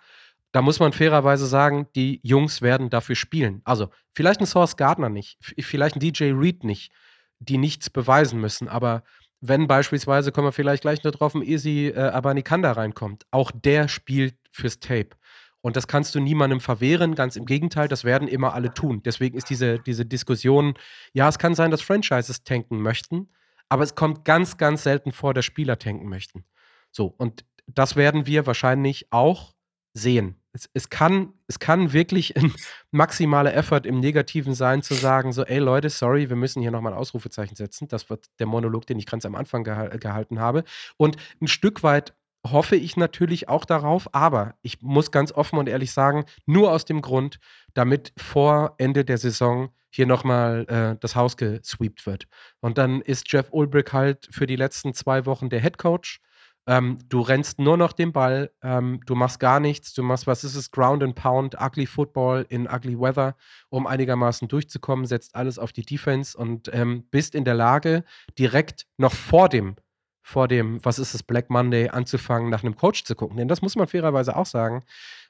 da 0.52 0.62
muss 0.62 0.80
man 0.80 0.94
fairerweise 0.94 1.48
sagen, 1.48 1.88
die 1.96 2.22
Jungs 2.24 2.62
werden 2.62 2.90
dafür 2.90 3.16
spielen. 3.16 3.62
Also, 3.66 3.90
vielleicht 4.14 4.40
ein 4.40 4.46
Source 4.46 4.78
Gardner 4.78 5.10
nicht, 5.10 5.38
vielleicht 5.60 5.98
ein 5.98 6.00
DJ 6.00 6.32
Reed 6.32 6.64
nicht, 6.64 6.92
die 7.40 7.58
nichts 7.58 7.90
beweisen 7.90 8.40
müssen, 8.40 8.70
aber 8.70 9.04
wenn 9.42 9.68
beispielsweise, 9.68 10.32
kommen 10.32 10.48
wir 10.48 10.52
vielleicht 10.54 10.82
gleich 10.82 11.04
noch 11.04 11.12
drauf, 11.12 11.36
ein 11.36 11.42
Easy 11.42 11.88
äh, 11.88 12.00
Abanikanda 12.00 12.72
reinkommt, 12.72 13.26
auch 13.32 13.52
der 13.52 13.88
spielt 13.88 14.36
fürs 14.52 14.80
Tape. 14.80 15.10
Und 15.66 15.76
das 15.76 15.88
kannst 15.88 16.14
du 16.14 16.20
niemandem 16.20 16.60
verwehren, 16.60 17.16
ganz 17.16 17.36
im 17.36 17.48
Gegenteil, 17.48 17.88
das 17.88 18.04
werden 18.04 18.28
immer 18.28 18.54
alle 18.54 18.72
tun. 18.72 19.02
Deswegen 19.02 19.36
ist 19.36 19.50
diese, 19.50 19.80
diese 19.80 20.06
Diskussion, 20.06 20.76
ja, 21.12 21.28
es 21.28 21.40
kann 21.40 21.56
sein, 21.56 21.72
dass 21.72 21.82
Franchises 21.82 22.44
tanken 22.44 22.84
möchten, 22.84 23.30
aber 23.68 23.82
es 23.82 23.96
kommt 23.96 24.26
ganz, 24.26 24.58
ganz 24.58 24.84
selten 24.84 25.12
vor, 25.12 25.34
dass 25.34 25.44
Spieler 25.44 25.80
tanken 25.80 26.08
möchten. 26.08 26.46
So, 26.92 27.08
und 27.18 27.46
das 27.66 27.96
werden 27.96 28.28
wir 28.28 28.46
wahrscheinlich 28.46 29.12
auch 29.12 29.56
sehen. 29.96 30.36
Es, 30.54 30.70
es, 30.76 30.92
kann, 30.92 31.34
es 31.48 31.58
kann 31.58 31.94
wirklich 31.94 32.38
ein 32.38 32.54
maximaler 32.92 33.56
Effort 33.56 33.88
im 33.88 34.00
Negativen 34.00 34.54
sein, 34.54 34.84
zu 34.84 34.94
sagen, 34.94 35.34
so, 35.34 35.46
ey 35.46 35.58
Leute, 35.58 35.90
sorry, 35.90 36.30
wir 36.30 36.36
müssen 36.36 36.62
hier 36.62 36.70
nochmal 36.70 36.94
ein 36.94 37.00
Ausrufezeichen 37.00 37.56
setzen. 37.56 37.88
Das 37.88 38.12
wird 38.12 38.28
der 38.38 38.46
Monolog, 38.46 38.86
den 38.86 39.00
ich 39.00 39.08
ganz 39.08 39.26
am 39.26 39.34
Anfang 39.34 39.64
geha 39.64 39.88
gehalten 39.98 40.40
habe. 40.40 40.64
Und 40.98 41.18
ein 41.42 41.48
Stück 41.48 41.82
weit 41.82 42.14
hoffe 42.52 42.76
ich 42.76 42.96
natürlich 42.98 43.50
auch 43.50 43.66
darauf, 43.66 44.14
aber 44.14 44.56
ich 44.62 44.82
muss 44.82 45.12
ganz 45.12 45.32
offen 45.32 45.58
und 45.58 45.68
ehrlich 45.68 45.92
sagen, 45.92 46.26
nur 46.46 46.72
aus 46.72 46.86
dem 46.86 47.02
Grund, 47.02 47.40
damit 47.74 48.14
vor 48.18 48.76
Ende 48.78 49.04
der 49.04 49.18
Saison 49.18 49.70
hier 49.90 50.06
nochmal 50.06 50.66
äh, 50.68 51.00
das 51.00 51.16
Haus 51.16 51.38
gesweept 51.38 52.06
wird. 52.06 52.28
Und 52.60 52.78
dann 52.78 53.02
ist 53.02 53.32
Jeff 53.32 53.48
Ulbrich 53.52 53.94
halt 53.94 54.28
für 54.32 54.46
die 54.46 54.58
letzten 54.58 54.94
zwei 54.94 55.26
Wochen 55.26 55.50
der 55.50 55.62
Head 55.62 55.78
Coach. 55.78 56.20
Ähm, 56.68 56.98
du 57.08 57.22
rennst 57.22 57.60
nur 57.60 57.78
noch 57.78 57.94
den 57.94 58.12
Ball, 58.12 58.52
ähm, 58.64 59.00
du 59.06 59.14
machst 59.14 59.40
gar 59.40 59.60
nichts, 59.60 59.94
du 59.94 60.02
machst, 60.02 60.26
was 60.26 60.44
ist 60.44 60.56
es, 60.56 60.72
Ground 60.72 61.04
and 61.04 61.16
Pound, 61.16 61.56
Ugly 61.62 61.86
Football 61.86 62.46
in 62.50 62.68
Ugly 62.68 63.00
Weather, 63.00 63.36
um 63.70 63.86
einigermaßen 63.86 64.48
durchzukommen, 64.48 65.06
setzt 65.06 65.36
alles 65.36 65.60
auf 65.60 65.74
die 65.74 65.86
Defense 65.86 66.36
und 66.36 66.74
ähm, 66.74 67.06
bist 67.12 67.36
in 67.36 67.46
der 67.46 67.54
Lage, 67.54 68.04
direkt 68.38 68.88
noch 68.98 69.14
vor 69.14 69.48
dem 69.48 69.76
vor 70.26 70.48
dem, 70.48 70.84
was 70.84 70.98
ist 70.98 71.14
das, 71.14 71.22
Black 71.22 71.52
Monday 71.52 71.90
anzufangen, 71.90 72.50
nach 72.50 72.64
einem 72.64 72.76
Coach 72.76 73.04
zu 73.04 73.14
gucken. 73.14 73.38
Denn 73.38 73.48
das 73.48 73.62
muss 73.62 73.76
man 73.76 73.86
fairerweise 73.86 74.36
auch 74.36 74.48
sagen. 74.48 74.84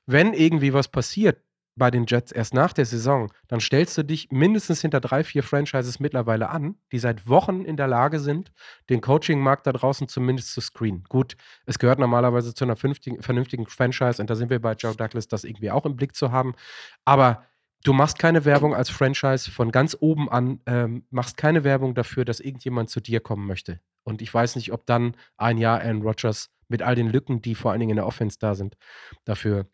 Wenn 0.06 0.34
irgendwie 0.34 0.72
was 0.74 0.88
passiert 0.88 1.44
bei 1.76 1.92
den 1.92 2.06
Jets 2.08 2.32
erst 2.32 2.54
nach 2.54 2.72
der 2.72 2.86
Saison, 2.86 3.30
dann 3.50 3.60
stellst 3.60 3.98
du 3.98 4.04
dich 4.04 4.32
mindestens 4.32 4.80
hinter 4.80 5.02
drei, 5.02 5.26
vier 5.26 5.44
Franchises 5.44 6.00
mittlerweile 6.00 6.50
an, 6.50 6.76
die 6.94 7.00
seit 7.00 7.28
Wochen 7.28 7.66
in 7.66 7.76
der 7.76 7.88
Lage 7.88 8.22
sind, 8.22 8.54
den 8.90 9.02
Coaching-Markt 9.02 9.68
da 9.68 9.74
draußen 9.74 10.08
zumindest 10.08 10.54
zu 10.54 10.62
screenen. 10.62 11.04
Gut, 11.10 11.36
es 11.66 11.78
gehört 11.78 12.00
normalerweise 12.00 12.54
zu 12.54 12.64
einer 12.64 12.78
vernünftigen 12.78 13.68
Franchise 13.68 14.22
und 14.22 14.30
da 14.30 14.36
sind 14.36 14.50
wir 14.50 14.62
bei 14.62 14.76
Joe 14.76 14.96
Douglas, 14.96 15.28
das 15.28 15.44
irgendwie 15.44 15.72
auch 15.72 15.86
im 15.86 15.98
Blick 15.98 16.16
zu 16.16 16.32
haben. 16.32 16.56
Aber 17.04 17.44
du 17.84 17.92
machst 17.92 18.18
keine 18.18 18.46
Werbung 18.46 18.74
als 18.74 18.90
Franchise 18.90 19.52
von 19.52 19.74
ganz 19.74 19.98
oben 20.00 20.30
an, 20.30 20.62
ähm, 20.68 21.04
machst 21.10 21.36
keine 21.36 21.66
Werbung 21.66 21.96
dafür, 21.96 22.24
dass 22.24 22.40
irgendjemand 22.40 22.90
zu 22.90 23.02
dir 23.02 23.20
kommen 23.20 23.46
möchte. 23.46 23.82
Und 24.06 24.22
ich 24.22 24.34
weiß 24.34 24.56
nicht, 24.56 24.72
ob 24.72 24.86
dann 24.86 25.18
ein 25.36 25.58
Jahr 25.58 25.82
Aaron 25.82 26.04
Rodgers 26.04 26.50
mit 26.70 26.82
all 26.82 26.96
den 26.96 27.10
Lücken, 27.10 27.42
die 27.42 27.56
vor 27.56 27.72
allen 27.72 27.82
Dingen 27.82 27.92
in 27.92 27.98
der 27.98 28.08
Offense 28.08 28.38
da 28.40 28.56
sind, 28.56 28.78
dafür 29.26 29.68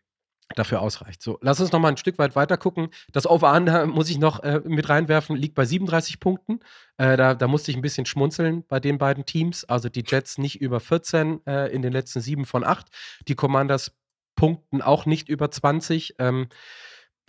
dafür 0.54 0.82
ausreicht. 0.82 1.22
So, 1.22 1.38
lass 1.40 1.60
uns 1.60 1.72
noch 1.72 1.80
mal 1.80 1.88
ein 1.88 1.96
Stück 1.96 2.18
weit 2.18 2.36
weiter 2.36 2.56
gucken. 2.56 2.88
Das 3.12 3.26
Over-Under 3.26 3.86
muss 3.86 4.10
ich 4.10 4.18
noch 4.18 4.40
äh, 4.40 4.60
mit 4.64 4.88
reinwerfen, 4.88 5.36
liegt 5.36 5.54
bei 5.54 5.64
37 5.64 6.20
Punkten. 6.20 6.60
Äh, 6.98 7.16
da, 7.16 7.34
da, 7.34 7.48
musste 7.48 7.70
ich 7.70 7.76
ein 7.76 7.82
bisschen 7.82 8.06
schmunzeln 8.06 8.64
bei 8.66 8.80
den 8.80 8.98
beiden 8.98 9.24
Teams. 9.24 9.64
Also 9.64 9.88
die 9.88 10.04
Jets 10.06 10.38
nicht 10.38 10.60
über 10.60 10.80
14 10.80 11.46
äh, 11.46 11.72
in 11.72 11.82
den 11.82 11.92
letzten 11.92 12.20
sieben 12.20 12.44
von 12.44 12.64
acht. 12.64 12.88
Die 13.28 13.34
Commanders 13.34 13.92
punkten 14.36 14.82
auch 14.82 15.06
nicht 15.06 15.28
über 15.28 15.50
20. 15.50 16.16
Ähm, 16.18 16.48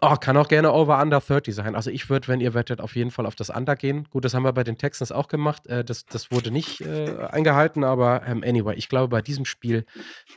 Oh, 0.02 0.18
kann 0.18 0.36
auch 0.36 0.50
gerne 0.50 0.74
over 0.74 1.02
under 1.02 1.22
30 1.22 1.56
sein. 1.56 1.76
Also 1.76 1.90
ich 1.90 2.10
würde, 2.10 2.28
wenn 2.28 2.42
ihr 2.42 2.54
wettet, 2.54 2.82
auf 2.82 2.96
jeden 2.98 3.10
Fall 3.10 3.26
auf 3.26 3.36
das 3.36 3.50
Under 3.50 3.78
gehen. 3.78 4.06
Gut, 4.10 4.26
das 4.26 4.34
haben 4.34 4.44
wir 4.44 4.52
bei 4.52 4.66
den 4.66 4.78
Texans 4.78 5.14
auch 5.14 5.30
gemacht. 5.30 5.66
Äh, 5.68 5.86
das, 5.86 6.06
das 6.06 6.30
wurde 6.30 6.52
nicht 6.52 6.82
äh, 6.82 7.16
eingehalten, 7.32 7.86
aber 7.86 8.24
ähm, 8.28 8.44
anyway, 8.46 8.76
ich 8.76 8.90
glaube, 8.90 9.08
bei 9.08 9.22
diesem 9.22 9.46
Spiel 9.46 9.86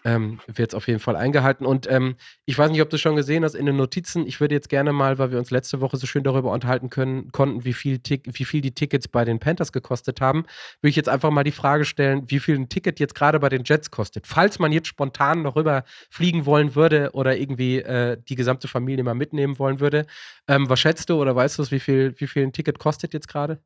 ähm, 0.04 0.38
wird 0.46 0.70
es 0.70 0.74
auf 0.76 0.86
jeden 0.86 1.00
Fall 1.00 1.16
eingehalten. 1.16 1.66
Und 1.66 1.90
ähm, 1.90 2.14
ich 2.44 2.56
weiß 2.56 2.70
nicht, 2.70 2.80
ob 2.80 2.90
du 2.90 2.98
schon 2.98 3.16
gesehen 3.16 3.42
hast 3.42 3.54
in 3.54 3.66
den 3.66 3.76
Notizen. 3.76 4.24
Ich 4.24 4.40
würde 4.40 4.54
jetzt 4.54 4.68
gerne 4.68 4.92
mal, 4.92 5.18
weil 5.18 5.32
wir 5.32 5.38
uns 5.38 5.50
letzte 5.50 5.80
Woche 5.80 5.96
so 5.96 6.06
schön 6.06 6.22
darüber 6.22 6.52
unterhalten 6.52 6.88
können, 6.88 7.32
konnten, 7.32 7.64
wie 7.64 7.72
viel, 7.72 7.98
wie 8.06 8.44
viel 8.44 8.60
die 8.60 8.72
Tickets 8.72 9.08
bei 9.08 9.24
den 9.24 9.40
Panthers 9.40 9.72
gekostet 9.72 10.20
haben, 10.20 10.44
würde 10.80 10.90
ich 10.90 10.96
jetzt 10.96 11.08
einfach 11.08 11.30
mal 11.30 11.42
die 11.42 11.50
Frage 11.50 11.84
stellen, 11.84 12.30
wie 12.30 12.38
viel 12.38 12.54
ein 12.54 12.68
Ticket 12.68 13.00
jetzt 13.00 13.16
gerade 13.16 13.40
bei 13.40 13.48
den 13.48 13.64
Jets 13.64 13.90
kostet. 13.90 14.28
Falls 14.28 14.60
man 14.60 14.70
jetzt 14.70 14.86
spontan 14.86 15.42
noch 15.42 15.56
rüber 15.56 15.82
fliegen 16.08 16.46
wollen 16.46 16.76
würde 16.76 17.10
oder 17.14 17.36
irgendwie 17.36 17.78
äh, 17.78 18.16
die 18.28 18.36
gesamte 18.36 18.68
Familie 18.68 19.02
mal 19.02 19.14
mitnehmen 19.14 19.45
wollen 19.58 19.80
würde. 19.80 20.06
Ähm, 20.48 20.68
was 20.68 20.80
schätzt 20.80 21.08
du 21.10 21.20
oder 21.20 21.34
weißt 21.34 21.58
du, 21.58 21.70
wie 21.70 21.80
viel, 21.80 22.14
wie 22.18 22.26
viel 22.26 22.42
ein 22.42 22.52
Ticket 22.52 22.78
kostet 22.78 23.12
jetzt 23.12 23.28
gerade? 23.28 23.60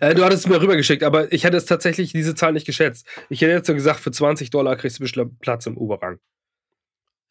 Äh, 0.00 0.14
du 0.14 0.24
hattest 0.24 0.44
es 0.44 0.50
mir 0.50 0.60
rübergeschickt, 0.60 1.02
aber 1.02 1.32
ich 1.32 1.44
hätte 1.44 1.56
es 1.56 1.66
tatsächlich 1.66 2.12
diese 2.12 2.34
Zahl 2.34 2.52
nicht 2.52 2.66
geschätzt. 2.66 3.06
Ich 3.28 3.40
hätte 3.40 3.52
jetzt 3.52 3.66
so 3.66 3.74
gesagt, 3.74 4.00
für 4.00 4.10
20 4.10 4.50
Dollar 4.50 4.76
kriegst 4.76 4.98
du 4.98 5.02
bestimmt 5.02 5.40
Platz 5.40 5.66
im 5.66 5.76
Oberrang. 5.76 6.18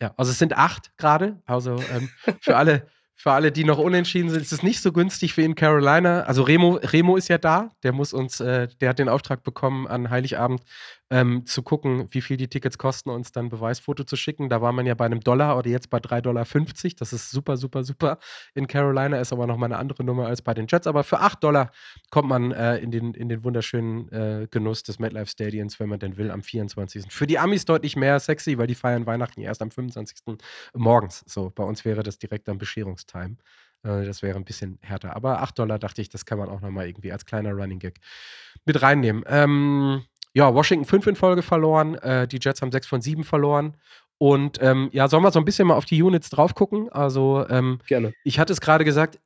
Ja, 0.01 0.13
also 0.17 0.31
es 0.31 0.39
sind 0.39 0.57
acht 0.57 0.91
gerade. 0.97 1.41
Also 1.45 1.81
ähm, 1.93 2.09
für 2.41 2.55
alle. 2.55 2.87
Für 3.21 3.33
alle, 3.33 3.51
die 3.51 3.65
noch 3.65 3.79
unentschieden 3.79 4.29
sind, 4.29 4.41
ist 4.41 4.53
es 4.53 4.63
nicht 4.63 4.81
so 4.81 4.93
günstig 4.93 5.35
wie 5.35 5.43
in 5.43 5.53
Carolina. 5.53 6.21
Also 6.21 6.41
Remo, 6.41 6.75
Remo 6.81 7.17
ist 7.17 7.27
ja 7.27 7.37
da, 7.37 7.69
der 7.83 7.91
muss 7.91 8.13
uns, 8.13 8.39
äh, 8.39 8.69
der 8.79 8.87
hat 8.87 8.97
den 8.97 9.09
Auftrag 9.09 9.43
bekommen, 9.43 9.87
an 9.87 10.09
Heiligabend 10.09 10.61
ähm, 11.09 11.45
zu 11.45 11.63
gucken, 11.63 12.07
wie 12.11 12.21
viel 12.21 12.37
die 12.37 12.47
Tickets 12.47 12.77
kosten, 12.77 13.09
uns 13.09 13.31
dann 13.31 13.45
ein 13.45 13.49
Beweisfoto 13.49 14.03
zu 14.03 14.15
schicken. 14.15 14.49
Da 14.49 14.61
war 14.61 14.71
man 14.71 14.85
ja 14.85 14.93
bei 14.93 15.05
einem 15.05 15.21
Dollar 15.21 15.57
oder 15.57 15.69
jetzt 15.69 15.89
bei 15.89 15.97
3,50 15.97 16.21
Dollar. 16.21 16.45
Das 16.99 17.13
ist 17.13 17.31
super, 17.31 17.57
super, 17.57 17.83
super. 17.83 18.19
In 18.53 18.67
Carolina 18.67 19.19
ist 19.19 19.33
aber 19.33 19.47
nochmal 19.47 19.71
eine 19.71 19.79
andere 19.79 20.03
Nummer 20.03 20.27
als 20.27 20.41
bei 20.41 20.53
den 20.53 20.67
Jets. 20.67 20.87
Aber 20.87 21.03
für 21.03 21.19
8 21.19 21.43
Dollar 21.43 21.71
kommt 22.11 22.29
man 22.29 22.51
äh, 22.51 22.77
in, 22.77 22.91
den, 22.91 23.13
in 23.13 23.29
den 23.29 23.43
wunderschönen 23.43 24.11
äh, 24.11 24.47
Genuss 24.51 24.83
des 24.83 24.99
MetLife 24.99 25.31
Stadiums, 25.31 25.79
wenn 25.79 25.89
man 25.89 25.99
denn 25.99 26.17
will, 26.17 26.31
am 26.31 26.43
24. 26.43 27.11
Für 27.11 27.25
die 27.25 27.39
Amis 27.39 27.65
deutlich 27.65 27.95
mehr 27.95 28.19
sexy, 28.19 28.57
weil 28.57 28.67
die 28.67 28.75
feiern 28.75 29.05
Weihnachten 29.05 29.41
erst 29.41 29.61
am 29.61 29.71
25. 29.71 30.37
morgens. 30.73 31.23
So, 31.27 31.49
bei 31.49 31.63
uns 31.63 31.85
wäre 31.85 32.03
das 32.03 32.19
direkt 32.19 32.47
am 32.49 32.59
Bescherungstime. 32.59 33.37
Äh, 33.83 34.05
das 34.05 34.21
wäre 34.21 34.37
ein 34.37 34.45
bisschen 34.45 34.79
härter. 34.81 35.15
Aber 35.15 35.41
8 35.41 35.57
Dollar 35.57 35.79
dachte 35.79 36.01
ich, 36.01 36.09
das 36.09 36.25
kann 36.25 36.37
man 36.37 36.49
auch 36.49 36.61
nochmal 36.61 36.87
irgendwie 36.87 37.11
als 37.11 37.25
kleiner 37.25 37.51
Running 37.53 37.79
Gag 37.79 37.99
mit 38.65 38.81
reinnehmen. 38.81 39.23
Ähm, 39.27 40.03
ja, 40.33 40.53
Washington 40.53 40.85
5 40.85 41.07
in 41.07 41.15
Folge 41.15 41.41
verloren, 41.41 41.95
äh, 41.95 42.27
die 42.27 42.39
Jets 42.41 42.61
haben 42.61 42.71
6 42.71 42.87
von 42.87 43.01
7 43.01 43.23
verloren. 43.23 43.75
Und 44.17 44.61
ähm, 44.61 44.89
ja, 44.91 45.07
sollen 45.07 45.23
wir 45.23 45.31
so 45.31 45.39
ein 45.39 45.45
bisschen 45.45 45.67
mal 45.67 45.75
auf 45.75 45.85
die 45.85 46.03
Units 46.03 46.29
drauf 46.29 46.53
gucken? 46.53 46.89
Also, 46.91 47.45
ähm, 47.49 47.79
Gerne. 47.87 48.13
Ich 48.23 48.37
hatte 48.37 48.51
es 48.51 48.59
gerade 48.59 48.83
gesagt, 48.83 49.19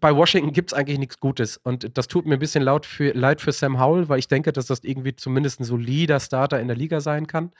bei 0.00 0.14
Washington 0.14 0.52
gibt 0.52 0.72
es 0.72 0.78
eigentlich 0.78 0.98
nichts 0.98 1.20
Gutes. 1.20 1.56
Und 1.56 1.96
das 1.96 2.08
tut 2.08 2.26
mir 2.26 2.34
ein 2.34 2.40
bisschen 2.40 2.62
laut 2.62 2.86
für, 2.86 3.12
leid 3.12 3.40
für 3.40 3.52
Sam 3.52 3.80
Howell, 3.80 4.08
weil 4.08 4.18
ich 4.18 4.28
denke, 4.28 4.52
dass 4.52 4.66
das 4.66 4.84
irgendwie 4.84 5.14
zumindest 5.16 5.60
ein 5.60 5.64
solider 5.64 6.20
Starter 6.20 6.60
in 6.60 6.68
der 6.68 6.76
Liga 6.76 7.00
sein 7.00 7.26
kann. 7.26 7.52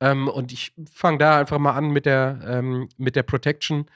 Ähm, 0.00 0.28
und 0.28 0.52
ich 0.52 0.72
fange 0.92 1.18
da 1.18 1.38
einfach 1.38 1.58
mal 1.58 1.72
an 1.72 1.90
mit 1.90 2.06
der, 2.06 2.40
ähm, 2.46 2.88
mit 2.98 3.16
der 3.16 3.22
Protection, 3.22 3.86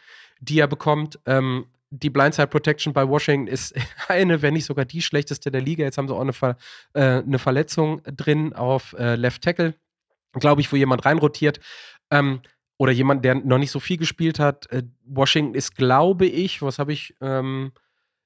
die 0.41 0.61
er 0.61 0.69
bekommt. 0.69 1.19
Ähm, 1.27 1.67
die 1.91 2.11
Blindside 2.11 2.49
Protection 2.49 2.93
bei 2.93 3.09
Washington 3.09 3.47
ist 3.47 3.75
eine, 4.09 4.43
wenn 4.43 4.55
nicht 4.55 4.65
sogar 4.65 4.85
die 4.85 5.03
schlechteste 5.03 5.51
der 5.51 5.61
Liga. 5.61 5.85
Jetzt 5.85 5.99
haben 5.99 6.09
sie 6.09 6.15
auch 6.15 6.21
eine, 6.21 6.33
Ver 6.33 6.57
äh, 6.95 7.23
eine 7.23 7.39
Verletzung 7.39 8.03
drin 8.05 8.53
auf 8.53 8.95
äh, 8.99 9.17
Left 9.17 9.43
Tackle, 9.43 9.75
glaube 10.35 10.61
ich, 10.61 10.73
wo 10.73 10.77
jemand 10.77 11.05
reinrotiert. 11.05 11.61
Ähm, 12.11 12.41
oder 12.79 12.93
jemand, 12.93 13.25
der 13.25 13.37
noch 13.37 13.59
nicht 13.59 13.71
so 13.71 13.81
viel 13.81 13.97
gespielt 13.97 14.39
hat. 14.39 14.71
Äh, 14.71 14.83
Washington 15.05 15.55
ist, 15.55 15.77
glaube 15.77 16.27
ich, 16.27 16.61
was 16.61 16.79
habe 16.79 16.93
ich, 16.93 17.15
ähm, 17.21 17.73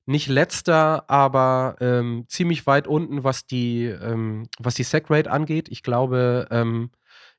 nicht 0.07 0.29
letzter, 0.29 1.09
aber 1.09 1.77
ähm, 1.81 2.25
ziemlich 2.27 2.67
weit 2.67 2.89
unten, 2.89 3.23
was 3.23 3.47
die, 3.47 3.85
ähm, 3.85 4.49
was 4.59 4.75
die 4.75 4.83
Sack 4.83 5.09
Rate 5.09 5.31
angeht. 5.31 5.69
Ich 5.69 5.83
glaube, 5.83 6.49
ähm, 6.51 6.91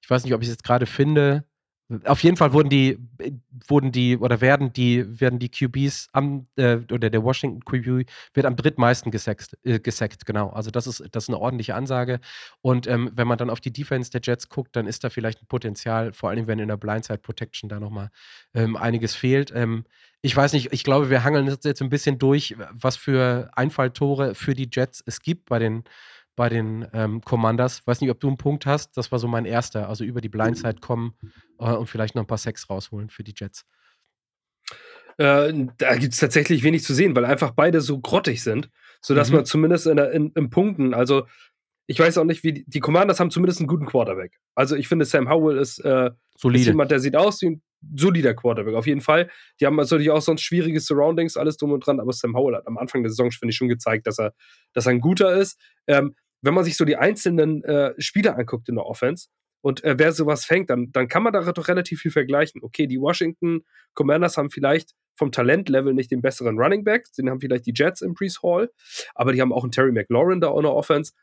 ich 0.01 0.09
weiß 0.09 0.23
nicht, 0.23 0.33
ob 0.33 0.41
ich 0.41 0.47
es 0.47 0.53
jetzt 0.53 0.63
gerade 0.63 0.85
finde. 0.85 1.43
Auf 2.05 2.23
jeden 2.23 2.37
Fall 2.37 2.53
wurden 2.53 2.69
die, 2.69 2.97
wurden 3.67 3.91
die 3.91 4.17
oder 4.17 4.39
werden 4.39 4.71
die, 4.71 5.19
werden 5.19 5.39
die 5.39 5.49
QBs 5.49 6.09
am, 6.13 6.47
äh, 6.55 6.77
oder 6.91 7.09
der 7.09 7.23
Washington 7.23 7.65
QB 7.65 8.09
wird 8.33 8.45
am 8.45 8.55
drittmeisten 8.55 9.11
gesackt, 9.11 9.57
äh, 9.63 9.79
gesackt, 9.79 10.25
genau. 10.25 10.49
Also 10.49 10.71
das 10.71 10.87
ist, 10.87 11.03
das 11.11 11.25
ist 11.25 11.29
eine 11.29 11.39
ordentliche 11.39 11.75
Ansage. 11.75 12.19
Und 12.61 12.87
ähm, 12.87 13.11
wenn 13.13 13.27
man 13.27 13.37
dann 13.37 13.49
auf 13.49 13.59
die 13.59 13.73
Defense 13.73 14.09
der 14.09 14.21
Jets 14.23 14.47
guckt, 14.47 14.75
dann 14.75 14.87
ist 14.87 15.03
da 15.03 15.09
vielleicht 15.09 15.41
ein 15.41 15.47
Potenzial, 15.47 16.13
vor 16.13 16.29
allem 16.29 16.47
wenn 16.47 16.59
in 16.59 16.69
der 16.69 16.77
Blindside 16.77 17.19
Protection 17.19 17.67
da 17.67 17.79
nochmal 17.79 18.09
ähm, 18.53 18.75
einiges 18.75 19.15
fehlt. 19.15 19.51
Ähm, 19.53 19.85
ich 20.21 20.35
weiß 20.35 20.53
nicht, 20.53 20.71
ich 20.71 20.83
glaube, 20.83 21.09
wir 21.09 21.23
hangeln 21.23 21.47
jetzt 21.47 21.81
ein 21.81 21.89
bisschen 21.89 22.19
durch, 22.19 22.55
was 22.71 22.95
für 22.95 23.49
Einfalltore 23.53 24.35
für 24.35 24.53
die 24.53 24.69
Jets 24.71 25.03
es 25.05 25.21
gibt 25.21 25.49
bei 25.49 25.59
den 25.59 25.83
bei 26.35 26.49
den 26.49 26.87
ähm, 26.93 27.21
Commanders. 27.21 27.85
Weiß 27.85 28.01
nicht, 28.01 28.09
ob 28.09 28.19
du 28.19 28.27
einen 28.27 28.37
Punkt 28.37 28.65
hast. 28.65 28.97
Das 28.97 29.11
war 29.11 29.19
so 29.19 29.27
mein 29.27 29.45
erster. 29.45 29.89
Also 29.89 30.03
über 30.03 30.21
die 30.21 30.29
Blindside 30.29 30.79
kommen 30.79 31.15
äh, 31.59 31.71
und 31.71 31.87
vielleicht 31.87 32.15
noch 32.15 32.23
ein 32.23 32.27
paar 32.27 32.37
Sex 32.37 32.69
rausholen 32.69 33.09
für 33.09 33.23
die 33.23 33.33
Jets. 33.35 33.65
Äh, 35.17 35.67
da 35.77 35.95
gibt 35.95 36.13
es 36.13 36.19
tatsächlich 36.19 36.63
wenig 36.63 36.83
zu 36.83 36.93
sehen, 36.93 37.15
weil 37.15 37.25
einfach 37.25 37.51
beide 37.51 37.81
so 37.81 37.99
grottig 37.99 38.41
sind, 38.43 38.69
sodass 39.01 39.29
mhm. 39.29 39.37
man 39.37 39.45
zumindest 39.45 39.87
in, 39.87 39.97
in, 39.97 40.31
in, 40.35 40.49
Punkten, 40.49 40.93
also 40.93 41.27
ich 41.85 41.99
weiß 41.99 42.17
auch 42.17 42.23
nicht, 42.23 42.43
wie 42.43 42.53
die, 42.53 42.65
die, 42.65 42.79
Commanders 42.79 43.19
haben 43.19 43.31
zumindest 43.31 43.59
einen 43.59 43.67
guten 43.67 43.85
Quarterback. 43.85 44.39
Also 44.55 44.75
ich 44.75 44.87
finde, 44.87 45.05
Sam 45.05 45.29
Howell 45.29 45.57
ist, 45.57 45.79
äh, 45.79 46.11
ist 46.35 46.65
jemand, 46.65 46.91
der 46.91 46.99
sieht 46.99 47.17
aus 47.17 47.41
wie 47.41 47.47
ein 47.47 47.61
solider 47.95 48.33
Quarterback, 48.33 48.75
auf 48.75 48.87
jeden 48.87 49.01
Fall. 49.01 49.29
Die 49.59 49.65
haben 49.65 49.75
natürlich 49.75 50.11
auch 50.11 50.21
sonst 50.21 50.41
schwierige 50.41 50.79
Surroundings, 50.79 51.37
alles 51.37 51.57
drum 51.57 51.71
und 51.71 51.85
dran, 51.85 51.99
aber 51.99 52.13
Sam 52.13 52.35
Howell 52.35 52.55
hat 52.55 52.67
am 52.67 52.77
Anfang 52.77 53.03
der 53.03 53.09
Saison, 53.09 53.31
finde 53.31 53.51
ich, 53.51 53.57
schon 53.57 53.69
gezeigt, 53.69 54.07
dass 54.07 54.19
er, 54.19 54.33
dass 54.73 54.85
er 54.85 54.91
ein 54.91 55.01
guter 55.01 55.33
ist. 55.35 55.59
Ähm, 55.87 56.15
wenn 56.41 56.53
man 56.53 56.63
sich 56.63 56.77
so 56.77 56.85
die 56.85 56.97
einzelnen 56.97 57.63
äh, 57.63 57.93
Spieler 57.97 58.37
anguckt 58.37 58.69
in 58.69 58.75
der 58.75 58.85
Offense 58.85 59.27
und 59.61 59.83
äh, 59.83 59.97
wer 59.97 60.11
sowas 60.11 60.45
fängt, 60.45 60.69
dann, 60.69 60.91
dann 60.91 61.07
kann 61.07 61.23
man 61.23 61.33
da 61.33 61.51
doch 61.51 61.67
relativ 61.67 62.01
viel 62.01 62.11
vergleichen. 62.11 62.61
Okay, 62.63 62.87
die 62.87 62.99
Washington 62.99 63.63
Commanders 63.93 64.37
haben 64.37 64.49
vielleicht 64.49 64.93
vom 65.15 65.31
Talentlevel 65.31 65.93
nicht 65.93 66.11
den 66.11 66.21
besseren 66.21 66.57
Running 66.57 66.83
Back, 66.83 67.05
den 67.17 67.29
haben 67.29 67.39
vielleicht 67.39 67.67
die 67.67 67.73
Jets 67.75 68.01
im 68.01 68.13
Brees 68.13 68.41
Hall, 68.41 68.71
aber 69.13 69.33
die 69.33 69.41
haben 69.41 69.53
auch 69.53 69.63
einen 69.63 69.71
Terry 69.71 69.91
McLaurin 69.91 70.41
da 70.41 70.55
in 70.55 70.63
der 70.63 70.73
Offense. 70.73 71.13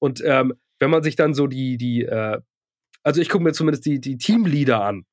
Und 0.00 0.22
ähm, 0.24 0.54
wenn 0.80 0.90
man 0.90 1.02
sich 1.02 1.14
dann 1.16 1.34
so 1.34 1.46
die, 1.46 1.76
die, 1.76 2.02
äh, 2.02 2.40
also 3.02 3.20
ich 3.20 3.28
gucke 3.28 3.44
mir 3.44 3.52
zumindest 3.52 3.86
die, 3.86 4.00
die 4.00 4.18
Teamleader 4.18 4.82
an, 4.82 5.04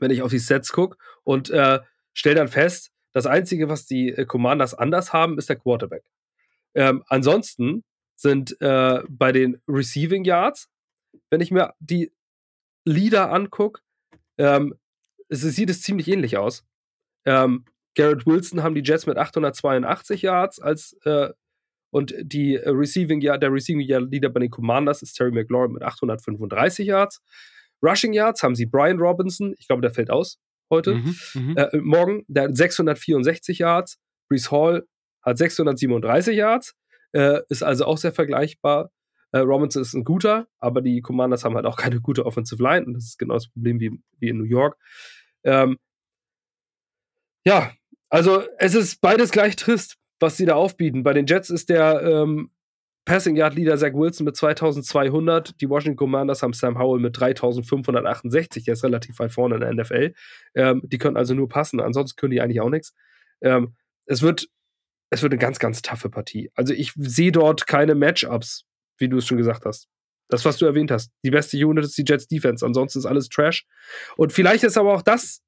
wenn 0.00 0.10
ich 0.10 0.22
auf 0.22 0.30
die 0.30 0.38
Sets 0.38 0.72
gucke 0.72 0.96
und 1.22 1.50
äh, 1.50 1.80
stelle 2.12 2.36
dann 2.36 2.48
fest, 2.48 2.90
das 3.12 3.26
Einzige, 3.26 3.68
was 3.68 3.86
die 3.86 4.10
äh, 4.10 4.24
Commanders 4.26 4.74
anders 4.74 5.12
haben, 5.12 5.38
ist 5.38 5.48
der 5.48 5.56
Quarterback. 5.56 6.04
Ähm, 6.74 7.04
ansonsten 7.08 7.84
sind 8.16 8.60
äh, 8.60 9.02
bei 9.08 9.32
den 9.32 9.60
Receiving 9.68 10.24
Yards, 10.24 10.68
wenn 11.30 11.40
ich 11.40 11.50
mir 11.50 11.74
die 11.78 12.12
Leader 12.84 13.32
angucke, 13.32 13.80
ähm, 14.38 14.74
es, 15.28 15.42
sieht 15.42 15.70
es 15.70 15.82
ziemlich 15.82 16.08
ähnlich 16.08 16.36
aus. 16.36 16.64
Ähm, 17.24 17.64
Garrett 17.94 18.26
Wilson 18.26 18.62
haben 18.62 18.74
die 18.74 18.82
Jets 18.82 19.06
mit 19.06 19.16
882 19.16 20.22
Yards 20.22 20.60
als 20.60 20.94
äh, 21.04 21.30
und 21.90 22.12
die 22.18 22.56
Receiving 22.56 23.20
Yard, 23.20 23.40
der 23.40 23.52
Receiving 23.52 23.86
Yard 23.86 24.10
Leader 24.10 24.28
bei 24.28 24.40
den 24.40 24.50
Commanders 24.50 25.00
ist 25.02 25.14
Terry 25.14 25.30
McLaurin 25.30 25.70
mit 25.70 25.84
835 25.84 26.88
Yards. 26.88 27.22
Rushing 27.82 28.12
Yards 28.12 28.42
haben 28.42 28.54
sie 28.54 28.66
Brian 28.66 28.98
Robinson, 28.98 29.54
ich 29.58 29.66
glaube, 29.66 29.82
der 29.82 29.90
fällt 29.90 30.10
aus 30.10 30.38
heute, 30.70 30.94
mhm, 30.96 31.16
mhm. 31.34 31.56
äh, 31.56 31.76
morgen, 31.78 32.24
der 32.28 32.44
hat 32.44 32.56
664 32.56 33.58
Yards. 33.58 33.98
Brees 34.28 34.50
Hall 34.50 34.86
hat 35.22 35.38
637 35.38 36.36
Yards. 36.36 36.74
Äh, 37.12 37.40
ist 37.48 37.62
also 37.62 37.84
auch 37.84 37.98
sehr 37.98 38.12
vergleichbar. 38.12 38.90
Äh, 39.32 39.38
Robinson 39.38 39.82
ist 39.82 39.94
ein 39.94 40.04
guter, 40.04 40.46
aber 40.58 40.80
die 40.80 41.00
Commanders 41.00 41.44
haben 41.44 41.54
halt 41.54 41.66
auch 41.66 41.76
keine 41.76 42.00
gute 42.00 42.26
Offensive 42.26 42.62
Line 42.62 42.86
und 42.86 42.94
das 42.94 43.04
ist 43.04 43.18
genau 43.18 43.34
das 43.34 43.48
Problem 43.48 43.80
wie, 43.80 43.90
wie 44.18 44.28
in 44.28 44.38
New 44.38 44.44
York. 44.44 44.76
Ähm, 45.44 45.78
ja, 47.44 47.72
also 48.08 48.42
es 48.58 48.74
ist 48.74 49.00
beides 49.00 49.30
gleich 49.30 49.56
trist, 49.56 49.96
was 50.18 50.36
sie 50.36 50.46
da 50.46 50.54
aufbieten. 50.54 51.02
Bei 51.02 51.12
den 51.12 51.26
Jets 51.26 51.50
ist 51.50 51.68
der 51.68 52.00
ähm, 52.02 52.50
Passing 53.04 53.36
Yard 53.36 53.54
Leader 53.54 53.76
Zach 53.76 53.92
Wilson 53.92 54.24
mit 54.24 54.36
2200. 54.36 55.60
Die 55.60 55.68
Washington 55.68 55.96
Commanders 55.96 56.42
haben 56.42 56.52
Sam 56.54 56.78
Howell 56.78 57.00
mit 57.00 57.18
3568. 57.18 58.64
Der 58.64 58.74
ist 58.74 58.84
relativ 58.84 59.18
weit 59.18 59.32
vorne 59.32 59.56
in 59.56 59.60
der 59.60 59.74
NFL. 59.74 60.14
Ähm, 60.54 60.80
die 60.84 60.98
können 60.98 61.16
also 61.16 61.34
nur 61.34 61.48
passen. 61.48 61.80
Ansonsten 61.80 62.16
können 62.16 62.30
die 62.30 62.40
eigentlich 62.40 62.60
auch 62.60 62.70
nichts. 62.70 62.94
Ähm, 63.42 63.74
es 64.06 64.22
wird 64.22 64.48
es 65.14 65.22
wird 65.22 65.32
eine 65.32 65.38
ganz, 65.38 65.58
ganz 65.60 65.80
taffe 65.80 66.10
Partie. 66.10 66.50
Also 66.54 66.74
ich 66.74 66.92
sehe 66.96 67.30
dort 67.30 67.66
keine 67.68 67.94
Matchups, 67.94 68.64
wie 68.98 69.08
du 69.08 69.18
es 69.18 69.26
schon 69.26 69.38
gesagt 69.38 69.64
hast. 69.64 69.88
Das, 70.28 70.44
was 70.44 70.56
du 70.56 70.66
erwähnt 70.66 70.90
hast. 70.90 71.12
Die 71.22 71.30
beste 71.30 71.56
Unit 71.56 71.84
ist 71.84 71.96
die 71.96 72.04
Jets 72.06 72.26
Defense. 72.26 72.66
Ansonsten 72.66 72.98
ist 72.98 73.06
alles 73.06 73.28
Trash. 73.28 73.64
Und 74.16 74.32
vielleicht 74.32 74.64
ist 74.64 74.76
aber 74.76 74.92
auch 74.92 75.02
das, 75.02 75.40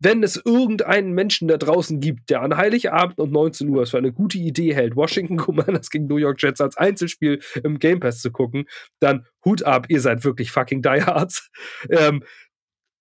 wenn 0.00 0.22
es 0.22 0.40
irgendeinen 0.44 1.12
Menschen 1.12 1.46
da 1.46 1.58
draußen 1.58 2.00
gibt, 2.00 2.30
der 2.30 2.42
an 2.42 2.56
Heiligabend 2.56 3.18
und 3.18 3.30
19 3.30 3.68
Uhr 3.68 3.82
es 3.82 3.90
für 3.90 3.98
eine 3.98 4.12
gute 4.12 4.38
Idee 4.38 4.74
hält, 4.74 4.96
Washington 4.96 5.36
Commanders 5.36 5.90
gegen 5.90 6.06
New 6.06 6.16
York 6.16 6.42
Jets 6.42 6.60
als 6.60 6.76
Einzelspiel 6.76 7.40
im 7.62 7.78
Game 7.78 8.00
Pass 8.00 8.20
zu 8.20 8.32
gucken, 8.32 8.64
dann 8.98 9.26
Hut 9.44 9.62
ab, 9.62 9.86
ihr 9.88 10.00
seid 10.00 10.24
wirklich 10.24 10.50
fucking 10.50 10.82
Diehards. 10.82 11.50
Ähm, 11.90 12.22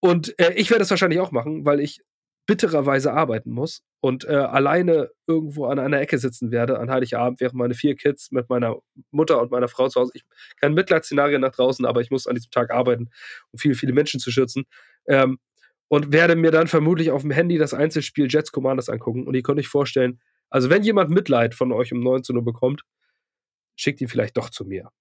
und 0.01 0.37
äh, 0.39 0.53
ich 0.53 0.69
werde 0.71 0.83
es 0.83 0.89
wahrscheinlich 0.89 1.19
auch 1.19 1.31
machen, 1.31 1.65
weil 1.65 1.79
ich 1.79 2.01
bittererweise 2.47 3.13
arbeiten 3.13 3.51
muss 3.51 3.83
und 4.01 4.25
äh, 4.25 4.33
alleine 4.33 5.11
irgendwo 5.27 5.65
an 5.65 5.77
einer 5.77 5.99
Ecke 5.99 6.17
sitzen 6.17 6.51
werde 6.51 6.79
an 6.79 6.89
Heiligabend, 6.89 7.39
während 7.41 7.55
meine 7.55 7.75
vier 7.75 7.95
Kids 7.95 8.31
mit 8.31 8.49
meiner 8.49 8.77
Mutter 9.11 9.39
und 9.39 9.51
meiner 9.51 9.67
Frau 9.67 9.87
zu 9.87 9.99
Hause. 9.99 10.11
Ich 10.15 10.23
kein 10.59 10.73
Mitleidsszenario 10.73 11.37
nach 11.37 11.51
draußen, 11.51 11.85
aber 11.85 12.01
ich 12.01 12.09
muss 12.09 12.25
an 12.25 12.35
diesem 12.35 12.49
Tag 12.49 12.71
arbeiten, 12.71 13.09
um 13.51 13.59
viele, 13.59 13.75
viele 13.75 13.93
Menschen 13.93 14.19
zu 14.19 14.31
schützen. 14.31 14.65
Ähm, 15.07 15.37
und 15.89 16.13
werde 16.13 16.35
mir 16.35 16.51
dann 16.51 16.67
vermutlich 16.67 17.11
auf 17.11 17.23
dem 17.23 17.31
Handy 17.31 17.57
das 17.57 17.73
Einzelspiel 17.73 18.27
Jets 18.29 18.51
Commanders 18.51 18.89
angucken. 18.89 19.27
Und 19.27 19.33
ihr 19.33 19.41
könnt 19.41 19.59
euch 19.59 19.67
vorstellen, 19.67 20.21
also 20.49 20.69
wenn 20.69 20.83
jemand 20.83 21.09
Mitleid 21.09 21.55
von 21.55 21.71
euch 21.71 21.91
um 21.91 21.99
19 21.99 22.37
Uhr 22.37 22.45
bekommt, 22.45 22.83
schickt 23.75 23.99
ihn 23.99 24.07
vielleicht 24.07 24.37
doch 24.37 24.49
zu 24.49 24.65
mir. 24.65 24.91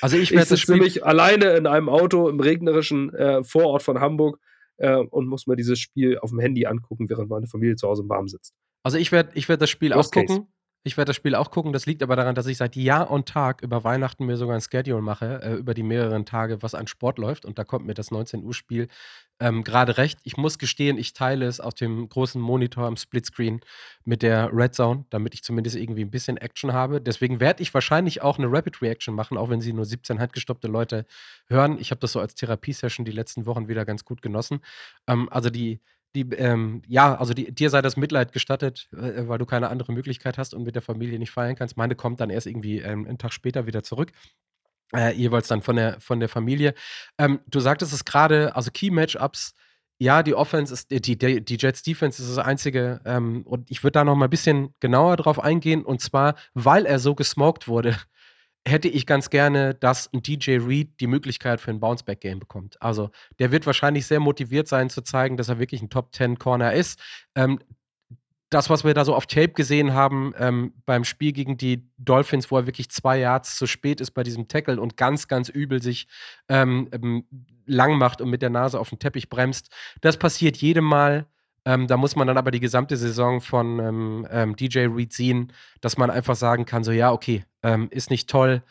Also 0.00 0.16
ich 0.16 0.30
werde 0.30 0.50
das 0.50 0.60
Spiel 0.60 0.76
nämlich 0.76 1.04
alleine 1.04 1.56
in 1.56 1.66
einem 1.66 1.88
Auto 1.88 2.28
im 2.28 2.40
regnerischen 2.40 3.12
äh, 3.14 3.42
Vorort 3.42 3.82
von 3.82 4.00
Hamburg 4.00 4.38
äh, 4.76 4.96
und 4.96 5.26
muss 5.26 5.46
mir 5.46 5.56
dieses 5.56 5.80
Spiel 5.80 6.18
auf 6.18 6.30
dem 6.30 6.38
Handy 6.38 6.66
angucken, 6.66 7.08
während 7.08 7.28
meine 7.28 7.46
Familie 7.46 7.76
zu 7.76 7.88
Hause 7.88 8.02
im 8.02 8.08
Warm 8.08 8.28
sitzt. 8.28 8.54
Also 8.84 8.98
ich 8.98 9.10
werde 9.10 9.30
ich 9.34 9.48
werd 9.48 9.60
das 9.60 9.70
Spiel 9.70 9.92
Worst 9.92 10.16
auch 10.16 10.20
gucken. 10.20 10.52
Ich 10.88 10.96
werde 10.96 11.10
das 11.10 11.16
Spiel 11.16 11.34
auch 11.34 11.50
gucken. 11.50 11.74
Das 11.74 11.84
liegt 11.84 12.02
aber 12.02 12.16
daran, 12.16 12.34
dass 12.34 12.46
ich 12.46 12.56
seit 12.56 12.74
Jahr 12.74 13.10
und 13.10 13.28
Tag 13.28 13.60
über 13.60 13.84
Weihnachten 13.84 14.24
mir 14.24 14.38
sogar 14.38 14.54
ein 14.54 14.62
Schedule 14.62 15.02
mache, 15.02 15.42
äh, 15.42 15.52
über 15.56 15.74
die 15.74 15.82
mehreren 15.82 16.24
Tage, 16.24 16.62
was 16.62 16.74
an 16.74 16.86
Sport 16.86 17.18
läuft. 17.18 17.44
Und 17.44 17.58
da 17.58 17.64
kommt 17.64 17.84
mir 17.84 17.92
das 17.92 18.10
19 18.10 18.42
Uhr 18.42 18.54
Spiel 18.54 18.88
ähm, 19.38 19.64
gerade 19.64 19.98
recht. 19.98 20.18
Ich 20.22 20.38
muss 20.38 20.58
gestehen, 20.58 20.96
ich 20.96 21.12
teile 21.12 21.44
es 21.44 21.60
auf 21.60 21.74
dem 21.74 22.08
großen 22.08 22.40
Monitor 22.40 22.86
am 22.86 22.96
Splitscreen 22.96 23.60
mit 24.06 24.22
der 24.22 24.50
Red 24.50 24.74
Zone, 24.74 25.04
damit 25.10 25.34
ich 25.34 25.44
zumindest 25.44 25.76
irgendwie 25.76 26.06
ein 26.06 26.10
bisschen 26.10 26.38
Action 26.38 26.72
habe. 26.72 27.02
Deswegen 27.02 27.38
werde 27.38 27.62
ich 27.62 27.74
wahrscheinlich 27.74 28.22
auch 28.22 28.38
eine 28.38 28.50
Rapid 28.50 28.80
Reaction 28.80 29.14
machen, 29.14 29.36
auch 29.36 29.50
wenn 29.50 29.60
sie 29.60 29.74
nur 29.74 29.84
17 29.84 30.18
handgestoppte 30.18 30.68
Leute 30.68 31.04
hören. 31.48 31.76
Ich 31.78 31.90
habe 31.90 32.00
das 32.00 32.12
so 32.12 32.20
als 32.20 32.34
Therapiesession 32.34 33.04
die 33.04 33.12
letzten 33.12 33.44
Wochen 33.44 33.68
wieder 33.68 33.84
ganz 33.84 34.06
gut 34.06 34.22
genossen. 34.22 34.60
Ähm, 35.06 35.28
also 35.30 35.50
die 35.50 35.80
die, 36.14 36.22
ähm, 36.34 36.82
ja, 36.86 37.14
also 37.16 37.34
die, 37.34 37.52
dir 37.52 37.70
sei 37.70 37.82
das 37.82 37.96
Mitleid 37.96 38.32
gestattet, 38.32 38.88
äh, 38.92 39.28
weil 39.28 39.38
du 39.38 39.46
keine 39.46 39.68
andere 39.68 39.92
Möglichkeit 39.92 40.38
hast 40.38 40.54
und 40.54 40.64
mit 40.64 40.74
der 40.74 40.82
Familie 40.82 41.18
nicht 41.18 41.30
feiern 41.30 41.56
kannst. 41.56 41.76
Meine 41.76 41.94
kommt 41.94 42.20
dann 42.20 42.30
erst 42.30 42.46
irgendwie 42.46 42.78
ähm, 42.78 43.06
einen 43.06 43.18
Tag 43.18 43.32
später 43.32 43.66
wieder 43.66 43.82
zurück. 43.82 44.12
Äh, 44.94 45.12
jeweils 45.14 45.48
dann 45.48 45.60
von 45.60 45.76
der, 45.76 46.00
von 46.00 46.18
der 46.18 46.30
Familie. 46.30 46.74
Ähm, 47.18 47.40
du 47.46 47.60
sagtest 47.60 47.92
es 47.92 48.06
gerade, 48.06 48.56
also 48.56 48.70
Key-Matchups, 48.70 49.54
ja, 49.98 50.22
die 50.22 50.34
Offense 50.34 50.72
ist, 50.72 50.90
die, 50.90 51.18
die, 51.18 51.44
die 51.44 51.56
Jets 51.58 51.82
Defense 51.82 52.22
ist 52.22 52.30
das 52.30 52.44
einzige, 52.44 53.00
ähm, 53.04 53.42
und 53.42 53.70
ich 53.70 53.82
würde 53.82 53.92
da 53.92 54.04
noch 54.04 54.14
mal 54.14 54.26
ein 54.26 54.30
bisschen 54.30 54.74
genauer 54.80 55.16
drauf 55.16 55.40
eingehen, 55.40 55.84
und 55.84 56.00
zwar, 56.00 56.36
weil 56.54 56.86
er 56.86 57.00
so 57.00 57.14
gesmoked 57.14 57.68
wurde 57.68 57.96
hätte 58.68 58.88
ich 58.88 59.06
ganz 59.06 59.30
gerne, 59.30 59.74
dass 59.74 60.12
ein 60.12 60.22
DJ 60.22 60.58
Reed 60.58 61.00
die 61.00 61.06
Möglichkeit 61.06 61.60
für 61.60 61.70
ein 61.70 61.80
Bounceback-Game 61.80 62.38
bekommt. 62.38 62.80
Also, 62.80 63.10
der 63.38 63.50
wird 63.50 63.66
wahrscheinlich 63.66 64.06
sehr 64.06 64.20
motiviert 64.20 64.68
sein, 64.68 64.90
zu 64.90 65.02
zeigen, 65.02 65.36
dass 65.36 65.48
er 65.48 65.58
wirklich 65.58 65.82
ein 65.82 65.90
Top-10-Corner 65.90 66.72
ist. 66.72 67.00
Ähm, 67.34 67.58
das, 68.50 68.70
was 68.70 68.84
wir 68.84 68.94
da 68.94 69.04
so 69.04 69.14
auf 69.14 69.26
Tape 69.26 69.50
gesehen 69.50 69.92
haben 69.92 70.32
ähm, 70.38 70.72
beim 70.86 71.04
Spiel 71.04 71.32
gegen 71.32 71.58
die 71.58 71.86
Dolphins, 71.98 72.50
wo 72.50 72.56
er 72.56 72.66
wirklich 72.66 72.90
zwei 72.90 73.18
Yards 73.18 73.56
zu 73.56 73.66
spät 73.66 74.00
ist 74.00 74.12
bei 74.12 74.22
diesem 74.22 74.48
Tackle 74.48 74.80
und 74.80 74.96
ganz, 74.96 75.28
ganz 75.28 75.48
übel 75.48 75.82
sich 75.82 76.08
ähm, 76.48 76.88
ähm 76.92 77.24
lang 77.68 77.98
macht 77.98 78.20
und 78.20 78.30
mit 78.30 78.42
der 78.42 78.50
Nase 78.50 78.80
auf 78.80 78.88
den 78.88 78.98
Teppich 78.98 79.28
bremst, 79.28 79.70
das 80.00 80.16
passiert 80.16 80.56
jedem 80.56 80.84
Mal. 80.84 81.26
Ähm, 81.64 81.86
da 81.86 81.96
muss 81.96 82.16
man 82.16 82.26
dann 82.26 82.38
aber 82.38 82.50
die 82.50 82.60
gesamte 82.60 82.96
Saison 82.96 83.40
von 83.40 83.78
ähm, 83.78 84.28
ähm, 84.30 84.56
DJ 84.56 84.86
Reed 84.86 85.12
sehen, 85.12 85.52
dass 85.80 85.98
man 85.98 86.10
einfach 86.10 86.36
sagen 86.36 86.64
kann: 86.64 86.84
so, 86.84 86.92
ja, 86.92 87.12
okay, 87.12 87.44
ähm, 87.62 87.88
ist 87.90 88.10
nicht 88.10 88.28
toll. 88.28 88.62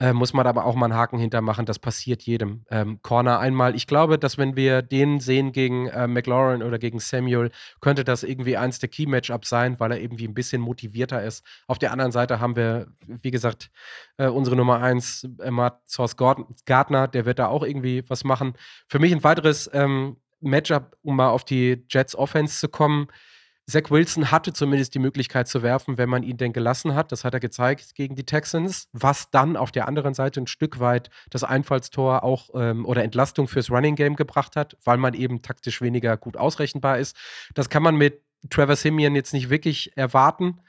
Äh, 0.00 0.12
muss 0.12 0.32
man 0.32 0.46
aber 0.46 0.64
auch 0.64 0.76
mal 0.76 0.86
einen 0.86 0.94
Haken 0.94 1.18
hintermachen, 1.18 1.66
das 1.66 1.80
passiert 1.80 2.22
jedem. 2.22 2.64
Ähm, 2.70 3.02
Corner 3.02 3.40
einmal. 3.40 3.74
Ich 3.74 3.88
glaube, 3.88 4.16
dass 4.16 4.38
wenn 4.38 4.54
wir 4.54 4.80
den 4.80 5.18
sehen 5.18 5.50
gegen 5.50 5.88
äh, 5.88 6.06
McLaurin 6.06 6.62
oder 6.62 6.78
gegen 6.78 7.00
Samuel, 7.00 7.50
könnte 7.80 8.04
das 8.04 8.22
irgendwie 8.22 8.56
eins 8.56 8.78
der 8.78 8.88
Key-Matchups 8.90 9.48
sein, 9.48 9.80
weil 9.80 9.90
er 9.90 10.00
irgendwie 10.00 10.28
ein 10.28 10.34
bisschen 10.34 10.60
motivierter 10.62 11.24
ist. 11.24 11.44
Auf 11.66 11.80
der 11.80 11.90
anderen 11.90 12.12
Seite 12.12 12.38
haben 12.38 12.54
wir, 12.54 12.86
wie 13.08 13.32
gesagt, 13.32 13.72
äh, 14.18 14.28
unsere 14.28 14.54
Nummer 14.54 14.80
eins, 14.80 15.28
äh, 15.40 15.50
Matt 15.50 15.80
Source 15.88 16.16
Gardner, 16.16 17.08
der 17.08 17.24
wird 17.24 17.40
da 17.40 17.48
auch 17.48 17.64
irgendwie 17.64 18.08
was 18.08 18.22
machen. 18.22 18.52
Für 18.86 19.00
mich 19.00 19.10
ein 19.10 19.24
weiteres 19.24 19.68
ähm, 19.72 20.16
Matchup, 20.40 20.96
um 21.02 21.16
mal 21.16 21.30
auf 21.30 21.44
die 21.44 21.84
Jets 21.88 22.14
Offense 22.14 22.58
zu 22.58 22.68
kommen. 22.68 23.08
Zach 23.68 23.90
Wilson 23.90 24.30
hatte 24.30 24.54
zumindest 24.54 24.94
die 24.94 24.98
Möglichkeit 24.98 25.46
zu 25.46 25.62
werfen, 25.62 25.98
wenn 25.98 26.08
man 26.08 26.22
ihn 26.22 26.38
denn 26.38 26.54
gelassen 26.54 26.94
hat. 26.94 27.12
Das 27.12 27.22
hat 27.24 27.34
er 27.34 27.40
gezeigt 27.40 27.94
gegen 27.94 28.14
die 28.16 28.24
Texans, 28.24 28.88
was 28.92 29.30
dann 29.30 29.58
auf 29.58 29.70
der 29.72 29.86
anderen 29.86 30.14
Seite 30.14 30.40
ein 30.40 30.46
Stück 30.46 30.80
weit 30.80 31.10
das 31.28 31.44
Einfallstor 31.44 32.24
auch 32.24 32.48
ähm, 32.54 32.86
oder 32.86 33.04
Entlastung 33.04 33.46
fürs 33.46 33.70
Running 33.70 33.94
Game 33.94 34.16
gebracht 34.16 34.56
hat, 34.56 34.78
weil 34.84 34.96
man 34.96 35.12
eben 35.12 35.42
taktisch 35.42 35.82
weniger 35.82 36.16
gut 36.16 36.38
ausrechenbar 36.38 36.98
ist. 36.98 37.14
Das 37.54 37.68
kann 37.68 37.82
man 37.82 37.96
mit 37.96 38.22
Trevor 38.48 38.76
Simeon 38.76 39.14
jetzt 39.14 39.34
nicht 39.34 39.50
wirklich 39.50 39.94
erwarten. 39.96 40.60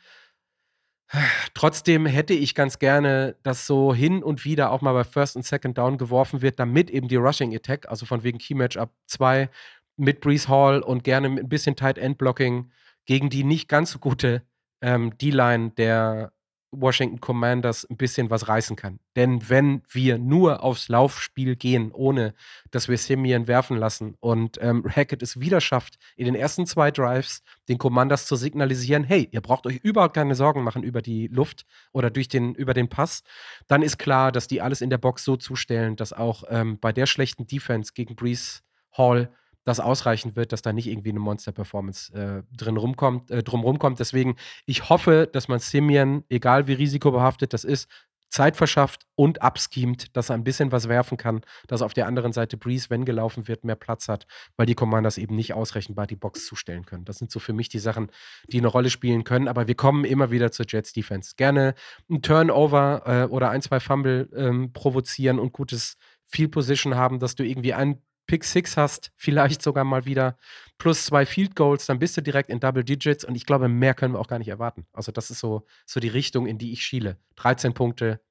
Trotzdem 1.53 2.05
hätte 2.05 2.34
ich 2.34 2.53
ganz 2.55 2.80
gerne, 2.80 3.36
dass 3.43 3.66
so 3.66 3.93
hin 3.93 4.24
und 4.24 4.45
wieder 4.45 4.72
auch 4.72 4.82
mal 4.82 4.93
bei 4.93 5.03
First 5.03 5.36
und 5.36 5.43
Second 5.45 5.78
Down 5.78 5.97
geworfen 5.97 6.41
wird, 6.41 6.60
damit 6.60 6.89
eben 6.89 7.07
die 7.07 7.16
Rushing 7.16 7.55
Attack, 7.55 7.89
also 7.89 8.05
von 8.05 8.24
wegen 8.24 8.38
Key 8.38 8.53
Matchup 8.53 8.91
2 9.07 9.49
mit 9.97 10.22
Brees 10.22 10.47
Hall 10.47 10.82
und 10.82 11.03
gerne 11.03 11.30
mit 11.30 11.43
ein 11.43 11.49
bisschen 11.49 11.76
Tight 11.76 11.97
End 11.97 12.18
Blocking 12.18 12.72
gegen 13.05 13.30
die 13.30 13.43
nicht 13.43 13.68
ganz 13.68 13.91
so 13.91 13.99
gute 13.99 14.43
ähm, 14.82 15.18
D-Line 15.18 15.72
der 15.72 16.32
Washington 16.72 17.20
Commanders 17.20 17.86
ein 17.89 17.97
bisschen 17.97 18.30
was 18.30 18.47
reißen 18.47 18.76
kann. 18.76 18.99
Denn 19.15 19.49
wenn 19.49 19.82
wir 19.89 20.17
nur 20.17 20.63
aufs 20.63 20.88
Laufspiel 20.88 21.55
gehen, 21.55 21.91
ohne 21.91 22.34
dass 22.72 22.88
wir 22.88 22.97
Simeon 22.97 23.47
werfen 23.47 23.78
lassen 23.78 24.15
und 24.20 24.57
ähm, 24.61 24.86
Hackett 24.88 25.24
es 25.24 25.39
wieder 25.39 25.61
schafft, 25.61 25.97
in 26.15 26.26
den 26.26 26.36
ersten 26.36 26.65
zwei 26.65 26.91
Drives 26.91 27.41
den 27.67 27.78
Commanders 27.78 28.26
zu 28.26 28.36
signalisieren, 28.36 29.03
hey, 29.03 29.28
ihr 29.32 29.41
braucht 29.41 29.65
euch 29.65 29.78
überhaupt 29.78 30.13
keine 30.13 30.36
Sorgen 30.36 30.63
machen 30.63 30.84
über 30.84 31.01
die 31.01 31.28
Luft 31.28 31.65
oder 31.91 32.09
durch 32.09 32.28
den, 32.28 32.53
über 32.55 32.74
den 32.74 32.89
Pass, 32.89 33.24
dann 33.67 33.82
ist 33.82 33.97
klar, 33.97 34.32
dass 34.32 34.47
die 34.47 34.61
alles 34.61 34.82
in 34.82 34.89
der 34.89 34.97
Box 34.97 35.24
so 35.24 35.38
zustellen, 35.38 35.95
dass 35.95 36.13
auch 36.13 36.43
ähm, 36.49 36.80
bei 36.80 36.91
der 36.91 37.05
schlechten 37.05 37.47
Defense 37.47 37.93
gegen 37.93 38.15
Brees 38.15 38.63
Hall 38.91 39.32
das 39.66 39.80
ausreichen 39.80 40.36
wird, 40.36 40.51
dass 40.51 40.62
da 40.62 40.74
nicht 40.74 40.88
irgendwie 40.88 41.10
eine 41.10 41.20
Monster-Performance 41.20 42.14
äh, 42.14 42.55
drin 42.55 42.78
rumkommt, 42.78 43.30
äh, 43.32 43.43
drum 43.43 43.62
rumkommt. 43.62 43.99
Deswegen, 43.99 44.36
ich 44.66 44.89
hoffe, 44.89 45.30
dass 45.32 45.47
man 45.47 45.60
Simeon, 45.60 46.24
egal 46.30 46.68
wie 46.68 46.74
risikobehaftet 46.74 47.53
das 47.53 47.64
ist, 47.64 47.88
Zeit 48.30 48.55
verschafft 48.55 49.05
und 49.16 49.41
abschemt, 49.41 50.16
dass 50.16 50.30
er 50.30 50.36
ein 50.36 50.43
bisschen 50.43 50.72
was 50.72 50.88
werfen 50.88 51.18
kann, 51.18 51.41
dass 51.68 51.82
auf 51.82 51.93
der 51.93 52.07
anderen 52.07 52.32
Seite 52.32 52.57
Breeze, 52.57 52.89
wenn 52.89 53.05
gelaufen 53.05 53.47
wird, 53.47 53.64
mehr 53.64 53.76
Platz 53.76 54.07
hat, 54.07 54.28
weil 54.55 54.68
die 54.68 54.76
Commanders 54.76 55.18
eben 55.18 55.36
nicht 55.36 55.53
ausrechenbar 55.53 56.05
die 56.07 56.16
Box 56.16 56.45
zustellen 56.45 56.86
können. 56.86 57.05
Das 57.05 57.18
sind 57.18 57.32
so 57.32 57.39
für 57.39 57.53
mich 57.53 57.70
die 57.70 57.80
Sachen, 57.80 58.12
die 58.47 58.60
eine 58.60 58.68
Rolle 58.68 58.89
spielen 58.89 59.24
können, 59.24 59.47
aber 59.47 59.68
wir 59.68 59.76
kommen 59.76 60.05
immer 60.05 60.30
wieder 60.32 60.51
zur 60.51 60.66
Jets 60.70 60.93
Defense. 60.93 61.34
Gerne 61.38 61.74
ein 62.10 62.22
Turnover 62.22 63.01
äh, 63.05 63.24
oder 63.26 63.49
ein, 63.49 63.62
zwei 63.62 63.80
Fumble 63.80 64.30
ähm, 64.36 64.74
provozieren 64.74 65.39
und 65.39 65.51
gutes 65.51 65.97
Field 66.28 66.51
Position 66.51 66.95
haben, 66.95 67.18
dass 67.18 67.36
du 67.36 67.43
irgendwie 67.43 67.74
ein 67.74 68.01
Pick 68.30 68.43
Six 68.43 68.77
hast, 68.77 69.11
vielleicht 69.15 69.63
sogar 69.63 69.84
mal 69.84 70.05
wieder, 70.05 70.38
plus 70.77 71.03
zwei 71.03 71.25
Field 71.25 71.55
Goals, 71.55 71.88
dann 71.88 71.97
bist 71.97 72.15
du 72.15 72.21
direkt 72.21 72.51
in 72.51 72.59
Double 72.59 72.84
Digits 72.84 73.25
und 73.25 73.34
ich 73.34 73.47
glaube, 73.47 73.67
mehr 73.67 73.95
können 73.95 74.13
wir 74.13 74.19
auch 74.19 74.27
gar 74.27 74.38
nicht 74.38 74.49
erwarten. 74.49 74.86
Also, 74.93 75.11
das 75.11 75.32
ist 75.32 75.39
so, 75.39 75.65
so 75.88 75.99
die 75.99 76.09
Richtung, 76.09 76.45
in 76.45 76.59
die 76.59 76.71
ich 76.71 76.86
schiele. 76.86 77.17
13 77.38 77.73
Punkte, 77.73 78.21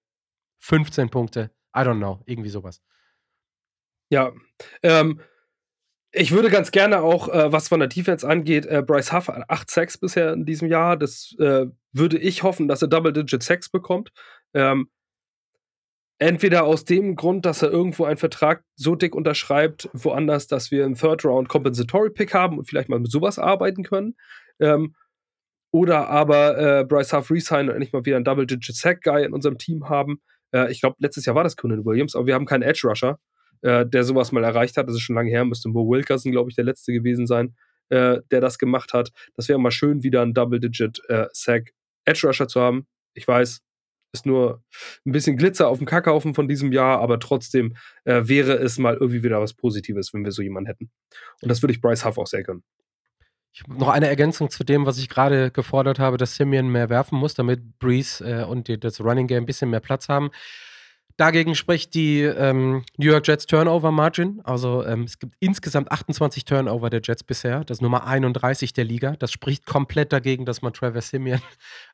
15 0.59 1.11
Punkte, 1.11 1.51
I 1.77 1.81
don't 1.81 1.99
know, 1.99 2.23
irgendwie 2.27 2.49
sowas. 2.49 2.81
Ja, 4.09 4.33
ähm, 4.85 5.21
ich 6.13 6.31
würde 6.31 6.49
ganz 6.49 6.71
gerne 6.71 7.01
auch, 7.01 7.29
äh, 7.29 7.53
was 7.53 7.69
von 7.69 7.81
der 7.81 7.89
Defense 7.89 8.27
angeht, 8.27 8.67
äh, 8.67 8.83
Bryce 8.87 9.13
Huff 9.13 9.27
hat 9.27 9.51
8 9.51 9.69
Sacks 9.69 9.99
bisher 9.99 10.33
in 10.33 10.47
diesem 10.47 10.69
Jahr. 10.69 10.97
Das 10.97 11.35
äh, 11.41 11.67
würde 11.93 12.19
ich 12.19 12.45
hoffen, 12.45 12.69
dass 12.69 12.83
er 12.83 12.89
Double-Digit 12.89 13.43
Sacks 13.43 13.69
bekommt. 13.69 14.13
Ähm, 14.55 14.89
Entweder 16.21 16.65
aus 16.65 16.85
dem 16.85 17.15
Grund, 17.15 17.47
dass 17.47 17.63
er 17.63 17.71
irgendwo 17.71 18.05
einen 18.05 18.17
Vertrag 18.17 18.65
so 18.75 18.97
dick 18.97 19.15
unterschreibt, 19.15 19.89
woanders, 19.93 20.49
dass 20.49 20.73
wir 20.73 20.85
einen 20.85 20.97
Third 20.97 21.25
Round 21.25 21.49
Compensatory 21.49 22.11
Pick 22.11 22.35
haben 22.35 22.59
und 22.59 22.65
vielleicht 22.65 22.89
mal 22.89 22.99
mit 22.99 23.11
sowas 23.11 23.39
arbeiten 23.39 23.85
können. 23.85 24.17
Ähm, 24.59 24.97
oder 25.71 26.09
aber 26.09 26.81
äh, 26.81 26.85
Bryce 26.85 27.13
Huff 27.13 27.31
resign 27.31 27.69
und 27.69 27.75
endlich 27.75 27.93
mal 27.93 28.05
wieder 28.05 28.17
einen 28.17 28.25
Double-Digit 28.25 28.75
Sack 28.75 29.03
Guy 29.03 29.25
in 29.25 29.33
unserem 29.33 29.59
Team 29.59 29.89
haben. 29.89 30.21
Äh, 30.53 30.73
ich 30.73 30.81
glaube, 30.81 30.97
letztes 30.99 31.25
Jahr 31.27 31.37
war 31.37 31.45
das 31.45 31.57
Conan 31.57 31.85
Williams, 31.85 32.17
aber 32.17 32.27
wir 32.27 32.35
haben 32.35 32.47
keinen 32.47 32.63
Edge 32.63 32.89
Rusher, 32.89 33.21
äh, 33.63 33.87
der 33.87 34.03
sowas 34.03 34.33
mal 34.33 34.43
erreicht 34.43 34.77
hat. 34.77 34.89
Das 34.89 34.95
ist 34.95 35.03
schon 35.03 35.15
lange 35.15 35.31
her, 35.31 35.45
müsste 35.45 35.69
Mo 35.69 35.89
Wilkerson, 35.89 36.33
glaube 36.33 36.51
ich, 36.51 36.57
der 36.57 36.65
letzte 36.65 36.93
gewesen 36.93 37.27
sein, 37.29 37.55
äh, 37.91 38.21
der 38.31 38.41
das 38.41 38.59
gemacht 38.59 38.93
hat. 38.93 39.11
Das 39.37 39.49
wäre 39.49 39.61
mal 39.61 39.71
schön, 39.71 40.03
wieder 40.03 40.23
einen 40.23 40.35
Double-Digit 40.35 41.03
äh, 41.09 41.27
zu 41.33 42.61
haben. 42.61 42.87
Ich 43.15 43.29
weiß, 43.29 43.61
ist 44.13 44.27
nur 44.27 44.63
ein 45.07 45.13
bisschen 45.13 45.37
Glitzer 45.37 45.69
auf 45.69 45.79
dem 45.79 45.87
Kackhaufen 45.87 46.35
von 46.35 46.49
diesem 46.49 46.73
Jahr, 46.73 47.01
aber 47.01 47.19
trotzdem 47.21 47.77
äh, 48.05 48.23
wäre 48.25 48.55
es 48.55 48.79
mal 48.79 48.95
irgendwie 48.95 49.23
wieder 49.23 49.41
was 49.41 49.55
Positives, 49.55 50.13
wenn 50.15 50.25
wir 50.25 50.33
so 50.33 50.43
jemanden 50.43 50.69
hätten. 50.69 50.91
Und 51.43 51.49
das 51.49 51.63
würde 51.63 51.73
ich 51.73 51.81
Bryce 51.81 52.05
Huff 52.05 52.19
auch 52.19 52.27
sehr 52.27 52.43
gönnen. 52.43 52.63
Ich, 53.53 53.67
noch 53.67 53.89
eine 53.89 54.09
Ergänzung 54.09 54.51
zu 54.51 54.65
dem, 54.65 54.87
was 54.87 54.99
ich 54.99 55.09
gerade 55.09 55.51
gefordert 55.51 55.99
habe, 55.99 56.17
dass 56.17 56.37
Simeon 56.37 56.69
mehr 56.69 56.91
werfen 56.91 57.19
muss, 57.19 57.35
damit 57.35 57.79
Breeze 57.79 58.25
äh, 58.25 58.45
und 58.45 58.69
die, 58.69 58.79
das 58.79 59.01
Running 59.01 59.27
Game 59.27 59.45
ein 59.45 59.47
bisschen 59.47 59.71
mehr 59.71 59.81
Platz 59.81 60.09
haben. 60.09 60.31
Dagegen 61.19 61.57
spricht 61.57 61.95
die 61.95 62.21
ähm, 62.21 62.85
New 62.97 63.11
York 63.11 63.27
Jets 63.27 63.47
Turnover 63.47 63.91
Margin. 63.91 64.41
Also 64.45 64.87
ähm, 64.87 65.03
es 65.03 65.19
gibt 65.19 65.35
insgesamt 65.41 65.91
28 65.91 66.45
Turnover 66.45 66.91
der 66.91 67.01
Jets 67.03 67.25
bisher. 67.25 67.65
Das 67.65 67.79
ist 67.79 67.83
Nummer 67.83 68.07
31 68.07 68.73
der 68.73 68.85
Liga. 68.85 69.17
Das 69.19 69.33
spricht 69.33 69.67
komplett 69.67 70.13
dagegen, 70.13 70.45
dass 70.45 70.63
man 70.63 70.73
Travis 70.73 71.09
Simeon 71.09 71.41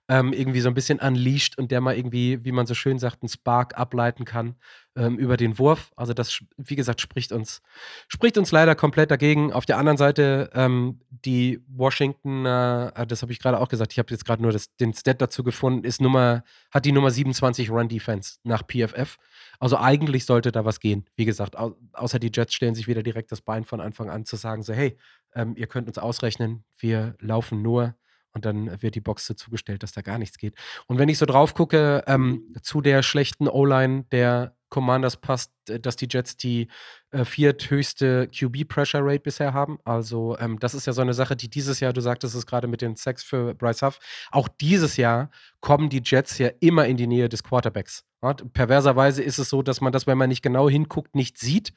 ähm, 0.09 0.33
irgendwie 0.35 0.61
so 0.61 0.69
ein 0.69 0.75
bisschen 0.75 0.99
unleasht 0.99 1.57
und 1.59 1.71
der 1.71 1.81
mal 1.81 1.97
irgendwie, 1.97 2.45
wie 2.45 2.53
man 2.53 2.67
so 2.67 2.75
schön 2.75 2.99
sagt, 2.99 3.23
einen 3.23 3.31
Spark 3.31 3.79
ableiten 3.79 4.27
kann 4.27 4.57
ähm, 4.97 5.19
über 5.19 5.39
den 5.39 5.59
Wurf. 5.59 5.93
Also 5.97 6.13
das, 6.13 6.41
wie 6.59 6.77
gesagt, 6.77 7.01
spricht 7.01 7.33
uns, 7.33 7.63
spricht 8.09 8.37
uns 8.37 8.53
leider 8.53 8.75
komplett 8.75 9.11
dagegen. 9.11 9.53
Auf 9.53 9.65
der 9.65 9.79
anderen 9.79 9.97
Seite 9.97 10.51
ähm, 10.53 11.01
die 11.09 11.61
Washington, 11.69 12.45
äh, 12.45 13.07
das 13.07 13.23
habe 13.23 13.33
ich 13.33 13.39
gerade 13.39 13.59
auch 13.59 13.69
gesagt, 13.69 13.93
ich 13.93 13.99
habe 13.99 14.11
jetzt 14.11 14.27
gerade 14.27 14.43
nur 14.43 14.53
das, 14.53 14.75
den 14.77 14.93
Stat 14.93 15.23
dazu 15.23 15.43
gefunden, 15.43 15.85
ist 15.85 16.03
Nummer, 16.03 16.45
hat 16.71 16.85
die 16.85 16.93
Nummer 16.93 17.11
27 17.11 17.71
Run 17.71 17.89
Defense 17.89 18.39
nach 18.43 18.63
PFF. 18.63 19.17
Also 19.59 19.79
eigentlich 19.79 20.27
sollte 20.27 20.53
da 20.53 20.67
was 20.67 20.81
gehen. 20.81 21.07
Wie 21.17 21.25
gesagt, 21.25 21.57
au 21.57 21.77
außer 21.95 22.19
die 22.19 22.31
Jets 22.33 22.53
stellen 22.53 22.75
sich 22.75 22.89
wieder 22.89 23.03
direkt 23.03 23.33
das 23.33 23.41
Bein 23.41 23.65
von 23.65 23.81
Anfang 23.81 24.11
an 24.11 24.27
zu 24.27 24.37
sagen, 24.37 24.63
so 24.63 24.75
hey, 24.75 24.99
ähm, 25.35 25.55
ihr 25.57 25.67
könnt 25.67 25.89
uns 25.89 25.97
ausrechnen, 25.97 26.65
wir 26.79 27.15
laufen 27.21 27.63
nur 27.63 27.95
und 28.35 28.45
dann 28.45 28.83
wird 28.83 28.95
die 28.95 29.01
Box 29.01 29.33
zugestellt, 29.37 29.83
dass 29.83 29.93
da 29.93 30.03
gar 30.03 30.19
nichts 30.19 30.39
geht. 30.39 30.55
Und 30.87 30.99
wenn 30.99 31.09
ich 31.09 31.19
so 31.19 31.27
drauf 31.27 31.55
gucke, 31.55 32.03
ähm, 32.07 32.55
zu 32.63 32.81
der 32.81 33.03
schlechten 33.03 33.49
O-Line 33.49 34.05
der 34.13 34.55
Commanders 34.75 35.17
passt, 35.17 35.53
äh, 35.69 35.79
dass 35.79 35.95
die 35.95 36.09
Jets 36.11 36.37
die 36.37 36.67
äh, 37.13 37.25
vierthöchste 37.25 38.29
QB-Pressure-Rate 38.29 39.21
bisher 39.21 39.55
haben. 39.55 39.79
Also, 39.85 40.37
ähm, 40.39 40.59
das 40.59 40.75
ist 40.75 40.87
ja 40.87 40.93
so 40.93 41.01
eine 41.01 41.15
Sache, 41.15 41.37
die 41.37 41.49
dieses 41.49 41.79
Jahr, 41.79 41.93
du 41.93 42.01
sagtest 42.01 42.35
es 42.35 42.45
gerade 42.45 42.67
mit 42.67 42.83
den 42.83 42.97
Sex 42.97 43.23
für 43.23 43.55
Bryce 43.55 43.83
Huff, 43.83 43.99
auch 44.33 44.49
dieses 44.49 44.97
Jahr 44.97 45.31
kommen 45.61 45.91
die 45.91 46.03
Jets 46.05 46.39
ja 46.39 46.51
immer 46.59 46.87
in 46.87 46.97
die 46.97 47.07
Nähe 47.07 47.29
des 47.29 47.45
Quarterbacks. 47.45 48.05
Ja, 48.21 48.35
perverserweise 48.35 49.23
ist 49.23 49.39
es 49.39 49.49
so, 49.49 49.63
dass 49.63 49.81
man 49.81 49.93
das, 49.93 50.09
wenn 50.09 50.19
man 50.19 50.29
nicht 50.29 50.43
genau 50.43 50.69
hinguckt, 50.69 51.15
nicht 51.15 51.39
sieht 51.39 51.73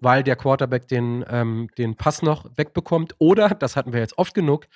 weil 0.00 0.22
der 0.22 0.36
Quarterback 0.36 0.88
den, 0.88 1.24
ähm, 1.28 1.68
den 1.78 1.94
Pass 1.94 2.22
noch 2.22 2.46
wegbekommt. 2.56 3.14
Oder, 3.18 3.50
das 3.50 3.76
hatten 3.76 3.92
wir 3.92 4.00
jetzt 4.00 4.18
oft 4.18 4.34
genug, 4.34 4.66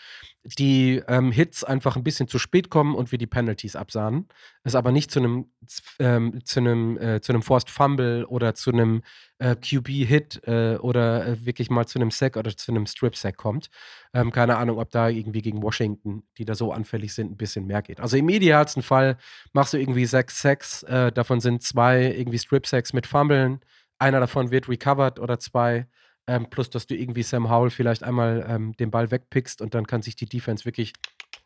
die 0.45 1.03
ähm, 1.09 1.32
Hits 1.32 1.64
einfach 1.64 1.97
ein 1.97 2.05
bisschen 2.05 2.28
zu 2.28 2.38
spät 2.38 2.68
kommen 2.68 2.95
und 2.95 3.11
wir 3.12 3.18
die 3.18 3.26
Penalties 3.26 3.76
absahnen. 3.76 4.28
Es 4.62 4.74
aber 4.74 4.92
nicht 4.92 5.11
zu 5.11 5.20
einem 5.20 5.51
ähm, 5.99 6.45
zu 6.45 6.61
einem 6.61 6.99
äh, 6.99 7.20
zu 7.20 7.32
einem 7.32 7.42
Forced 7.42 7.70
Fumble 7.70 8.26
oder 8.26 8.55
zu 8.55 8.70
einem 8.70 9.03
äh, 9.38 9.57
QB-Hit 9.57 10.42
äh, 10.47 10.76
oder 10.76 11.26
äh, 11.26 11.47
wirklich 11.47 11.70
mal 11.70 11.86
zu 11.86 11.99
einem 11.99 12.11
Sack 12.11 12.36
oder 12.36 12.55
zu 12.57 12.72
einem 12.72 12.86
Strip-Sack 12.86 13.36
kommt. 13.38 13.70
Ähm, 14.12 14.32
keine 14.32 14.59
Ahnung, 14.59 14.78
ob 14.78 14.90
da 14.90 15.09
irgendwie 15.09 15.42
gegen 15.42 15.62
Washington, 15.62 16.24
die 16.36 16.45
da 16.45 16.55
so 16.55 16.72
anfällig 16.72 17.14
sind, 17.14 17.32
ein 17.32 17.36
bisschen 17.36 17.66
mehr 17.66 17.82
geht. 17.82 18.01
Also 18.01 18.16
im 18.16 18.28
idealsten 18.28 18.82
Fall 18.82 19.16
machst 19.53 19.72
du 19.72 19.78
irgendwie 19.78 20.07
sechs 20.07 20.42
Sacks, 20.42 20.82
äh, 20.84 21.11
davon 21.11 21.40
sind 21.40 21.62
zwei 21.62 22.12
irgendwie 22.12 22.38
Strip-Sacks 22.38 22.92
mit 22.92 23.07
Fumblen 23.07 23.61
einer 23.99 24.20
davon 24.20 24.51
wird 24.51 24.68
recovered 24.68 25.18
oder 25.18 25.38
zwei. 25.38 25.86
Ähm, 26.26 26.48
plus, 26.48 26.70
dass 26.70 26.86
du 26.86 26.96
irgendwie 26.96 27.22
Sam 27.22 27.50
Howell 27.50 27.70
vielleicht 27.70 28.02
einmal 28.02 28.46
ähm, 28.48 28.74
den 28.76 28.90
Ball 28.90 29.10
wegpickst 29.10 29.60
und 29.60 29.74
dann 29.74 29.86
kann 29.86 30.02
sich 30.02 30.16
die 30.16 30.26
Defense 30.26 30.64
wirklich 30.64 30.94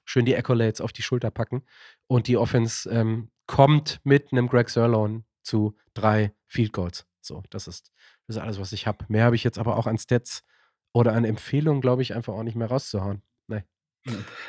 schön 0.04 0.24
die 0.24 0.36
Accolades 0.36 0.80
auf 0.80 0.92
die 0.92 1.02
Schulter 1.02 1.30
packen. 1.30 1.64
Und 2.06 2.28
die 2.28 2.36
Offense 2.36 2.88
ähm, 2.90 3.30
kommt 3.46 4.00
mit 4.04 4.32
einem 4.32 4.48
Greg 4.48 4.70
Sirlone 4.70 5.24
zu 5.42 5.76
drei 5.94 6.32
Field 6.46 6.72
Goals. 6.72 7.06
So, 7.20 7.42
das 7.50 7.66
ist, 7.66 7.92
das 8.26 8.36
ist 8.36 8.42
alles, 8.42 8.60
was 8.60 8.72
ich 8.72 8.86
habe. 8.86 9.04
Mehr 9.08 9.24
habe 9.24 9.36
ich 9.36 9.44
jetzt 9.44 9.58
aber 9.58 9.76
auch 9.76 9.86
an 9.86 9.98
Stats 9.98 10.44
oder 10.92 11.12
an 11.12 11.24
Empfehlungen, 11.24 11.80
glaube 11.80 12.02
ich, 12.02 12.14
einfach 12.14 12.34
auch 12.34 12.42
nicht 12.42 12.56
mehr 12.56 12.68
rauszuhauen. 12.68 13.22
Nee. 13.48 13.64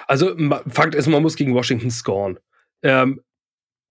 Also, 0.08 0.36
Fakt 0.68 0.96
ist, 0.96 1.08
man 1.08 1.22
muss 1.22 1.36
gegen 1.36 1.54
Washington 1.54 1.92
scoren. 1.92 2.40
Ähm, 2.82 3.22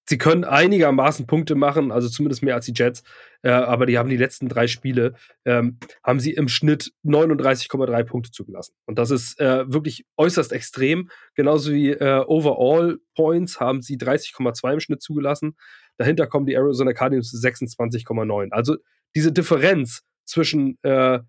sie 0.08 0.16
können 0.16 0.44
einigermaßen 0.44 1.26
Punkte 1.26 1.54
machen, 1.54 1.92
also 1.92 2.08
zumindest 2.08 2.42
mehr 2.42 2.54
als 2.54 2.64
die 2.64 2.72
Jets, 2.74 3.02
äh, 3.42 3.50
aber 3.50 3.84
die 3.84 3.98
haben 3.98 4.08
die 4.08 4.16
letzten 4.16 4.48
drei 4.48 4.66
Spiele, 4.66 5.14
ähm, 5.44 5.78
haben 6.02 6.18
sie 6.18 6.32
im 6.32 6.48
Schnitt 6.48 6.92
39,3 7.04 8.04
Punkte 8.04 8.30
zugelassen. 8.30 8.72
Und 8.86 8.98
das 8.98 9.10
ist 9.10 9.38
äh, 9.38 9.70
wirklich 9.70 10.06
äußerst 10.16 10.52
extrem. 10.52 11.10
Genauso 11.34 11.72
wie 11.72 11.90
äh, 11.90 12.24
Overall 12.26 12.98
Points 13.14 13.60
haben 13.60 13.82
sie 13.82 13.96
30,2 13.98 14.72
im 14.72 14.80
Schnitt 14.80 15.02
zugelassen. 15.02 15.56
Dahinter 15.98 16.26
kommen 16.26 16.46
die 16.46 16.54
Arizona 16.54 16.94
Cardinals 16.94 17.30
26,9. 17.32 18.50
Also 18.50 18.76
diese 19.14 19.32
Differenz 19.32 20.02
zwischen 20.24 20.78
äh, 20.82 21.20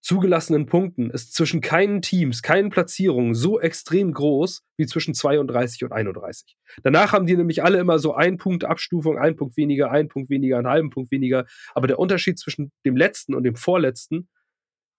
zugelassenen 0.00 0.66
Punkten 0.66 1.10
ist 1.10 1.34
zwischen 1.34 1.60
keinen 1.60 2.02
Teams, 2.02 2.42
keinen 2.42 2.70
Platzierungen 2.70 3.34
so 3.34 3.60
extrem 3.60 4.12
groß 4.12 4.62
wie 4.76 4.86
zwischen 4.86 5.14
32 5.14 5.84
und 5.84 5.92
31. 5.92 6.56
Danach 6.82 7.12
haben 7.12 7.26
die 7.26 7.36
nämlich 7.36 7.64
alle 7.64 7.78
immer 7.78 7.98
so 7.98 8.14
ein 8.14 8.38
Punkt 8.38 8.64
Abstufung, 8.64 9.18
ein 9.18 9.36
Punkt 9.36 9.56
weniger, 9.56 9.90
ein 9.90 10.08
Punkt 10.08 10.30
weniger, 10.30 10.58
einen 10.58 10.68
halben 10.68 10.90
Punkt 10.90 11.10
weniger. 11.10 11.46
Aber 11.74 11.86
der 11.86 11.98
Unterschied 11.98 12.38
zwischen 12.38 12.72
dem 12.86 12.96
letzten 12.96 13.34
und 13.34 13.42
dem 13.42 13.56
vorletzten, 13.56 14.28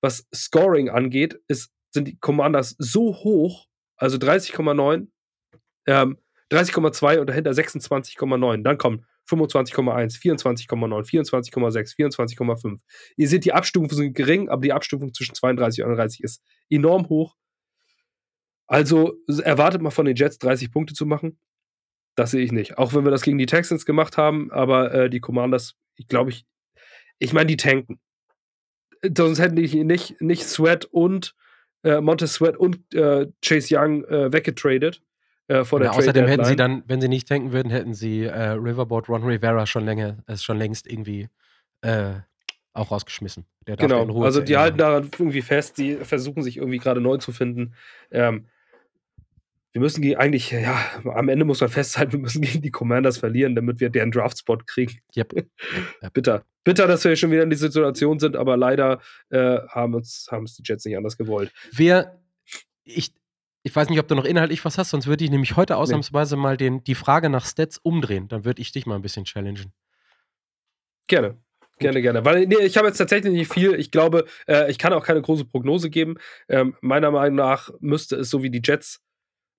was 0.02 0.28
Scoring 0.34 0.90
angeht, 0.90 1.40
ist, 1.48 1.72
sind 1.92 2.08
die 2.08 2.18
Commanders 2.18 2.76
so 2.78 3.16
hoch, 3.16 3.68
also 3.98 4.18
30,9, 4.18 5.08
ähm, 5.88 6.18
30,2 6.52 7.20
und 7.20 7.30
dahinter 7.30 7.52
26,9. 7.52 8.64
Dann 8.64 8.78
kommen 8.78 9.06
25,1, 9.30 10.20
24,9, 10.20 10.70
24,6, 10.70 11.96
24,5. 11.98 12.80
Ihr 13.16 13.28
seht, 13.28 13.46
die 13.46 13.54
Abstufungen 13.54 13.96
sind 13.96 14.16
gering, 14.16 14.50
aber 14.50 14.62
die 14.62 14.74
Abstufung 14.74 15.14
zwischen 15.14 15.36
32 15.36 15.84
und 15.84 15.92
31 15.92 16.24
ist 16.24 16.44
enorm 16.70 17.10
hoch. 17.10 17.36
Also 18.68 19.18
erwartet 19.44 19.82
mal 19.82 19.92
von 19.92 20.06
den 20.06 20.16
Jets 20.16 20.38
30 20.40 20.72
Punkte 20.72 20.94
zu 20.94 21.06
machen. 21.06 21.40
Das 22.16 22.32
sehe 22.32 22.44
ich 22.44 22.52
nicht. 22.52 22.78
Auch 22.78 22.94
wenn 22.94 23.04
wir 23.04 23.12
das 23.12 23.22
gegen 23.22 23.38
die 23.38 23.46
Texans 23.46 23.86
gemacht 23.86 24.18
haben, 24.18 24.52
aber 24.52 24.94
äh, 24.94 25.10
die 25.10 25.22
Commanders, 25.22 25.76
ich 25.96 26.08
glaube, 26.08 26.32
ich, 26.32 26.46
ich 27.18 27.34
meine, 27.34 27.48
die 27.48 27.58
tanken. 27.58 28.00
Sonst 29.16 29.40
hätten 29.40 29.56
die 29.56 29.84
nicht, 29.84 30.20
nicht 30.22 30.44
Sweat 30.44 30.86
und 30.86 31.36
äh, 31.84 32.02
Montez 32.02 32.34
Sweat 32.34 32.58
und 32.58 32.94
äh, 32.94 33.28
Chase 33.42 33.76
Young 33.78 34.04
äh, 34.06 34.34
weggetradet 34.34 35.02
äh, 35.50 35.66
vor 35.66 35.80
der 35.80 35.92
ja, 35.92 35.98
Außerdem 35.98 36.28
hätten 36.28 36.46
sie 36.46 36.56
dann, 36.56 36.84
wenn 36.88 37.02
sie 37.02 37.08
nicht 37.08 37.28
tanken 37.28 37.52
würden, 37.52 37.72
hätten 37.72 37.96
sie 37.96 38.24
äh, 38.24 38.50
Riverboat 38.50 39.10
Ron 39.10 39.24
Rivera 39.24 39.66
schon 39.66 39.84
länger, 39.84 40.18
ist 40.28 40.44
schon 40.44 40.58
längst 40.58 40.86
irgendwie 40.88 41.28
äh, 41.82 42.14
auch 42.74 42.92
rausgeschmissen. 42.92 43.46
genau, 43.66 44.24
also 44.24 44.42
die 44.42 44.58
halten 44.58 44.78
daran 44.78 45.10
irgendwie 45.18 45.42
fest, 45.42 45.80
die 45.80 45.96
versuchen 45.96 46.44
sich 46.44 46.58
irgendwie 46.58 46.78
gerade 46.78 47.02
neu 47.02 47.18
zu 47.18 47.32
finden. 47.32 47.74
Ähm, 48.12 48.46
wir 49.72 49.82
müssen 49.82 50.04
eigentlich, 50.16 50.52
ja, 50.52 50.80
am 51.04 51.30
Ende 51.30 51.46
muss 51.46 51.62
man 51.62 51.70
festhalten, 51.70 52.12
wir 52.14 52.20
müssen 52.20 52.44
gegen 52.44 52.62
die 52.62 52.72
Commanders 52.72 53.18
verlieren, 53.18 53.56
damit 53.56 53.80
wir 53.80 53.90
deren 53.90 54.12
Draftspot 54.12 54.68
kriegen. 54.68 55.00
Yep. 55.16 55.34
yep. 55.34 56.14
Bitter. 56.14 56.44
Bitter, 56.64 56.86
dass 56.86 57.04
wir 57.04 57.16
schon 57.16 57.32
wieder 57.32 57.42
in 57.42 57.50
die 57.50 57.56
Situation 57.56 58.20
sind, 58.20 58.36
aber 58.36 58.56
leider 58.56 59.02
äh, 59.30 59.58
haben 59.70 59.96
uns 59.96 60.28
haben 60.30 60.44
es 60.44 60.56
die 60.56 60.64
Jets 60.64 60.86
nicht 60.86 60.96
anders 60.96 61.18
gewollt. 61.18 61.52
Wer, 61.72 62.20
ich, 62.84 63.14
ich 63.70 63.76
weiß 63.76 63.90
nicht, 63.90 64.00
ob 64.00 64.08
du 64.08 64.16
noch 64.16 64.26
inhaltlich 64.26 64.66
was 64.66 64.80
hast, 64.80 64.90
sonst 64.90 65.06
würde 65.06 65.24
ich 65.24 65.30
nämlich 65.30 65.56
heute 65.56 65.78
ausnahmsweise 65.78 66.36
nee. 66.36 66.42
mal 66.42 66.58
den, 66.58 66.84
die 66.84 66.96
Frage 66.96 67.30
nach 67.30 67.46
Stats 67.46 67.78
umdrehen. 67.78 68.28
Dann 68.28 68.44
würde 68.44 68.64
ich 68.64 68.72
dich 68.72 68.88
mal 68.88 68.96
ein 68.96 69.04
bisschen 69.04 69.26
challengen. 69.26 69.72
Gerne. 71.06 71.38
Gerne, 71.78 72.02
gerne. 72.02 72.26
Weil 72.26 72.48
nee, 72.48 72.58
ich 72.62 72.78
habe 72.78 72.88
jetzt 72.88 72.98
tatsächlich 72.98 73.32
nicht 73.32 73.54
viel. 73.54 73.76
Ich 73.76 73.92
glaube, 73.92 74.26
äh, 74.48 74.70
ich 74.72 74.80
kann 74.80 74.92
auch 74.92 75.06
keine 75.06 75.22
große 75.22 75.46
Prognose 75.46 75.92
geben. 75.92 76.16
Ähm, 76.50 76.76
meiner 76.82 77.12
Meinung 77.12 77.36
nach 77.36 77.70
müsste 77.80 78.16
es 78.16 78.32
so 78.32 78.42
wie 78.42 78.50
die 78.50 78.62
Jets, 78.64 79.02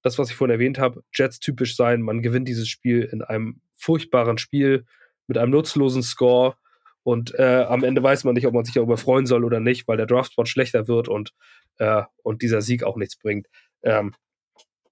das, 0.02 0.18
was 0.18 0.28
ich 0.28 0.36
vorhin 0.36 0.54
erwähnt 0.54 0.78
habe, 0.80 1.04
Jets 1.14 1.38
typisch 1.38 1.76
sein. 1.76 2.02
Man 2.02 2.20
gewinnt 2.20 2.48
dieses 2.48 2.68
Spiel 2.68 3.08
in 3.12 3.22
einem 3.22 3.60
furchtbaren 3.76 4.38
Spiel 4.38 4.86
mit 5.28 5.38
einem 5.38 5.52
nutzlosen 5.52 6.02
Score. 6.02 6.56
Und 7.04 7.32
äh, 7.38 7.64
am 7.68 7.84
Ende 7.84 8.02
weiß 8.02 8.24
man 8.24 8.34
nicht, 8.34 8.46
ob 8.48 8.54
man 8.54 8.64
sich 8.64 8.74
darüber 8.74 8.96
freuen 8.96 9.26
soll 9.26 9.44
oder 9.44 9.60
nicht, 9.60 9.86
weil 9.86 9.96
der 9.96 10.06
Draftspot 10.06 10.48
schlechter 10.48 10.88
wird 10.88 11.08
und, 11.08 11.32
äh, 11.78 12.02
und 12.24 12.42
dieser 12.42 12.60
Sieg 12.60 12.82
auch 12.82 12.96
nichts 12.96 13.16
bringt. 13.16 13.46
Ähm, 13.82 14.14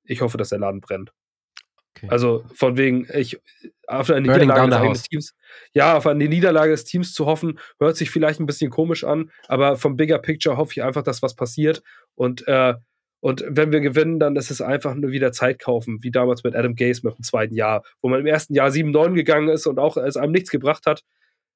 ich 0.05 0.20
hoffe, 0.20 0.39
dass 0.39 0.49
der 0.51 0.59
Laden 0.59 0.80
brennt. 0.80 1.12
Okay. 1.97 2.09
Also 2.11 2.45
von 2.55 2.76
wegen, 2.76 3.09
ich 3.12 3.41
auf 3.86 4.11
eine 4.11 4.28
Niederlage 4.28 4.89
des 4.91 5.03
Teams, 5.03 5.34
ja, 5.72 5.97
auf 5.97 6.07
eine 6.07 6.28
Niederlage 6.28 6.70
des 6.70 6.84
Teams 6.84 7.12
zu 7.12 7.26
hoffen, 7.26 7.59
hört 7.80 7.97
sich 7.97 8.11
vielleicht 8.11 8.41
ein 8.41 8.47
bisschen 8.47 8.70
komisch 8.70 9.05
an, 9.05 9.30
aber 9.49 9.76
vom 9.76 9.97
Bigger 9.97 10.18
Picture 10.18 10.57
hoffe 10.57 10.72
ich 10.72 10.82
einfach, 10.82 11.03
dass 11.03 11.22
was 11.22 11.34
passiert. 11.34 11.82
Und, 12.14 12.47
äh, 12.47 12.74
und 13.20 13.45
wenn 13.49 13.72
wir 13.72 13.80
gewinnen, 13.80 14.20
dann 14.20 14.36
ist 14.36 14.51
es 14.51 14.61
einfach 14.61 14.95
nur 14.95 15.11
wieder 15.11 15.32
Zeit 15.32 15.59
kaufen, 15.59 16.03
wie 16.03 16.12
damals 16.12 16.45
mit 16.45 16.55
Adam 16.55 16.76
Gase 16.76 17.01
mit 17.05 17.18
dem 17.18 17.24
zweiten 17.24 17.55
Jahr, 17.55 17.82
wo 18.01 18.09
man 18.09 18.20
im 18.20 18.26
ersten 18.26 18.55
Jahr 18.55 18.70
7-9 18.70 19.14
gegangen 19.14 19.49
ist 19.49 19.66
und 19.66 19.78
auch 19.78 19.97
es 19.97 20.16
einem 20.16 20.32
nichts 20.32 20.51
gebracht 20.51 20.86
hat. 20.86 21.03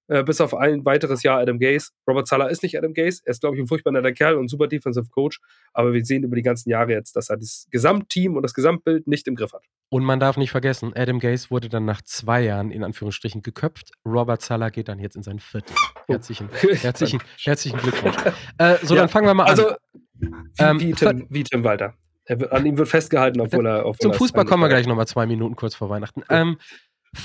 Äh, 0.08 0.24
bis 0.24 0.40
auf 0.40 0.54
ein 0.54 0.84
weiteres 0.84 1.22
Jahr 1.22 1.38
Adam 1.38 1.58
Gase. 1.58 1.90
Robert 2.08 2.26
Sala 2.26 2.48
ist 2.48 2.62
nicht 2.62 2.76
Adam 2.76 2.92
Gase. 2.92 3.22
Er 3.24 3.30
ist, 3.30 3.40
glaube 3.40 3.56
ich, 3.56 3.62
ein 3.62 3.66
furchtbar 3.66 3.92
netter 3.92 4.12
Kerl 4.12 4.34
und 4.34 4.44
ein 4.44 4.48
super 4.48 4.66
Defensive 4.66 5.08
Coach. 5.10 5.40
Aber 5.72 5.92
wir 5.92 6.04
sehen 6.04 6.24
über 6.24 6.36
die 6.36 6.42
ganzen 6.42 6.70
Jahre 6.70 6.90
jetzt, 6.92 7.16
dass 7.16 7.30
er 7.30 7.36
das 7.36 7.66
Gesamtteam 7.70 8.36
und 8.36 8.42
das 8.42 8.54
Gesamtbild 8.54 9.06
nicht 9.06 9.28
im 9.28 9.36
Griff 9.36 9.52
hat. 9.52 9.64
Und 9.90 10.04
man 10.04 10.18
darf 10.18 10.36
nicht 10.36 10.50
vergessen, 10.50 10.92
Adam 10.96 11.18
Gase 11.18 11.50
wurde 11.50 11.68
dann 11.68 11.84
nach 11.84 12.02
zwei 12.02 12.42
Jahren 12.42 12.70
in 12.70 12.82
Anführungsstrichen 12.82 13.42
geköpft. 13.42 13.92
Robert 14.04 14.42
Sala 14.42 14.70
geht 14.70 14.88
dann 14.88 14.98
jetzt 14.98 15.16
in 15.16 15.22
sein 15.22 15.38
viertes. 15.38 15.76
Oh. 16.08 16.14
Herzlichen, 16.14 16.48
herzlichen, 16.80 17.20
herzlichen 17.44 17.78
Glückwunsch. 17.78 18.16
Äh, 18.58 18.76
so, 18.82 18.94
ja, 18.94 19.02
dann 19.02 19.08
fangen 19.08 19.26
wir 19.26 19.34
mal 19.34 19.44
an. 19.44 19.50
Also, 19.50 19.74
wie, 20.14 20.30
ähm, 20.58 20.80
wie, 20.80 20.92
Tim, 20.92 21.26
wie 21.30 21.44
Tim 21.44 21.62
Walter. 21.62 21.94
Wird, 22.26 22.52
an 22.52 22.66
ihm 22.66 22.78
wird 22.78 22.88
festgehalten, 22.88 23.40
obwohl 23.40 23.66
er. 23.66 23.86
Obwohl 23.86 23.98
zum 23.98 24.14
Fußball 24.14 24.44
kommen 24.44 24.62
wir 24.62 24.68
gleich 24.68 24.86
nochmal 24.86 25.06
zwei 25.06 25.26
Minuten 25.26 25.56
kurz 25.56 25.74
vor 25.74 25.90
Weihnachten. 25.90 26.22
Ähm, 26.28 26.58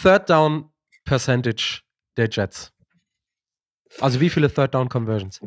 Third 0.01 0.29
Down 0.29 0.69
Percentage 1.05 1.81
der 2.17 2.29
Jets. 2.29 2.73
Also 3.99 4.19
wie 4.19 4.29
viele 4.29 4.51
Third 4.51 4.73
Down 4.73 4.89
Conversions? 4.89 5.41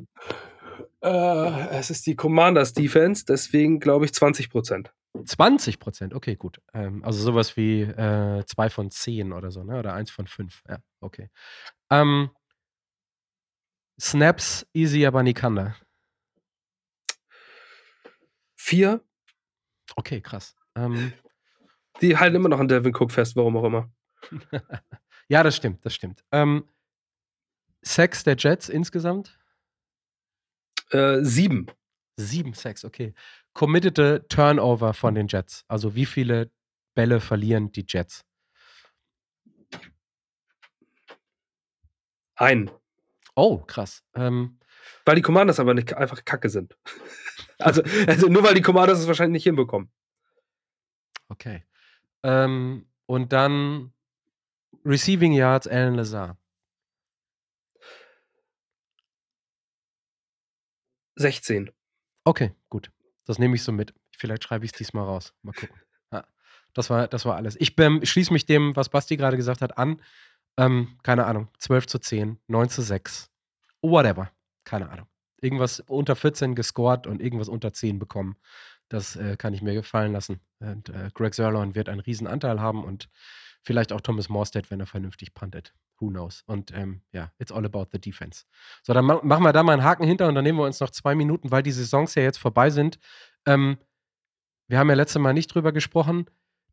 Äh, 1.02 1.68
es 1.78 1.90
ist 1.90 2.06
die 2.06 2.16
Commanders 2.16 2.72
Defense, 2.72 3.24
deswegen 3.24 3.80
glaube 3.80 4.04
ich 4.04 4.14
20 4.14 4.50
Prozent. 4.50 4.92
20 5.24 5.78
Prozent, 5.78 6.14
okay, 6.14 6.36
gut. 6.36 6.60
Ähm, 6.72 7.04
also 7.04 7.20
sowas 7.20 7.56
wie 7.56 7.82
äh, 7.82 8.44
zwei 8.46 8.70
von 8.70 8.90
zehn 8.90 9.32
oder 9.32 9.50
so, 9.50 9.64
ne? 9.64 9.78
Oder 9.78 9.94
eins 9.94 10.10
von 10.10 10.26
fünf. 10.26 10.62
Ja, 10.68 10.78
okay. 11.00 11.30
Ähm, 11.90 12.30
Snaps 14.00 14.66
easy, 14.72 15.04
aber 15.04 15.22
Nikanda. 15.22 15.74
Vier. 18.56 19.02
Okay, 19.96 20.20
krass. 20.20 20.54
Ähm, 20.76 21.12
die 22.00 22.16
halten 22.16 22.36
immer 22.36 22.48
noch 22.48 22.60
an 22.60 22.68
Devin 22.68 22.94
Cook 22.94 23.10
fest, 23.10 23.36
warum 23.36 23.56
auch 23.56 23.64
immer. 23.64 23.90
ja, 25.30 25.44
das 25.44 25.54
stimmt, 25.54 25.86
das 25.86 25.94
stimmt. 25.94 26.24
Ähm, 26.32 26.68
Sex 27.82 28.24
der 28.24 28.34
Jets 28.36 28.68
insgesamt? 28.68 29.38
Äh, 30.90 31.18
sieben. 31.22 31.68
Sieben 32.16 32.52
Sex, 32.52 32.84
okay. 32.84 33.14
Committete 33.52 34.26
Turnover 34.28 34.92
von 34.92 35.14
den 35.14 35.28
Jets. 35.28 35.64
Also 35.68 35.94
wie 35.94 36.04
viele 36.04 36.50
Bälle 36.94 37.20
verlieren 37.20 37.70
die 37.70 37.84
Jets? 37.86 38.24
Ein. 42.34 42.68
Oh, 43.36 43.58
krass. 43.58 44.02
Ähm, 44.14 44.58
weil 45.04 45.14
die 45.14 45.22
Commanders 45.22 45.60
aber 45.60 45.74
nicht 45.74 45.94
einfach 45.94 46.24
kacke 46.24 46.48
sind. 46.48 46.76
also, 47.58 47.82
also 48.08 48.26
nur 48.26 48.42
weil 48.42 48.54
die 48.54 48.62
Commanders 48.62 48.98
es 48.98 49.06
wahrscheinlich 49.06 49.44
nicht 49.44 49.44
hinbekommen. 49.44 49.92
Okay. 51.28 51.64
Ähm, 52.24 52.88
und 53.06 53.32
dann 53.32 53.92
Receiving 54.84 55.32
Yards 55.32 55.66
Alan 55.66 55.94
Lazar. 55.94 56.36
16. 61.16 61.70
Okay, 62.24 62.52
gut. 62.70 62.90
Das 63.26 63.38
nehme 63.38 63.54
ich 63.54 63.62
so 63.62 63.72
mit. 63.72 63.94
Vielleicht 64.16 64.44
schreibe 64.44 64.64
ich 64.64 64.72
es 64.72 64.78
diesmal 64.78 65.04
raus. 65.04 65.34
Mal 65.42 65.52
gucken. 65.52 65.76
Ja, 66.12 66.24
das, 66.74 66.90
war, 66.90 67.08
das 67.08 67.24
war 67.24 67.36
alles. 67.36 67.56
Ich 67.60 67.78
ähm, 67.78 68.04
schließe 68.04 68.32
mich 68.32 68.46
dem, 68.46 68.74
was 68.74 68.88
Basti 68.88 69.16
gerade 69.16 69.36
gesagt 69.36 69.60
hat, 69.60 69.78
an. 69.78 70.00
Ähm, 70.56 70.98
keine 71.02 71.26
Ahnung. 71.26 71.48
12 71.58 71.86
zu 71.86 71.98
10, 71.98 72.38
9 72.48 72.68
zu 72.68 72.82
6. 72.82 73.30
Whatever. 73.82 74.30
Keine 74.64 74.90
Ahnung. 74.90 75.06
Irgendwas 75.40 75.80
unter 75.80 76.16
14 76.16 76.54
gescored 76.54 77.06
und 77.06 77.22
irgendwas 77.22 77.48
unter 77.48 77.72
10 77.72 77.98
bekommen. 77.98 78.36
Das 78.88 79.16
äh, 79.16 79.36
kann 79.36 79.54
ich 79.54 79.62
mir 79.62 79.74
gefallen 79.74 80.12
lassen. 80.12 80.40
Und 80.58 80.88
äh, 80.88 81.10
Greg 81.14 81.34
Sirlon 81.34 81.74
wird 81.74 81.88
einen 81.88 82.00
riesen 82.00 82.26
Anteil 82.26 82.60
haben 82.60 82.84
und 82.84 83.08
vielleicht 83.62 83.92
auch 83.92 84.00
Thomas 84.00 84.28
Morstead, 84.28 84.70
wenn 84.70 84.80
er 84.80 84.86
vernünftig 84.86 85.34
puntet 85.34 85.74
who 86.00 86.08
knows? 86.08 86.42
Und 86.46 86.72
ähm, 86.74 87.02
ja, 87.12 87.32
it's 87.38 87.52
all 87.52 87.64
about 87.64 87.88
the 87.92 88.00
defense. 88.00 88.44
So, 88.82 88.92
dann 88.92 89.04
ma 89.04 89.20
machen 89.22 89.44
wir 89.44 89.52
da 89.52 89.62
mal 89.62 89.72
einen 89.72 89.84
Haken 89.84 90.04
hinter 90.04 90.28
und 90.28 90.34
dann 90.34 90.44
nehmen 90.44 90.58
wir 90.58 90.64
uns 90.64 90.80
noch 90.80 90.90
zwei 90.90 91.14
Minuten, 91.14 91.50
weil 91.50 91.62
die 91.62 91.72
Saisons 91.72 92.14
ja 92.14 92.22
jetzt 92.22 92.38
vorbei 92.38 92.70
sind. 92.70 92.98
Ähm, 93.46 93.78
wir 94.68 94.78
haben 94.78 94.88
ja 94.88 94.94
letztes 94.94 95.20
Mal 95.20 95.32
nicht 95.32 95.48
drüber 95.48 95.72
gesprochen. 95.72 96.26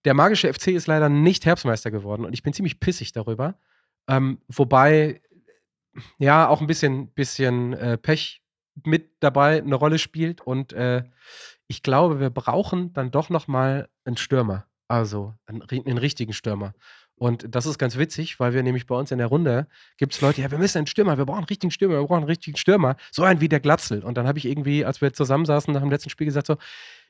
Der 0.05 0.13
magische 0.13 0.51
FC 0.51 0.67
ist 0.67 0.87
leider 0.87 1.09
nicht 1.09 1.45
Herbstmeister 1.45 1.91
geworden 1.91 2.25
und 2.25 2.33
ich 2.33 2.43
bin 2.43 2.53
ziemlich 2.53 2.79
pissig 2.79 3.11
darüber. 3.11 3.59
Ähm, 4.07 4.39
wobei, 4.47 5.21
ja, 6.17 6.47
auch 6.47 6.61
ein 6.61 6.67
bisschen, 6.67 7.11
bisschen 7.13 7.73
äh, 7.73 7.97
Pech 7.97 8.41
mit 8.85 9.11
dabei 9.19 9.57
eine 9.57 9.75
Rolle 9.75 9.97
spielt 9.97 10.41
und 10.41 10.71
äh, 10.73 11.03
ich 11.67 11.83
glaube, 11.83 12.19
wir 12.19 12.29
brauchen 12.29 12.93
dann 12.93 13.11
doch 13.11 13.29
noch 13.29 13.47
mal 13.47 13.89
einen 14.05 14.17
Stürmer. 14.17 14.67
Also 14.87 15.33
einen, 15.45 15.61
einen 15.69 15.97
richtigen 15.97 16.33
Stürmer. 16.33 16.73
Und 17.15 17.55
das 17.55 17.65
ist 17.65 17.79
ganz 17.79 17.97
witzig, 17.97 18.39
weil 18.39 18.53
wir 18.53 18.61
nämlich 18.61 18.85
bei 18.85 18.95
uns 18.95 19.11
in 19.11 19.17
der 19.17 19.27
Runde 19.27 19.67
gibt 19.97 20.13
es 20.13 20.21
Leute, 20.21 20.41
ja, 20.41 20.51
wir 20.51 20.59
müssen 20.59 20.77
einen 20.77 20.87
Stürmer, 20.87 21.17
wir 21.17 21.25
brauchen 21.25 21.39
einen 21.39 21.47
richtigen 21.47 21.71
Stürmer, 21.71 21.95
wir 21.95 22.03
brauchen 22.05 22.17
einen 22.17 22.27
richtigen 22.27 22.57
Stürmer. 22.57 22.95
So 23.11 23.23
einen 23.23 23.41
wie 23.41 23.49
der 23.49 23.59
Glatzel. 23.59 24.03
Und 24.03 24.17
dann 24.17 24.27
habe 24.27 24.37
ich 24.37 24.45
irgendwie, 24.45 24.85
als 24.85 25.01
wir 25.01 25.11
zusammensaßen 25.13 25.73
nach 25.73 25.81
dem 25.81 25.89
letzten 25.89 26.11
Spiel 26.11 26.25
gesagt 26.25 26.45
so, 26.45 26.57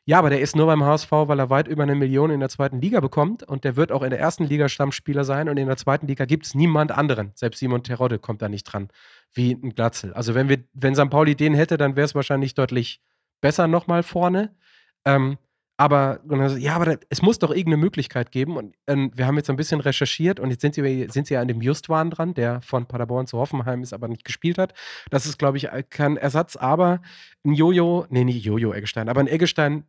ja, 0.06 0.20
aber 0.20 0.30
der 0.30 0.40
ist 0.40 0.56
nur 0.56 0.68
beim 0.68 0.82
HSV, 0.86 1.12
weil 1.12 1.38
er 1.38 1.50
weit 1.50 1.68
über 1.68 1.84
eine 1.84 1.94
Million 1.94 2.32
in 2.32 2.40
der 2.40 2.48
zweiten 2.48 2.80
Liga 2.80 3.02
bekommt 3.02 3.44
und 3.44 3.66
der 3.66 3.76
wird 3.76 3.92
auch 3.92 4.04
in 4.04 4.10
der 4.10 4.20
ersten 4.20 4.46
Liga 4.46 4.70
Stammspieler 4.70 5.26
sein 5.26 5.50
und 5.50 5.58
in 5.58 5.68
der 5.68 5.76
zweiten 5.76 6.08
Liga 6.08 6.24
gibt 6.24 6.46
es 6.46 6.56
niemand 6.56 6.94
anderen. 6.94 7.34
Selbst 7.36 7.60
Simon 7.60 7.84
Terodde 7.84 8.18
kommt 8.18 8.42
da 8.42 8.48
nicht 8.48 8.64
dran, 8.64 8.88
wie 9.34 9.52
ein 9.52 9.76
Glatzel. 9.76 10.14
Also 10.14 10.34
wenn 10.34 10.48
wir, 10.48 10.64
wenn 10.74 10.96
St. 10.96 11.10
Pauli 11.10 11.36
den 11.36 11.54
hätte, 11.54 11.76
dann 11.76 11.98
wäre 11.98 12.06
es 12.06 12.16
wahrscheinlich 12.16 12.54
deutlich 12.54 13.02
besser 13.42 13.68
nochmal 13.68 14.02
vorne. 14.02 14.56
Ähm, 15.04 15.38
aber, 15.78 16.20
ja, 16.58 16.76
aber 16.76 16.86
da, 16.86 16.96
es 17.10 17.22
muss 17.22 17.38
doch 17.38 17.52
irgendeine 17.52 17.78
Möglichkeit 17.78 18.32
geben. 18.32 18.58
Und 18.58 18.76
ähm, 18.88 19.12
wir 19.16 19.28
haben 19.28 19.38
jetzt 19.38 19.50
ein 19.50 19.56
bisschen 19.56 19.80
recherchiert 19.80 20.40
und 20.40 20.50
jetzt 20.50 20.62
sind 20.62 20.74
sie, 20.74 21.08
sind 21.10 21.28
sie 21.28 21.36
ja 21.36 21.42
an 21.42 21.48
dem 21.48 21.62
Justwan 21.62 22.10
dran, 22.10 22.34
der 22.34 22.62
von 22.62 22.88
Paderborn 22.88 23.28
zu 23.28 23.38
Hoffenheim 23.38 23.84
ist, 23.84 23.94
aber 23.94 24.08
nicht 24.08 24.26
gespielt 24.26 24.58
hat. 24.58 24.74
Das 25.12 25.28
ist, 25.28 25.38
glaube 25.38 25.58
ich, 25.58 25.68
kein 25.92 26.18
Ersatz, 26.18 26.56
aber 26.56 27.02
ein 27.46 27.54
Jojo, 27.54 28.08
nee, 28.10 28.24
nicht 28.24 28.44
Jojo 28.44 28.74
Eggestein, 28.74 29.08
aber 29.08 29.20
ein 29.20 29.28
Eggestein 29.28 29.86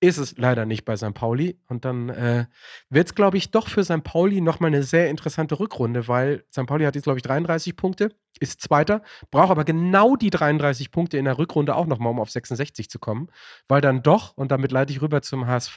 ist 0.00 0.18
es 0.18 0.36
leider 0.36 0.66
nicht 0.66 0.84
bei 0.84 0.96
St. 0.96 1.14
Pauli. 1.14 1.58
Und 1.68 1.84
dann 1.84 2.08
äh, 2.08 2.46
wird 2.90 3.08
es, 3.08 3.14
glaube 3.14 3.36
ich, 3.36 3.50
doch 3.50 3.68
für 3.68 3.84
St. 3.84 4.02
Pauli 4.02 4.40
nochmal 4.40 4.68
eine 4.68 4.82
sehr 4.82 5.10
interessante 5.10 5.58
Rückrunde, 5.58 6.08
weil 6.08 6.44
St. 6.52 6.66
Pauli 6.66 6.84
hat 6.84 6.94
jetzt, 6.94 7.04
glaube 7.04 7.18
ich, 7.18 7.22
33 7.22 7.76
Punkte, 7.76 8.10
ist 8.40 8.60
Zweiter, 8.60 9.02
braucht 9.30 9.50
aber 9.50 9.64
genau 9.64 10.16
die 10.16 10.30
33 10.30 10.90
Punkte 10.90 11.18
in 11.18 11.24
der 11.24 11.38
Rückrunde 11.38 11.74
auch 11.74 11.86
nochmal, 11.86 12.10
um 12.10 12.20
auf 12.20 12.30
66 12.30 12.90
zu 12.90 12.98
kommen, 12.98 13.28
weil 13.68 13.80
dann 13.80 14.02
doch, 14.02 14.36
und 14.36 14.50
damit 14.50 14.72
leite 14.72 14.92
ich 14.92 15.02
rüber 15.02 15.22
zum 15.22 15.46
HSV, 15.46 15.76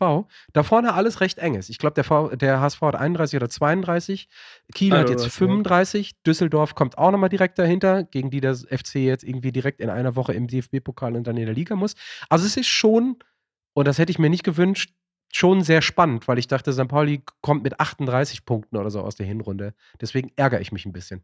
da 0.53 0.63
vorne 0.63 0.93
alles 0.93 1.22
recht 1.22 1.38
eng 1.38 1.55
ist. 1.55 1.70
Ich 1.70 1.78
glaube, 1.78 2.01
der, 2.01 2.36
der, 2.36 2.59
HSV 2.59 2.82
hat 2.82 2.95
31 2.95 3.38
oder 3.38 3.49
32, 3.49 4.28
Kiel 4.74 4.93
also, 4.93 5.03
hat 5.03 5.09
jetzt 5.09 5.28
35, 5.34 6.07
ja. 6.07 6.18
Düsseldorf 6.26 6.74
kommt 6.76 6.97
auch 6.97 7.11
nochmal 7.11 7.30
direkt 7.30 7.59
dahinter, 7.59 8.03
gegen 8.03 8.32
die 8.32 8.41
das 8.41 8.63
FC 8.63 8.95
jetzt 8.95 9.24
irgendwie 9.24 9.51
direkt 9.51 9.80
in 9.80 9.89
einer 9.89 10.15
Woche 10.15 10.34
im 10.34 10.47
DFB-Pokal 10.47 11.15
und 11.15 11.28
dann 11.28 11.38
in 11.38 11.45
der 11.45 11.55
Liga 11.55 11.76
muss. 11.76 11.95
Also 12.30 12.45
es 12.45 12.57
ist 12.57 12.68
schon 12.68 13.18
und 13.78 13.86
das 13.86 13.99
hätte 13.99 14.09
ich 14.09 14.17
mir 14.17 14.32
nicht 14.32 14.43
gewünscht. 14.43 14.89
Schon 15.32 15.61
sehr 15.61 15.84
spannend, 15.84 16.28
weil 16.28 16.39
ich 16.39 16.47
dachte, 16.47 16.73
St. 16.73 16.88
Pauli 16.88 17.21
kommt 17.41 17.61
mit 17.61 17.80
38 17.80 18.43
Punkten 18.43 18.75
oder 18.75 18.89
so 18.89 19.01
aus 19.01 19.13
der 19.13 19.28
Hinrunde. 19.28 19.75
Deswegen 20.01 20.32
ärgere 20.36 20.61
ich 20.61 20.71
mich 20.71 20.88
ein 20.88 20.93
bisschen. 20.93 21.21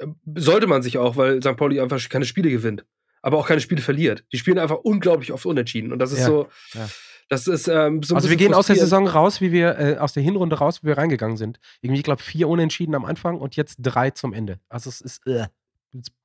Ähm, 0.00 0.16
sollte 0.34 0.66
man 0.66 0.82
sich 0.82 0.98
auch, 0.98 1.16
weil 1.16 1.40
St. 1.40 1.56
Pauli 1.56 1.80
einfach 1.80 2.08
keine 2.08 2.24
Spiele 2.24 2.50
gewinnt, 2.50 2.84
aber 3.22 3.38
auch 3.38 3.46
keine 3.46 3.60
Spiele 3.60 3.80
verliert. 3.80 4.24
Die 4.32 4.38
spielen 4.38 4.58
einfach 4.58 4.78
unglaublich 4.78 5.32
oft 5.32 5.46
unentschieden. 5.46 5.92
Und 5.92 6.00
das 6.00 6.10
ist 6.10 6.20
ja, 6.20 6.26
so. 6.26 6.48
Ja. 6.74 6.88
Das 7.28 7.46
ist 7.46 7.68
ähm, 7.68 8.02
so 8.02 8.16
Also 8.16 8.30
wir 8.30 8.36
gehen 8.36 8.52
aus 8.52 8.66
der 8.66 8.74
Saison 8.74 9.06
raus, 9.06 9.40
wie 9.40 9.52
wir, 9.52 9.78
äh, 9.78 9.96
aus 9.98 10.14
der 10.14 10.24
Hinrunde 10.24 10.58
raus, 10.58 10.82
wie 10.82 10.88
wir 10.88 10.98
reingegangen 10.98 11.36
sind. 11.36 11.60
Irgendwie, 11.82 12.00
ich 12.00 12.04
glaube, 12.04 12.20
vier 12.20 12.48
Unentschieden 12.48 12.96
am 12.96 13.04
Anfang 13.04 13.38
und 13.38 13.54
jetzt 13.54 13.76
drei 13.78 14.10
zum 14.10 14.32
Ende. 14.32 14.58
Also 14.68 14.90
es 14.90 15.00
ist. 15.00 15.24
Äh, 15.24 15.46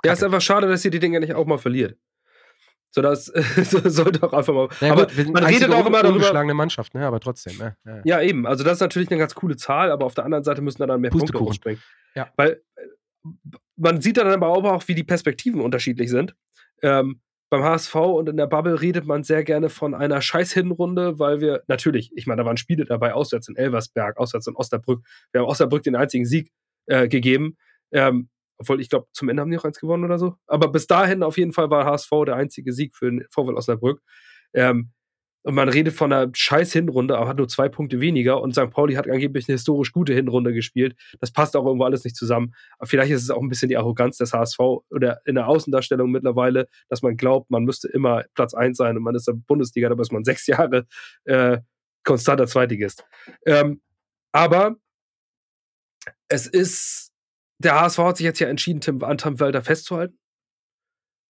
ja, 0.04 0.12
ist 0.12 0.24
einfach 0.24 0.42
schade, 0.42 0.68
dass 0.68 0.84
ihr 0.84 0.92
die 0.92 1.00
Dinge 1.00 1.20
nicht 1.20 1.36
auch 1.36 1.46
mal 1.46 1.60
verliert. 1.60 2.00
So, 2.94 3.02
das 3.02 3.26
sollte 3.26 4.22
auch 4.24 4.34
einfach 4.34 4.54
mal. 4.54 4.70
Ja, 4.80 4.92
aber 4.92 5.08
gut, 5.08 5.34
man 5.34 5.44
redet 5.44 5.72
auch 5.72 5.86
immer 5.86 6.04
darüber. 6.04 6.54
Mannschaft, 6.54 6.94
ne? 6.94 7.06
aber 7.06 7.20
trotzdem. 7.20 7.54
Ja, 7.60 7.76
ja. 7.86 8.02
ja, 8.06 8.22
eben. 8.22 8.46
Also, 8.46 8.64
das 8.64 8.74
ist 8.74 8.82
natürlich 8.82 9.10
eine 9.10 9.20
ganz 9.20 9.34
coole 9.34 9.58
Zahl, 9.58 9.92
aber 9.92 10.06
auf 10.06 10.14
der 10.14 10.26
anderen 10.26 10.44
Seite 10.44 10.62
müssen 10.62 10.80
da 10.80 10.86
dann 10.86 11.02
mehr 11.02 11.10
Punkte 11.10 11.40
hochspringen. 11.40 11.82
Ja. 12.14 12.32
Weil 12.36 12.62
äh, 12.76 13.30
man 13.76 14.00
sieht 14.00 14.18
dann 14.18 14.28
aber 14.28 14.50
auch, 14.50 14.88
wie 14.88 14.94
die 14.94 15.04
Perspektiven 15.04 15.60
unterschiedlich 15.60 16.12
sind. 16.12 16.36
Ähm, 16.84 17.20
beim 17.50 17.64
HSV 17.64 17.96
und 17.96 18.30
in 18.30 18.38
der 18.38 18.48
Bubble 18.48 18.80
redet 18.82 19.06
man 19.06 19.24
sehr 19.24 19.44
gerne 19.44 19.70
von 19.70 19.94
einer 19.94 20.22
Scheiß-Hinrunde, 20.22 21.20
weil 21.20 21.42
wir 21.42 21.64
natürlich, 21.68 22.12
ich 22.16 22.28
meine, 22.28 22.42
da 22.42 22.46
waren 22.48 22.58
Spiele 22.58 22.86
dabei, 22.86 23.14
auswärts 23.14 23.48
in 23.48 23.56
Elversberg, 23.56 24.18
auswärts 24.18 24.48
in 24.48 24.56
Osnabrück. 24.56 25.04
Wir 25.32 25.42
haben 25.42 25.48
Osnabrück 25.48 25.84
den 25.84 25.96
einzigen 25.96 26.26
Sieg 26.26 26.52
äh, 26.88 27.08
gegeben. 27.08 27.58
Ähm, 27.92 28.30
obwohl, 28.64 28.82
ich 28.82 28.90
glaube, 28.90 29.08
zum 29.12 29.30
Ende 29.30 29.42
haben 29.42 29.50
die 29.50 29.58
noch 29.58 29.66
eins 29.66 29.80
gewonnen 29.80 30.04
oder 30.04 30.18
so. 30.18 30.36
Aber 30.48 30.70
bis 30.70 30.88
dahin 30.88 31.24
auf 31.24 31.38
jeden 31.38 31.54
Fall 31.54 31.70
war 31.70 31.86
HSV 31.86 32.10
der 32.26 32.36
einzige 32.36 32.74
Sieg 32.74 32.96
für 32.96 33.10
den 33.10 33.26
VfL 33.30 33.56
Osnabrück. 33.56 34.02
Ähm, 34.54 34.92
und 35.46 35.56
man 35.56 35.68
redet 35.68 35.94
von 35.94 36.14
einer 36.14 36.32
scheiß 36.34 36.72
Hinrunde, 36.72 37.18
aber 37.18 37.28
hat 37.28 37.38
nur 37.38 37.50
zwei 37.50 37.68
Punkte 37.68 38.00
weniger. 38.00 38.42
Und 38.42 38.54
St. 38.54 38.70
Pauli 38.70 38.94
hat 38.94 39.10
angeblich 39.10 39.50
eine 39.50 39.56
historisch 39.56 39.92
gute 39.92 40.14
Hinrunde 40.14 40.54
gespielt. 40.54 40.96
Das 41.20 41.32
passt 41.32 41.58
auch 41.58 41.66
irgendwo 41.66 41.84
alles 41.84 42.06
nicht 42.06 42.16
zusammen. 42.16 42.54
Aber 42.78 42.88
vielleicht 42.88 43.12
ist 43.12 43.24
es 43.24 43.30
auch 43.30 43.42
ein 43.42 43.50
bisschen 43.50 43.68
die 43.68 43.76
Arroganz 43.76 44.18
des 44.18 44.32
HSV 44.32 44.60
oder 44.60 45.20
in 45.26 45.36
der 45.36 45.50
Außendarstellung 45.50 46.10
mittlerweile, 46.12 46.70
dass 46.88 47.02
man 47.02 47.18
glaubt, 47.18 47.52
man 47.52 47.66
müsste 47.66 47.90
immer 47.90 48.24
Platz 48.36 48.54
1 48.54 48.78
sein 48.78 48.96
und 48.96 49.04
man 49.04 49.16
ist 49.16 49.28
der 49.28 49.34
Bundesliga, 49.34 49.90
da 49.90 50.02
ist 50.02 50.14
man 50.14 50.24
sechs 50.24 50.48
Jahre 50.48 50.88
äh, 51.26 51.58
konstanter 52.06 52.48
Zweitligist. 52.48 53.06
Ähm, 53.46 53.82
aber 54.32 54.78
es 56.30 56.48
ist 56.48 57.13
der 57.58 57.80
HSV 57.80 57.98
hat 58.00 58.18
sich 58.18 58.26
jetzt 58.26 58.40
ja 58.40 58.48
entschieden, 58.48 58.82
Tim, 58.82 59.04
an 59.04 59.18
Tim 59.18 59.40
Walter 59.40 59.62
festzuhalten. 59.62 60.18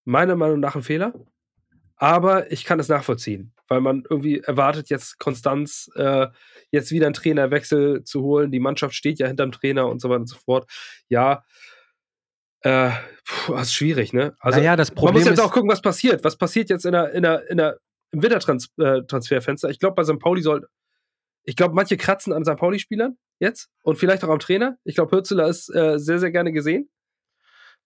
Meiner 0.05 0.35
Meinung 0.35 0.59
nach 0.59 0.75
ein 0.75 0.83
Fehler. 0.83 1.13
Aber 1.95 2.51
ich 2.51 2.65
kann 2.65 2.79
es 2.79 2.89
nachvollziehen, 2.89 3.53
weil 3.67 3.79
man 3.79 4.03
irgendwie 4.09 4.39
erwartet, 4.39 4.89
jetzt 4.89 5.19
Konstanz, 5.19 5.89
äh, 5.95 6.27
jetzt 6.71 6.91
wieder 6.91 7.05
einen 7.05 7.13
Trainerwechsel 7.13 8.03
zu 8.03 8.21
holen. 8.23 8.51
Die 8.51 8.59
Mannschaft 8.59 8.95
steht 8.95 9.19
ja 9.19 9.27
hinterm 9.27 9.51
Trainer 9.51 9.87
und 9.87 10.01
so 10.01 10.09
weiter 10.09 10.21
und 10.21 10.27
so 10.27 10.35
fort. 10.35 10.69
Ja, 11.07 11.43
äh, 12.61 12.91
puh, 13.25 13.53
das 13.53 13.67
ist 13.67 13.73
schwierig, 13.73 14.13
ne? 14.13 14.35
Also, 14.39 14.59
naja, 14.59 14.75
das 14.75 14.91
Problem 14.91 15.13
man 15.13 15.21
muss 15.21 15.29
jetzt 15.29 15.39
auch 15.39 15.51
gucken, 15.51 15.69
was 15.69 15.81
passiert. 15.81 16.23
Was 16.23 16.37
passiert 16.37 16.69
jetzt 16.69 16.85
in 16.85 16.93
der, 16.93 17.11
in 17.11 17.23
der, 17.23 17.49
in 17.49 17.57
der, 17.57 17.79
im 18.11 18.23
Wintertransferfenster? 18.23 19.69
Ich 19.69 19.79
glaube, 19.79 19.95
bei 19.95 20.03
St. 20.03 20.19
Pauli 20.19 20.41
soll, 20.41 20.67
ich 21.43 21.55
glaube, 21.55 21.75
manche 21.75 21.97
kratzen 21.97 22.33
an 22.33 22.43
St. 22.45 22.55
Pauli-Spielern 22.55 23.17
jetzt 23.43 23.69
und 23.83 23.97
vielleicht 23.97 24.23
auch 24.23 24.29
am 24.29 24.39
Trainer. 24.39 24.77
Ich 24.83 24.95
glaube, 24.95 25.15
Hürzeler 25.15 25.47
ist 25.47 25.69
äh, 25.69 25.99
sehr, 25.99 26.19
sehr 26.19 26.31
gerne 26.31 26.51
gesehen. 26.51 26.89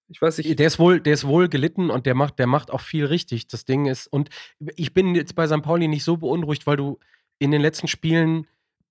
Ich 0.09 0.21
weiß 0.21 0.37
nicht. 0.37 0.57
Der 0.57 0.67
ist 0.67 0.79
wohl, 0.79 1.01
der 1.01 1.13
ist 1.13 1.27
wohl 1.27 1.49
gelitten 1.49 1.89
und 1.89 2.05
der 2.05 2.15
macht, 2.15 2.39
der 2.39 2.47
macht 2.47 2.71
auch 2.71 2.81
viel 2.81 3.05
richtig. 3.05 3.47
Das 3.47 3.65
Ding 3.65 3.87
ist, 3.87 4.07
und 4.07 4.29
ich 4.75 4.93
bin 4.93 5.15
jetzt 5.15 5.35
bei 5.35 5.47
St. 5.47 5.61
Pauli 5.61 5.87
nicht 5.89 6.05
so 6.05 6.17
beunruhigt, 6.17 6.65
weil 6.65 6.77
du 6.77 6.99
in 7.39 7.51
den 7.51 7.61
letzten 7.61 7.87
Spielen 7.87 8.47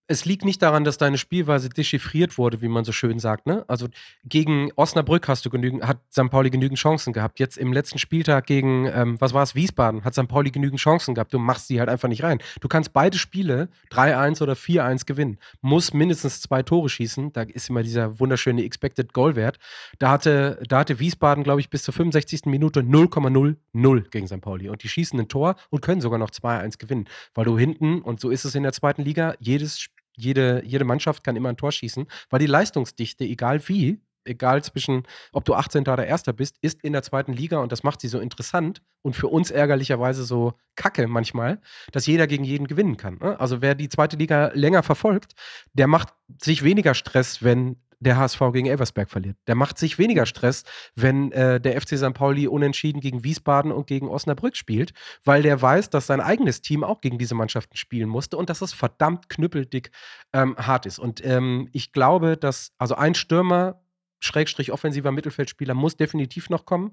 es 0.09 0.24
liegt 0.24 0.44
nicht 0.44 0.62
daran, 0.62 0.84
dass 0.84 0.98
deine 0.98 1.18
Spielweise 1.18 1.68
dechiffriert 1.68 2.38
wurde, 2.38 2.62
wie 2.62 2.68
man 2.68 2.84
so 2.84 2.92
schön 2.92 3.18
sagt. 3.18 3.46
Ne? 3.46 3.64
Also 3.66 3.88
gegen 4.24 4.70
Osnabrück 4.76 5.26
hast 5.26 5.44
du 5.44 5.50
genügend, 5.50 5.84
hat 5.84 5.98
St. 6.12 6.30
Pauli 6.30 6.50
genügend 6.50 6.78
Chancen 6.78 7.12
gehabt. 7.12 7.40
Jetzt 7.40 7.59
im 7.59 7.72
letzten 7.72 7.98
Spieltag 7.98 8.46
gegen, 8.46 8.86
ähm, 8.86 9.20
was 9.20 9.34
war 9.34 9.42
es, 9.42 9.54
Wiesbaden, 9.57 10.04
hat 10.04 10.14
St. 10.14 10.28
Pauli 10.28 10.52
genügend 10.52 10.80
Chancen 10.80 11.14
gehabt. 11.14 11.34
Du 11.34 11.38
machst 11.38 11.66
sie 11.66 11.80
halt 11.80 11.88
einfach 11.88 12.09
nicht 12.09 12.22
rein. 12.22 12.38
Du 12.61 12.68
kannst 12.68 12.92
beide 12.92 13.18
Spiele 13.18 13.68
3-1 13.90 14.42
oder 14.42 14.52
4-1 14.52 15.07
gewinnen. 15.07 15.38
Muss 15.61 15.92
mindestens 15.92 16.40
zwei 16.40 16.62
Tore 16.62 16.88
schießen. 16.88 17.32
Da 17.32 17.42
ist 17.42 17.68
immer 17.68 17.82
dieser 17.82 18.20
wunderschöne 18.20 18.62
Expected 18.64 19.12
Goal-Wert. 19.12 19.59
Da 19.98 20.11
hatte, 20.11 20.62
da 20.68 20.80
hatte 20.80 21.00
Wiesbaden, 21.00 21.42
glaube 21.42 21.61
ich, 21.61 21.68
bis 21.68 21.82
zur 21.82 21.94
65. 21.94 22.46
Minute 22.46 22.80
0,00 22.80 24.11
gegen 24.11 24.28
St. 24.28 24.40
Pauli. 24.40 24.68
Und 24.68 24.84
die 24.84 24.88
schießen 24.88 25.18
ein 25.18 25.28
Tor 25.28 25.57
und 25.70 25.82
können 25.82 26.00
sogar 26.00 26.20
noch 26.20 26.30
2-1 26.30 26.78
gewinnen. 26.78 27.09
Weil 27.34 27.44
du 27.44 27.59
hinten, 27.59 28.02
und 28.02 28.20
so 28.20 28.30
ist 28.30 28.44
es 28.44 28.54
in 28.54 28.62
der 28.62 28.72
zweiten 28.72 29.02
Liga, 29.02 29.34
jedes 29.40 29.80
Spiel 29.80 29.95
jede, 30.16 30.62
jede 30.64 30.84
Mannschaft 30.84 31.24
kann 31.24 31.36
immer 31.36 31.50
ein 31.50 31.56
Tor 31.56 31.72
schießen, 31.72 32.06
weil 32.30 32.38
die 32.38 32.46
Leistungsdichte, 32.46 33.24
egal 33.24 33.66
wie, 33.68 34.00
egal 34.26 34.62
zwischen, 34.62 35.04
ob 35.32 35.44
du 35.44 35.54
18. 35.54 35.82
oder 35.82 36.02
1. 36.02 36.24
bist, 36.34 36.56
ist 36.60 36.82
in 36.82 36.92
der 36.92 37.02
zweiten 37.02 37.32
Liga 37.32 37.58
und 37.58 37.72
das 37.72 37.82
macht 37.82 38.00
sie 38.00 38.08
so 38.08 38.18
interessant 38.18 38.82
und 39.02 39.14
für 39.14 39.28
uns 39.28 39.50
ärgerlicherweise 39.50 40.24
so 40.24 40.54
kacke 40.74 41.06
manchmal, 41.06 41.60
dass 41.92 42.06
jeder 42.06 42.26
gegen 42.26 42.44
jeden 42.44 42.66
gewinnen 42.66 42.96
kann. 42.96 43.18
Ne? 43.18 43.38
Also 43.38 43.62
wer 43.62 43.74
die 43.74 43.88
zweite 43.88 44.16
Liga 44.16 44.50
länger 44.54 44.82
verfolgt, 44.82 45.34
der 45.72 45.86
macht 45.86 46.08
sich 46.42 46.62
weniger 46.64 46.94
Stress, 46.94 47.42
wenn 47.42 47.76
der 48.01 48.16
HSV 48.16 48.40
gegen 48.53 48.66
Elversberg 48.66 49.11
verliert. 49.11 49.36
Der 49.47 49.55
macht 49.55 49.78
sich 49.78 49.99
weniger 49.99 50.26
Stress, 50.26 50.64
wenn 50.94 51.32
äh, 51.32 51.61
der 51.61 51.80
FC 51.80 51.97
St. 51.97 52.12
Pauli 52.12 52.47
unentschieden 52.47 53.01
gegen 53.01 53.24
Wiesbaden 53.24 53.72
und 53.72 53.86
gegen 53.86 54.09
Osnabrück 54.09 54.57
spielt, 54.57 54.92
weil 55.24 55.42
der 55.42 55.61
weiß, 55.61 55.90
dass 55.90 56.07
sein 56.07 56.20
eigenes 56.20 56.61
Team 56.61 56.84
auch 56.84 57.01
gegen 57.01 57.18
diese 57.18 57.34
Mannschaften 57.34 57.76
spielen 57.76 58.09
musste 58.09 58.36
und 58.36 58.51
dass 58.51 58.61
es 58.61 58.72
verdammt 58.72 59.28
knüppeldick 59.28 59.90
ähm, 60.32 60.57
hart 60.57 60.86
ist. 60.86 60.99
Und 60.99 61.24
ähm, 61.24 61.68
ich 61.72 61.92
glaube, 61.92 62.36
dass 62.36 62.72
also 62.78 62.94
ein 62.94 63.14
Stürmer, 63.14 63.80
Schrägstrich 64.20 64.72
offensiver 64.72 65.12
Mittelfeldspieler, 65.12 65.74
muss 65.74 65.97
definitiv 65.97 66.51
noch 66.51 66.64
kommen 66.64 66.92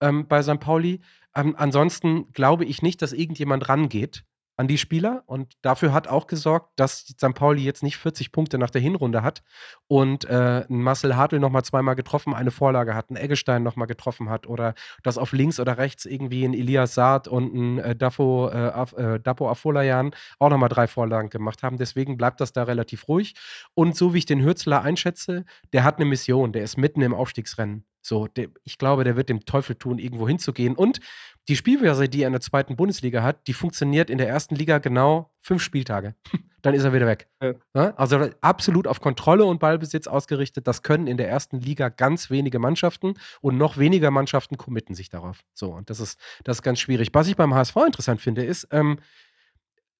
ähm, 0.00 0.26
bei 0.28 0.42
St. 0.42 0.60
Pauli. 0.60 1.00
Ähm, 1.34 1.54
ansonsten 1.58 2.32
glaube 2.32 2.64
ich 2.64 2.82
nicht, 2.82 3.02
dass 3.02 3.12
irgendjemand 3.12 3.68
rangeht 3.68 4.24
an 4.58 4.66
die 4.66 4.76
Spieler 4.76 5.22
und 5.26 5.54
dafür 5.62 5.92
hat 5.92 6.08
auch 6.08 6.26
gesorgt, 6.26 6.72
dass 6.76 7.06
St. 7.06 7.32
Pauli 7.34 7.62
jetzt 7.62 7.84
nicht 7.84 7.96
40 7.96 8.32
Punkte 8.32 8.58
nach 8.58 8.70
der 8.70 8.80
Hinrunde 8.80 9.22
hat 9.22 9.44
und 9.86 10.24
äh, 10.24 10.64
Marcel 10.68 11.16
Hartl 11.16 11.38
nochmal 11.38 11.62
zweimal 11.62 11.94
getroffen, 11.94 12.34
eine 12.34 12.50
Vorlage 12.50 12.96
hat, 12.96 13.10
ein 13.10 13.16
Eggestein 13.16 13.62
nochmal 13.62 13.86
getroffen 13.86 14.28
hat 14.28 14.48
oder 14.48 14.74
dass 15.04 15.16
auf 15.16 15.30
links 15.32 15.60
oder 15.60 15.78
rechts 15.78 16.06
irgendwie 16.06 16.44
ein 16.44 16.54
Elias 16.54 16.94
Saad 16.94 17.28
und 17.28 17.54
ein 17.54 17.78
äh, 17.78 17.94
Dafo, 17.94 18.48
äh, 18.48 19.14
äh, 19.14 19.20
Dapo 19.20 19.48
Afolayan 19.48 20.10
auch 20.40 20.50
nochmal 20.50 20.68
drei 20.68 20.88
Vorlagen 20.88 21.30
gemacht 21.30 21.62
haben. 21.62 21.76
Deswegen 21.76 22.16
bleibt 22.16 22.40
das 22.40 22.52
da 22.52 22.64
relativ 22.64 23.06
ruhig 23.06 23.36
und 23.74 23.96
so 23.96 24.12
wie 24.12 24.18
ich 24.18 24.26
den 24.26 24.42
Hürzler 24.42 24.82
einschätze, 24.82 25.44
der 25.72 25.84
hat 25.84 25.96
eine 25.96 26.04
Mission, 26.04 26.52
der 26.52 26.64
ist 26.64 26.76
mitten 26.76 27.02
im 27.02 27.14
Aufstiegsrennen 27.14 27.84
So, 28.00 28.26
der, 28.26 28.48
ich 28.64 28.78
glaube, 28.78 29.04
der 29.04 29.16
wird 29.16 29.28
dem 29.28 29.44
Teufel 29.44 29.76
tun, 29.76 29.98
irgendwo 29.98 30.28
hinzugehen. 30.28 30.74
Und 30.74 31.00
die 31.48 31.56
Spielweise, 31.56 32.08
die 32.08 32.22
er 32.22 32.26
in 32.26 32.32
der 32.32 32.40
zweiten 32.40 32.76
Bundesliga 32.76 33.22
hat, 33.22 33.46
die 33.46 33.54
funktioniert 33.54 34.10
in 34.10 34.18
der 34.18 34.28
ersten 34.28 34.54
Liga 34.54 34.78
genau 34.78 35.30
fünf 35.40 35.62
Spieltage. 35.62 36.14
Dann 36.62 36.74
ist 36.74 36.84
er 36.84 36.92
wieder 36.92 37.06
weg. 37.06 37.28
Ja. 37.40 37.94
Also 37.96 38.28
absolut 38.40 38.86
auf 38.86 39.00
Kontrolle 39.00 39.44
und 39.44 39.60
Ballbesitz 39.60 40.06
ausgerichtet. 40.06 40.66
Das 40.66 40.82
können 40.82 41.06
in 41.06 41.16
der 41.16 41.28
ersten 41.28 41.60
Liga 41.60 41.88
ganz 41.88 42.30
wenige 42.30 42.58
Mannschaften 42.58 43.14
und 43.40 43.56
noch 43.56 43.78
weniger 43.78 44.10
Mannschaften 44.10 44.56
committen 44.56 44.94
sich 44.94 45.08
darauf. 45.08 45.44
So, 45.54 45.72
und 45.72 45.88
das 45.88 46.00
ist, 46.00 46.18
das 46.44 46.58
ist 46.58 46.62
ganz 46.62 46.80
schwierig. 46.80 47.10
Was 47.12 47.28
ich 47.28 47.36
beim 47.36 47.54
HSV 47.54 47.76
interessant 47.86 48.20
finde, 48.20 48.44
ist, 48.44 48.68
ähm, 48.72 48.98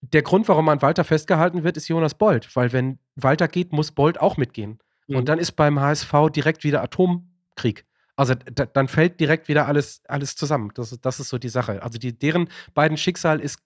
der 0.01 0.23
Grund, 0.23 0.49
warum 0.49 0.69
an 0.69 0.83
Walter 0.83 1.05
festgehalten 1.05 1.65
wird, 1.65 1.77
ist 1.77 1.89
Jonas 1.89 2.15
Bold. 2.15 2.55
Weil 2.55 2.73
wenn 2.73 2.99
Walter 3.17 3.49
geht, 3.49 3.73
muss 3.73 3.93
Bold 3.93 4.21
auch 4.21 4.37
mitgehen. 4.37 4.79
Mhm. 5.07 5.17
Und 5.17 5.29
dann 5.29 5.39
ist 5.39 5.53
beim 5.53 5.81
HSV 5.81 6.13
direkt 6.35 6.65
wieder 6.65 6.83
Atomkrieg. 6.83 7.85
Also 8.19 8.35
da, 8.35 8.67
dann 8.67 8.89
fällt 8.89 9.21
direkt 9.21 9.47
wieder 9.47 9.69
alles, 9.69 10.03
alles 10.09 10.35
zusammen. 10.35 10.73
Das, 10.75 10.99
das 11.01 11.21
ist 11.21 11.29
so 11.29 11.39
die 11.39 11.49
Sache. 11.49 11.85
Also 11.85 11.99
die, 12.01 12.19
deren 12.19 12.49
beiden 12.75 12.97
Schicksal 12.97 13.39
ist 13.39 13.61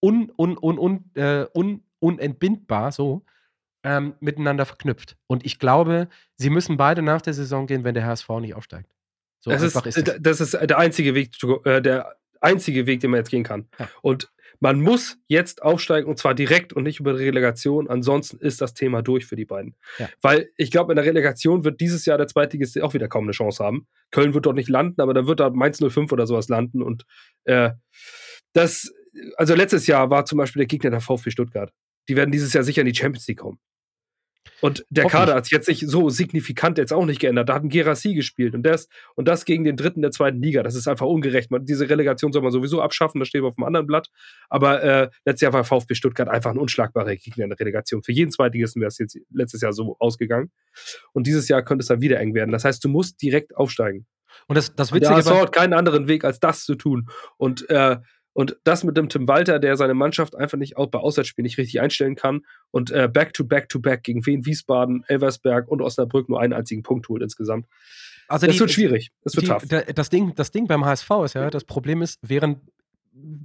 un, 0.00 0.30
un, 0.38 0.56
un, 0.56 0.78
un, 0.78 1.10
äh, 1.14 1.46
un, 1.52 1.82
unentbindbar 1.98 2.92
so 2.92 3.24
ähm, 3.82 4.14
miteinander 4.20 4.66
verknüpft. 4.66 5.16
Und 5.26 5.44
ich 5.44 5.58
glaube, 5.58 6.08
sie 6.36 6.48
müssen 6.48 6.76
beide 6.76 7.02
nach 7.02 7.22
der 7.22 7.34
Saison 7.34 7.66
gehen, 7.66 7.82
wenn 7.82 7.94
der 7.94 8.06
HSV 8.06 8.28
nicht 8.40 8.54
aufsteigt. 8.54 8.94
So 9.40 9.50
das 9.50 9.64
einfach 9.64 9.84
ist, 9.84 9.96
ist 9.96 10.06
das. 10.06 10.16
das 10.20 10.40
ist 10.40 10.52
der 10.52 10.78
einzige 10.78 11.16
Weg, 11.16 11.32
äh, 11.64 11.82
der 11.82 12.16
einzige 12.40 12.86
Weg, 12.86 13.00
den 13.00 13.10
man 13.10 13.18
jetzt 13.18 13.30
gehen 13.30 13.42
kann. 13.42 13.66
Ja. 13.80 13.88
Und 14.02 14.30
man 14.60 14.80
muss 14.80 15.18
jetzt 15.28 15.62
aufsteigen 15.62 16.08
und 16.08 16.18
zwar 16.18 16.34
direkt 16.34 16.72
und 16.72 16.82
nicht 16.82 17.00
über 17.00 17.12
die 17.12 17.24
Relegation. 17.24 17.88
Ansonsten 17.88 18.38
ist 18.38 18.60
das 18.60 18.74
Thema 18.74 19.02
durch 19.02 19.26
für 19.26 19.36
die 19.36 19.44
beiden. 19.44 19.76
Ja. 19.98 20.08
Weil 20.20 20.50
ich 20.56 20.70
glaube, 20.70 20.92
in 20.92 20.96
der 20.96 21.04
Relegation 21.04 21.64
wird 21.64 21.80
dieses 21.80 22.04
Jahr 22.06 22.18
der 22.18 22.26
Zweitligist 22.26 22.80
auch 22.80 22.94
wieder 22.94 23.08
kaum 23.08 23.24
eine 23.24 23.32
Chance 23.32 23.64
haben. 23.64 23.86
Köln 24.10 24.34
wird 24.34 24.46
dort 24.46 24.56
nicht 24.56 24.68
landen, 24.68 25.00
aber 25.00 25.14
dann 25.14 25.26
wird 25.26 25.40
da 25.40 25.50
Mainz 25.50 25.78
05 25.78 26.10
oder 26.12 26.26
sowas 26.26 26.48
landen. 26.48 26.82
Und 26.82 27.04
äh, 27.44 27.70
das, 28.52 28.92
also 29.36 29.54
letztes 29.54 29.86
Jahr 29.86 30.10
war 30.10 30.24
zum 30.24 30.38
Beispiel 30.38 30.60
der 30.60 30.66
Gegner 30.66 30.90
der 30.90 31.00
VfB 31.00 31.30
Stuttgart. 31.30 31.72
Die 32.08 32.16
werden 32.16 32.32
dieses 32.32 32.52
Jahr 32.52 32.64
sicher 32.64 32.82
in 32.82 32.86
die 32.86 32.94
Champions 32.94 33.28
League 33.28 33.38
kommen. 33.38 33.58
Und 34.60 34.84
der 34.90 35.06
Kader 35.06 35.34
hat 35.34 35.44
sich 35.44 35.52
jetzt 35.52 35.68
nicht 35.68 35.88
so 35.88 36.08
signifikant 36.10 36.78
jetzt 36.78 36.92
auch 36.92 37.04
nicht 37.04 37.20
geändert. 37.20 37.48
Da 37.48 37.54
hat 37.54 37.62
ein 37.62 37.68
Gerassi 37.68 38.14
gespielt 38.14 38.54
und 38.54 38.62
das, 38.62 38.88
und 39.14 39.28
das 39.28 39.44
gegen 39.44 39.64
den 39.64 39.76
dritten 39.76 40.02
der 40.02 40.10
zweiten 40.10 40.40
Liga. 40.40 40.62
Das 40.62 40.74
ist 40.74 40.88
einfach 40.88 41.06
ungerecht. 41.06 41.50
Man, 41.50 41.64
diese 41.64 41.88
Relegation 41.88 42.32
soll 42.32 42.42
man 42.42 42.52
sowieso 42.52 42.82
abschaffen, 42.82 43.18
das 43.18 43.28
steht 43.28 43.42
auf 43.42 43.54
dem 43.54 43.64
anderen 43.64 43.86
Blatt. 43.86 44.08
Aber 44.48 44.82
äh, 44.82 45.10
letztes 45.24 45.42
Jahr 45.42 45.52
war 45.52 45.64
VfB 45.64 45.94
Stuttgart 45.94 46.28
einfach 46.28 46.50
ein 46.50 46.58
unschlagbarer 46.58 47.16
Gegner 47.16 47.44
in 47.44 47.50
der 47.50 47.60
Relegation. 47.60 48.02
Für 48.02 48.12
jeden 48.12 48.30
Zweitligisten 48.30 48.80
wäre 48.80 48.88
es 48.88 48.98
jetzt 48.98 49.18
letztes 49.30 49.60
Jahr 49.60 49.72
so 49.72 49.96
ausgegangen. 49.98 50.50
Und 51.12 51.26
dieses 51.26 51.48
Jahr 51.48 51.62
könnte 51.62 51.82
es 51.82 51.88
dann 51.88 52.00
wieder 52.00 52.20
eng 52.20 52.34
werden. 52.34 52.52
Das 52.52 52.64
heißt, 52.64 52.84
du 52.84 52.88
musst 52.88 53.20
direkt 53.22 53.56
aufsteigen. 53.56 54.06
Und 54.46 54.56
das, 54.56 54.74
das 54.74 54.92
Witzige 54.92 55.18
ist. 55.18 55.28
Ja, 55.28 55.40
hat 55.40 55.52
keinen 55.52 55.72
anderen 55.72 56.08
Weg, 56.08 56.24
als 56.24 56.40
das 56.40 56.64
zu 56.64 56.74
tun. 56.74 57.08
Und 57.36 57.68
äh, 57.70 57.96
und 58.38 58.56
das 58.62 58.84
mit 58.84 58.96
dem 58.96 59.08
Tim 59.08 59.26
Walter, 59.26 59.58
der 59.58 59.76
seine 59.76 59.94
Mannschaft 59.94 60.36
einfach 60.36 60.58
nicht 60.58 60.76
auch 60.76 60.86
bei 60.86 61.00
Auswärtsspielen 61.00 61.42
nicht 61.42 61.58
richtig 61.58 61.80
einstellen 61.80 62.14
kann 62.14 62.42
und 62.70 62.92
äh, 62.92 63.08
back 63.12 63.34
to 63.34 63.42
back 63.42 63.68
to 63.68 63.80
back 63.80 64.04
gegen 64.04 64.24
Wien, 64.26 64.46
Wiesbaden, 64.46 65.02
Elversberg 65.08 65.66
und 65.66 65.82
Osnabrück 65.82 66.28
nur 66.28 66.40
einen 66.40 66.52
einzigen 66.52 66.84
Punkt 66.84 67.08
holt 67.08 67.20
insgesamt. 67.20 67.66
Also 68.28 68.46
das 68.46 68.54
die, 68.54 68.60
wird 68.60 68.70
schwierig. 68.70 69.10
Das 69.24 69.34
wird 69.34 69.46
die, 69.46 69.48
tough. 69.48 69.84
Das 69.92 70.08
Ding, 70.08 70.36
das 70.36 70.52
Ding 70.52 70.68
beim 70.68 70.84
HSV 70.84 71.10
ist 71.24 71.34
ja, 71.34 71.50
das 71.50 71.64
Problem 71.64 72.00
ist, 72.00 72.20
während 72.22 72.60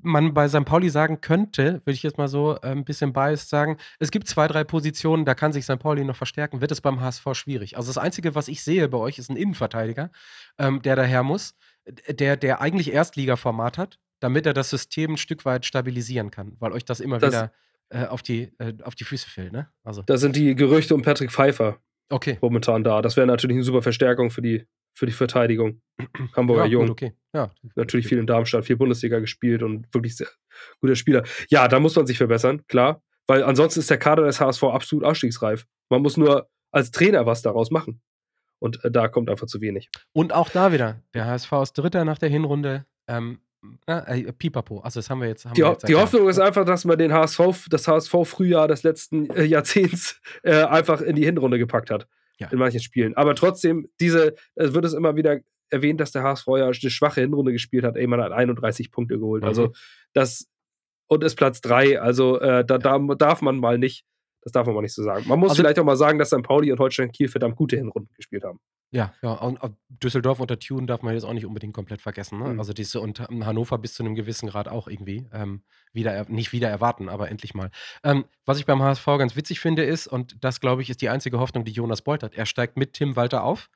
man 0.03 0.35
bei 0.35 0.47
St. 0.47 0.63
Pauli 0.63 0.91
sagen 0.91 1.21
könnte, 1.21 1.81
würde 1.85 1.95
ich 1.95 2.03
jetzt 2.03 2.19
mal 2.19 2.27
so 2.27 2.57
äh, 2.57 2.67
ein 2.67 2.85
bisschen 2.85 3.13
biased 3.13 3.49
sagen, 3.49 3.77
es 3.97 4.11
gibt 4.11 4.27
zwei, 4.27 4.47
drei 4.47 4.63
Positionen, 4.63 5.25
da 5.25 5.33
kann 5.33 5.53
sich 5.53 5.63
St. 5.63 5.79
Pauli 5.79 6.03
noch 6.03 6.15
verstärken, 6.15 6.61
wird 6.61 6.71
es 6.71 6.81
beim 6.81 7.01
HSV 7.01 7.25
schwierig. 7.33 7.77
Also 7.77 7.89
das 7.89 7.97
Einzige, 7.97 8.35
was 8.35 8.47
ich 8.47 8.63
sehe 8.63 8.87
bei 8.89 8.99
euch, 8.99 9.17
ist 9.17 9.31
ein 9.31 9.37
Innenverteidiger, 9.37 10.11
ähm, 10.59 10.83
der 10.83 10.95
daher 10.95 11.23
muss, 11.23 11.55
der, 12.07 12.37
der 12.37 12.61
eigentlich 12.61 12.93
Erstliga-Format 12.93 13.79
hat, 13.79 13.97
damit 14.23 14.45
er 14.45 14.53
das 14.53 14.69
System 14.69 15.11
ein 15.11 15.17
Stück 15.17 15.43
weit 15.43 15.65
stabilisieren 15.65 16.31
kann, 16.31 16.55
weil 16.59 16.71
euch 16.71 16.85
das 16.85 17.01
immer 17.01 17.19
das, 17.19 17.33
wieder 17.33 17.51
äh, 17.89 18.05
auf, 18.05 18.21
die, 18.21 18.53
äh, 18.57 18.73
auf 18.83 18.95
die 18.95 19.03
Füße 19.03 19.29
fällt. 19.29 19.51
Ne? 19.51 19.67
Also. 19.83 20.01
Da 20.01 20.17
sind 20.17 20.37
die 20.37 20.55
Gerüchte 20.55 20.95
um 20.95 21.01
Patrick 21.01 21.29
Pfeiffer 21.29 21.77
okay. 22.09 22.37
momentan 22.41 22.85
da. 22.85 23.01
Das 23.01 23.17
wäre 23.17 23.27
natürlich 23.27 23.55
eine 23.55 23.65
super 23.65 23.81
Verstärkung 23.81 24.31
für 24.31 24.41
die, 24.41 24.65
für 24.93 25.05
die 25.05 25.11
Verteidigung. 25.11 25.81
Hamburger 26.37 26.63
ja, 26.63 26.71
Jung. 26.71 26.87
Gut, 26.87 26.91
okay. 26.91 27.13
Ja, 27.33 27.51
natürlich 27.75 28.07
viel 28.07 28.17
in 28.17 28.25
Darmstadt, 28.25 28.63
viel 28.63 28.77
Bundesliga 28.77 29.19
gespielt 29.19 29.61
und 29.61 29.93
wirklich 29.93 30.15
sehr 30.15 30.29
guter 30.79 30.95
Spieler. 30.95 31.23
Ja, 31.49 31.67
da 31.67 31.81
muss 31.81 31.95
man 31.97 32.07
sich 32.07 32.17
verbessern, 32.17 32.65
klar. 32.67 33.03
Weil 33.27 33.43
ansonsten 33.43 33.81
ist 33.81 33.89
der 33.89 33.97
Kader 33.97 34.23
des 34.23 34.39
HSV 34.39 34.63
absolut 34.63 35.03
ausstiegsreif. 35.03 35.65
Man 35.89 36.01
muss 36.01 36.15
nur 36.15 36.49
als 36.71 36.91
Trainer 36.91 37.25
was 37.25 37.41
daraus 37.41 37.71
machen. 37.71 38.01
Und 38.59 38.85
äh, 38.85 38.91
da 38.91 39.09
kommt 39.09 39.29
einfach 39.29 39.47
zu 39.47 39.59
wenig. 39.59 39.89
Und 40.13 40.31
auch 40.31 40.49
da 40.49 40.71
wieder, 40.71 41.01
der 41.13 41.25
HSV 41.25 41.51
ist 41.61 41.73
Dritter 41.73 42.05
nach 42.05 42.19
der 42.19 42.29
Hinrunde. 42.29 42.85
Ähm, 43.07 43.39
äh, 43.85 44.31
Pipapo. 44.33 44.79
Also 44.79 44.99
das 44.99 45.09
haben 45.09 45.21
wir 45.21 45.27
jetzt. 45.27 45.45
Haben 45.45 45.53
die, 45.53 45.61
wir 45.61 45.71
jetzt 45.71 45.87
die 45.87 45.95
Hoffnung 45.95 46.27
ist 46.29 46.39
einfach, 46.39 46.65
dass 46.65 46.85
man 46.85 46.97
den 46.97 47.13
HSV, 47.13 47.67
das 47.69 47.87
HSV-Frühjahr 47.87 48.67
des 48.67 48.83
letzten 48.83 49.29
äh, 49.31 49.43
Jahrzehnts 49.43 50.21
äh, 50.43 50.63
einfach 50.63 51.01
in 51.01 51.15
die 51.15 51.25
Hinrunde 51.25 51.57
gepackt 51.57 51.89
hat. 51.89 52.07
Ja. 52.39 52.47
In 52.49 52.57
manchen 52.57 52.79
Spielen. 52.79 53.15
Aber 53.15 53.35
trotzdem, 53.35 53.89
diese, 53.99 54.35
es 54.55 54.73
wird 54.73 54.85
es 54.85 54.93
immer 54.93 55.15
wieder 55.15 55.39
erwähnt, 55.69 55.99
dass 55.99 56.11
der 56.11 56.23
HSV 56.23 56.47
ja 56.57 56.65
eine 56.65 56.73
schwache 56.73 57.21
Hinrunde 57.21 57.51
gespielt 57.51 57.83
hat. 57.83 57.95
Ey, 57.95 58.07
man 58.07 58.21
hat 58.21 58.31
31 58.31 58.91
Punkte 58.91 59.19
geholt. 59.19 59.43
Also 59.43 59.63
mhm. 59.63 59.67
Also 59.67 59.79
das 60.13 60.47
und 61.07 61.23
ist 61.23 61.35
Platz 61.35 61.61
3. 61.61 61.99
Also 61.99 62.39
äh, 62.39 62.65
da, 62.65 62.77
da 62.77 62.97
darf 62.99 63.41
man 63.41 63.57
mal 63.57 63.77
nicht, 63.77 64.05
das 64.41 64.51
darf 64.51 64.65
man 64.65 64.75
mal 64.75 64.81
nicht 64.81 64.93
so 64.93 65.03
sagen. 65.03 65.27
Man 65.27 65.39
muss 65.39 65.51
also, 65.51 65.61
vielleicht 65.61 65.79
auch 65.79 65.85
mal 65.85 65.95
sagen, 65.95 66.19
dass 66.19 66.29
St. 66.29 66.43
Pauli 66.43 66.71
und 66.71 66.79
Holstein 66.79 67.11
Kiel 67.11 67.27
verdammt 67.27 67.55
gute 67.55 67.75
Hinrunden 67.75 68.13
gespielt 68.15 68.43
haben. 68.43 68.59
Ja, 68.93 69.11
ja, 69.23 69.31
und 69.33 69.59
Düsseldorf 69.89 70.39
unter 70.39 70.59
Tune 70.59 70.85
darf 70.85 71.01
man 71.01 71.15
jetzt 71.15 71.23
auch 71.23 71.33
nicht 71.33 71.47
unbedingt 71.47 71.73
komplett 71.73 71.99
vergessen. 71.99 72.37
Ne? 72.37 72.53
Mhm. 72.53 72.59
Also 72.59 72.73
diese 72.73 73.01
und 73.01 73.19
Hannover 73.19 73.79
bis 73.79 73.95
zu 73.95 74.03
einem 74.03 74.13
gewissen 74.13 74.47
Grad 74.47 74.67
auch 74.67 74.87
irgendwie 74.87 75.27
ähm, 75.33 75.63
wieder 75.93 76.25
nicht 76.29 76.53
wieder 76.53 76.69
erwarten, 76.69 77.09
aber 77.09 77.31
endlich 77.31 77.55
mal. 77.55 77.71
Ähm, 78.03 78.25
was 78.45 78.59
ich 78.59 78.67
beim 78.67 78.83
HSV 78.83 79.05
ganz 79.05 79.35
witzig 79.35 79.59
finde 79.59 79.83
ist 79.83 80.05
und 80.05 80.43
das 80.43 80.59
glaube 80.59 80.83
ich 80.83 80.91
ist 80.91 81.01
die 81.01 81.09
einzige 81.09 81.39
Hoffnung, 81.39 81.65
die 81.65 81.71
Jonas 81.71 82.03
Bolt 82.03 82.21
hat. 82.21 82.35
Er 82.35 82.45
steigt 82.45 82.77
mit 82.77 82.93
Tim 82.93 83.15
Walter 83.15 83.43
auf, 83.43 83.71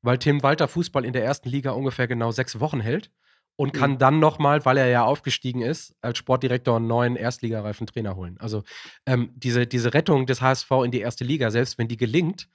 weil 0.00 0.16
Tim 0.16 0.42
Walter 0.42 0.68
Fußball 0.68 1.04
in 1.04 1.12
der 1.12 1.22
ersten 1.22 1.50
Liga 1.50 1.72
ungefähr 1.72 2.08
genau 2.08 2.30
sechs 2.30 2.58
Wochen 2.58 2.80
hält 2.80 3.10
und 3.56 3.74
mhm. 3.74 3.78
kann 3.78 3.98
dann 3.98 4.20
nochmal, 4.20 4.64
weil 4.64 4.78
er 4.78 4.88
ja 4.88 5.04
aufgestiegen 5.04 5.60
ist, 5.60 5.94
als 6.00 6.16
Sportdirektor 6.16 6.76
einen 6.76 6.86
neuen 6.86 7.16
erstligareifen 7.16 7.86
Trainer 7.86 8.16
holen. 8.16 8.38
Also 8.40 8.62
ähm, 9.04 9.32
diese, 9.34 9.66
diese 9.66 9.92
Rettung 9.92 10.24
des 10.24 10.40
HSV 10.40 10.70
in 10.82 10.90
die 10.90 11.00
erste 11.00 11.24
Liga, 11.24 11.50
selbst 11.50 11.76
wenn 11.76 11.88
die 11.88 11.98
gelingt, 11.98 12.48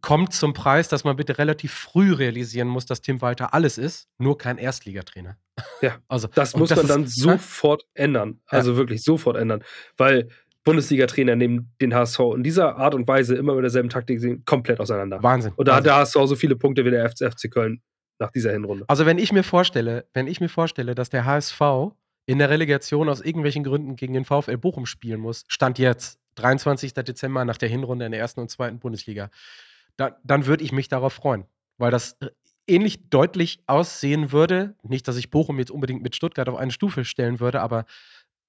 kommt 0.00 0.32
zum 0.32 0.52
Preis, 0.52 0.88
dass 0.88 1.04
man 1.04 1.16
bitte 1.16 1.38
relativ 1.38 1.72
früh 1.72 2.12
realisieren 2.12 2.68
muss, 2.68 2.86
dass 2.86 3.00
Tim 3.00 3.20
Walter 3.20 3.54
alles 3.54 3.78
ist, 3.78 4.08
nur 4.18 4.38
kein 4.38 4.58
Erstligatrainer. 4.58 5.36
Ja, 5.82 5.98
also 6.08 6.28
das 6.28 6.56
muss 6.56 6.68
das 6.68 6.78
man 6.78 6.86
dann 6.86 7.04
ist, 7.04 7.20
sofort 7.20 7.82
ja? 7.96 8.04
ändern. 8.04 8.40
Also 8.46 8.72
ja. 8.72 8.76
wirklich 8.76 9.02
sofort 9.02 9.36
ändern. 9.36 9.64
Weil 9.96 10.28
Bundesliga-Trainer 10.64 11.36
nehmen 11.36 11.72
den 11.80 11.94
HSV 11.94 12.20
in 12.36 12.42
dieser 12.42 12.76
Art 12.76 12.94
und 12.94 13.08
Weise 13.08 13.34
immer 13.34 13.54
mit 13.54 13.64
derselben 13.64 13.88
Taktik 13.88 14.20
sehen, 14.20 14.44
komplett 14.44 14.78
auseinander. 14.78 15.22
Wahnsinn. 15.22 15.52
Und 15.56 15.68
da 15.68 15.76
hat 15.76 15.86
der 15.86 15.96
HSV 15.96 16.16
so 16.26 16.36
viele 16.36 16.56
Punkte 16.56 16.84
wie 16.84 16.90
der 16.90 17.08
FC 17.10 17.50
Köln 17.50 17.82
nach 18.18 18.30
dieser 18.30 18.52
Hinrunde. 18.52 18.84
Also 18.86 19.06
wenn 19.06 19.18
ich 19.18 19.32
mir 19.32 19.42
vorstelle, 19.42 20.06
wenn 20.12 20.26
ich 20.26 20.40
mir 20.40 20.50
vorstelle, 20.50 20.94
dass 20.94 21.08
der 21.08 21.24
HSV 21.24 21.60
in 22.26 22.38
der 22.38 22.50
Relegation 22.50 23.08
aus 23.08 23.22
irgendwelchen 23.22 23.64
Gründen 23.64 23.96
gegen 23.96 24.12
den 24.12 24.24
VfL 24.26 24.58
Bochum 24.58 24.84
spielen 24.86 25.20
muss, 25.20 25.44
stand 25.48 25.78
jetzt 25.78 26.20
23. 26.36 26.92
Dezember 26.94 27.44
nach 27.44 27.56
der 27.56 27.70
Hinrunde 27.70 28.04
in 28.04 28.12
der 28.12 28.20
ersten 28.20 28.40
und 28.40 28.50
zweiten 28.50 28.78
Bundesliga 28.78 29.30
da, 30.00 30.16
dann 30.24 30.46
würde 30.46 30.64
ich 30.64 30.72
mich 30.72 30.88
darauf 30.88 31.12
freuen, 31.12 31.44
weil 31.76 31.90
das 31.90 32.16
äh, 32.20 32.30
ähnlich 32.66 33.10
deutlich 33.10 33.62
aussehen 33.66 34.32
würde. 34.32 34.74
Nicht, 34.82 35.06
dass 35.06 35.16
ich 35.16 35.30
Bochum 35.30 35.58
jetzt 35.58 35.70
unbedingt 35.70 36.02
mit 36.02 36.16
Stuttgart 36.16 36.48
auf 36.48 36.56
eine 36.56 36.70
Stufe 36.70 37.04
stellen 37.04 37.38
würde, 37.38 37.60
aber 37.60 37.84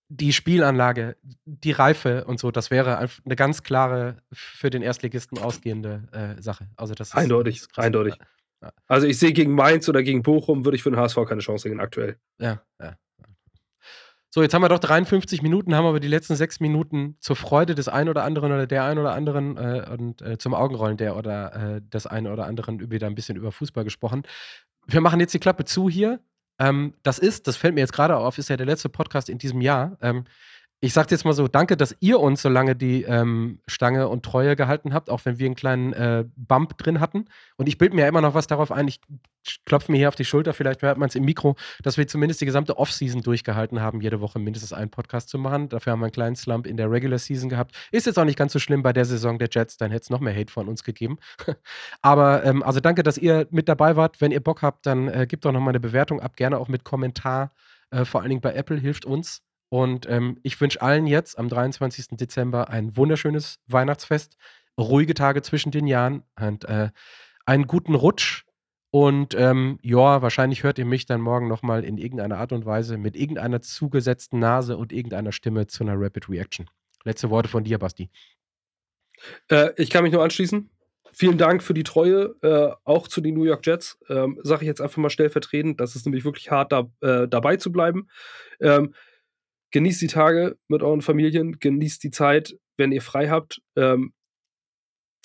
die 0.08 0.34
Spielanlage, 0.34 1.18
die 1.46 1.72
Reife 1.72 2.26
und 2.26 2.40
so, 2.40 2.52
das 2.52 2.72
wäre 2.72 2.98
eine 2.98 3.36
ganz 3.36 3.64
klare 3.64 4.18
für 4.32 4.70
den 4.70 4.82
Erstligisten 4.82 5.38
ausgehende 5.38 6.08
äh, 6.12 6.42
Sache. 6.42 6.70
Also 6.76 6.94
das 6.94 7.10
ist, 7.10 7.16
eindeutig, 7.16 7.62
das 7.68 7.84
eindeutig. 7.84 8.16
Ja. 8.62 8.72
Also 8.88 9.08
ich 9.08 9.18
sehe 9.18 9.34
gegen 9.34 9.54
Mainz 9.54 9.90
oder 9.90 10.04
gegen 10.04 10.22
Bochum 10.22 10.66
würde 10.66 10.76
ich 10.76 10.84
für 10.84 10.92
den 10.92 11.00
HSV 11.00 11.18
keine 11.28 11.42
Chance 11.42 11.70
sehen 11.70 11.80
aktuell. 11.80 12.18
Ja, 12.40 12.62
ja. 12.80 12.98
So, 14.34 14.42
jetzt 14.42 14.54
haben 14.54 14.62
wir 14.62 14.70
doch 14.70 14.80
53 14.80 15.42
Minuten, 15.42 15.76
haben 15.76 15.86
aber 15.86 16.00
die 16.00 16.08
letzten 16.08 16.38
sechs 16.38 16.62
Minuten 16.62 17.18
zur 17.20 17.36
Freude 17.36 17.76
des 17.76 17.90
einen 17.90 18.08
oder 18.08 18.24
anderen 18.24 18.54
oder 18.54 18.66
der 18.66 18.86
einen 18.86 18.98
oder 18.98 19.14
anderen 19.14 19.58
äh, 19.58 19.86
und 19.92 20.22
äh, 20.22 20.38
zum 20.38 20.54
Augenrollen 20.54 20.96
der 20.96 21.18
oder 21.18 21.54
äh, 21.54 21.82
des 21.82 22.08
einen 22.08 22.28
oder 22.28 22.46
anderen 22.46 22.90
wieder 22.92 23.08
ein 23.08 23.16
bisschen 23.16 23.36
über 23.36 23.52
Fußball 23.52 23.84
gesprochen. 23.84 24.24
Wir 24.88 25.02
machen 25.02 25.20
jetzt 25.20 25.34
die 25.34 25.40
Klappe 25.40 25.66
zu 25.66 25.90
hier. 25.90 26.22
Ähm, 26.60 26.94
das 27.04 27.20
ist, 27.20 27.46
das 27.48 27.58
fällt 27.58 27.76
mir 27.76 27.82
jetzt 27.82 27.92
gerade 27.92 28.16
auf, 28.16 28.38
ist 28.38 28.48
ja 28.48 28.56
der 28.56 28.66
letzte 28.66 28.88
Podcast 28.88 29.28
in 29.28 29.38
diesem 29.38 29.60
Jahr. 29.60 29.98
Ähm, 30.02 30.24
ich 30.84 30.94
sag 30.94 31.12
jetzt 31.12 31.26
mal 31.26 31.34
so, 31.34 31.48
danke, 31.48 31.78
dass 31.78 31.96
ihr 32.00 32.20
uns 32.20 32.42
so 32.42 32.50
lange 32.50 32.76
die 32.76 33.04
ähm, 33.04 33.60
Stange 33.68 34.08
und 34.08 34.26
Treue 34.26 34.56
gehalten 34.56 34.96
habt, 34.96 35.12
auch 35.12 35.24
wenn 35.26 35.38
wir 35.38 35.46
einen 35.46 35.54
kleinen 35.54 35.94
äh, 35.94 36.26
Bump 36.36 36.76
drin 36.80 37.00
hatten. 37.00 37.26
Und 37.56 37.68
ich 37.68 37.78
bilde 37.78 37.96
mir 37.96 38.02
ja 38.02 38.08
immer 38.08 38.22
noch 38.22 38.34
was 38.34 38.48
darauf 38.48 38.72
ein. 38.72 38.88
Ich 38.88 39.00
klopfe 39.68 39.92
mir 39.92 40.00
hier 40.00 40.08
auf 40.08 40.16
die 40.16 40.26
Schulter, 40.26 40.54
vielleicht 40.54 40.82
hört 40.82 40.98
man 40.98 41.08
es 41.08 41.14
im 41.14 41.24
Mikro, 41.24 41.56
dass 41.84 41.98
wir 41.98 42.08
zumindest 42.08 42.42
die 42.42 42.48
gesamte 42.48 42.78
Offseason 42.78 43.22
durchgehalten 43.22 43.80
haben, 43.80 44.02
jede 44.02 44.22
Woche 44.22 44.40
mindestens 44.40 44.74
einen 44.74 44.90
Podcast 44.90 45.30
zu 45.30 45.38
machen. 45.38 45.70
Dafür 45.70 45.94
haben 45.94 46.00
wir 46.00 46.06
einen 46.06 46.14
kleinen 46.14 46.36
Slump 46.36 46.66
in 46.66 46.78
der 46.78 46.90
Regular 46.90 47.20
Season 47.20 47.48
gehabt. 47.48 47.76
Ist 47.92 48.08
jetzt 48.08 48.18
auch 48.18 48.26
nicht 48.26 48.38
ganz 48.38 48.52
so 48.52 48.58
schlimm 48.58 48.82
bei 48.82 48.92
der 48.92 49.06
Saison 49.06 49.38
der 49.38 49.50
Jets, 49.52 49.78
dann 49.78 49.92
hätte 49.92 50.04
es 50.04 50.10
noch 50.10 50.20
mehr 50.20 50.36
Hate 50.36 50.52
von 50.52 50.68
uns 50.68 50.84
gegeben. 50.84 51.20
Aber 52.02 52.44
ähm, 52.44 52.64
also 52.64 52.80
danke, 52.80 53.04
dass 53.04 53.20
ihr 53.20 53.48
mit 53.52 53.70
dabei 53.70 53.96
wart. 53.98 54.20
Wenn 54.20 54.32
ihr 54.32 54.42
Bock 54.42 54.64
habt, 54.64 54.88
dann 54.88 55.10
äh, 55.10 55.28
gebt 55.28 55.46
doch 55.46 55.52
noch 55.52 55.62
mal 55.62 55.70
eine 55.70 55.80
Bewertung 55.80 56.22
ab, 56.22 56.36
gerne 56.38 56.58
auch 56.58 56.70
mit 56.70 56.84
Kommentar. 56.84 57.52
Äh, 57.92 58.04
vor 58.04 58.22
allen 58.22 58.30
Dingen 58.30 58.42
bei 58.42 58.54
Apple 58.56 58.78
hilft 58.78 59.06
uns. 59.06 59.44
Und 59.72 60.06
ähm, 60.10 60.38
ich 60.44 60.60
wünsche 60.60 60.82
allen 60.82 61.08
jetzt 61.08 61.40
am 61.40 61.48
23. 61.48 62.18
Dezember 62.18 62.70
ein 62.70 62.98
wunderschönes 62.98 63.60
Weihnachtsfest, 63.68 64.36
ruhige 64.78 65.14
Tage 65.14 65.42
zwischen 65.44 65.72
den 65.72 65.88
Jahren 65.88 66.24
und 66.38 66.66
äh, 66.66 66.90
einen 67.46 67.68
guten 67.68 67.96
Rutsch. 67.96 68.44
Und 68.90 69.34
ähm, 69.34 69.80
ja, 69.82 70.22
wahrscheinlich 70.22 70.64
hört 70.64 70.78
ihr 70.78 70.84
mich 70.84 71.06
dann 71.06 71.22
morgen 71.22 71.48
nochmal 71.48 71.86
in 71.86 71.98
irgendeiner 71.98 72.38
Art 72.38 72.52
und 72.52 72.66
Weise 72.66 72.98
mit 72.98 73.16
irgendeiner 73.16 73.62
zugesetzten 73.62 74.40
Nase 74.40 74.76
und 74.76 74.92
irgendeiner 74.92 75.32
Stimme 75.32 75.68
zu 75.68 75.86
einer 75.86 75.96
Rapid 75.96 76.28
Reaction. 76.28 76.70
Letzte 77.06 77.30
Worte 77.30 77.48
von 77.48 77.64
dir, 77.64 77.80
Basti. 77.80 78.10
Äh, 79.48 79.70
ich 79.78 79.90
kann 79.90 80.04
mich 80.04 80.12
nur 80.12 80.22
anschließen. 80.22 80.70
Vielen 81.14 81.38
Dank 81.38 81.64
für 81.64 81.74
die 81.74 81.84
Treue, 81.84 82.36
äh, 82.42 82.76
auch 82.84 83.08
zu 83.08 83.22
den 83.22 83.36
New 83.36 83.46
York 83.46 83.66
Jets. 83.66 83.98
Ähm, 84.10 84.38
Sage 84.44 84.64
ich 84.64 84.68
jetzt 84.68 84.82
einfach 84.82 84.98
mal 84.98 85.10
stellvertretend. 85.10 85.80
Das 85.80 85.96
ist 85.96 86.06
nämlich 86.06 86.26
wirklich 86.26 86.52
hart, 86.52 86.74
da, 86.74 86.90
äh, 87.00 87.30
dabei 87.30 87.56
zu 87.56 87.72
bleiben. 87.72 88.10
Ähm, 88.60 88.94
genießt 89.72 90.02
die 90.02 90.08
Tage 90.08 90.58
mit 90.68 90.84
euren 90.84 91.02
Familien, 91.02 91.60
genießt 91.60 92.04
die 92.04 92.12
Zeit, 92.12 92.58
wenn 92.78 92.92
ihr 92.92 93.02
frei 93.02 93.30
habt. 93.30 93.62
Ähm, 93.76 94.14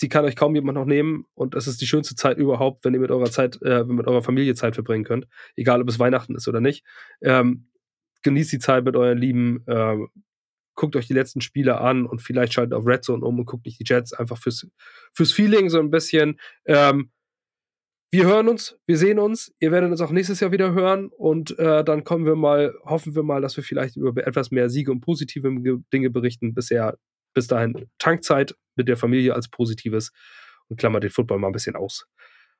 die 0.00 0.08
kann 0.08 0.24
euch 0.24 0.36
kaum 0.36 0.54
jemand 0.54 0.76
noch 0.76 0.84
nehmen 0.84 1.24
und 1.34 1.54
es 1.54 1.66
ist 1.66 1.80
die 1.80 1.86
schönste 1.86 2.14
Zeit 2.14 2.36
überhaupt, 2.36 2.84
wenn 2.84 2.92
ihr 2.92 3.00
mit 3.00 3.10
eurer 3.10 3.30
Zeit, 3.30 3.60
äh, 3.62 3.82
mit 3.84 4.06
eurer 4.06 4.22
Familie 4.22 4.54
Zeit 4.54 4.74
verbringen 4.74 5.04
könnt, 5.04 5.26
egal 5.56 5.80
ob 5.80 5.88
es 5.88 5.98
Weihnachten 5.98 6.34
ist 6.34 6.48
oder 6.48 6.60
nicht. 6.60 6.84
Ähm, 7.22 7.68
genießt 8.22 8.52
die 8.52 8.58
Zeit 8.58 8.84
mit 8.84 8.94
euren 8.94 9.18
Lieben, 9.18 9.64
äh, 9.66 9.96
guckt 10.74 10.96
euch 10.96 11.06
die 11.06 11.14
letzten 11.14 11.40
Spiele 11.40 11.80
an 11.80 12.04
und 12.04 12.20
vielleicht 12.20 12.52
schaltet 12.52 12.74
auf 12.74 12.86
Red 12.86 13.04
Zone 13.04 13.24
um 13.24 13.38
und 13.38 13.46
guckt 13.46 13.64
nicht 13.64 13.80
die 13.80 13.84
Jets 13.86 14.12
einfach 14.12 14.36
fürs, 14.38 14.68
fürs 15.14 15.32
Feeling 15.32 15.70
so 15.70 15.78
ein 15.78 15.90
bisschen. 15.90 16.38
Ähm, 16.66 17.10
wir 18.16 18.24
hören 18.24 18.48
uns, 18.48 18.78
wir 18.86 18.96
sehen 18.96 19.18
uns. 19.18 19.54
Ihr 19.60 19.72
werdet 19.72 19.90
uns 19.90 20.00
auch 20.00 20.10
nächstes 20.10 20.40
Jahr 20.40 20.50
wieder 20.50 20.72
hören 20.72 21.10
und 21.18 21.58
äh, 21.58 21.84
dann 21.84 22.02
kommen 22.02 22.24
wir 22.24 22.34
mal, 22.34 22.72
hoffen 22.82 23.14
wir 23.14 23.22
mal, 23.22 23.42
dass 23.42 23.58
wir 23.58 23.64
vielleicht 23.64 23.94
über 23.96 24.26
etwas 24.26 24.50
mehr 24.50 24.70
Siege 24.70 24.90
und 24.90 25.02
positive 25.02 25.52
Dinge 25.92 26.08
berichten. 26.08 26.54
Bisher, 26.54 26.96
bis 27.34 27.46
dahin 27.46 27.90
Tankzeit 27.98 28.54
mit 28.74 28.88
der 28.88 28.96
Familie 28.96 29.34
als 29.34 29.48
Positives 29.48 30.12
und 30.68 30.80
klammert 30.80 31.02
den 31.02 31.10
Football 31.10 31.40
mal 31.40 31.48
ein 31.48 31.52
bisschen 31.52 31.76
aus. 31.76 32.06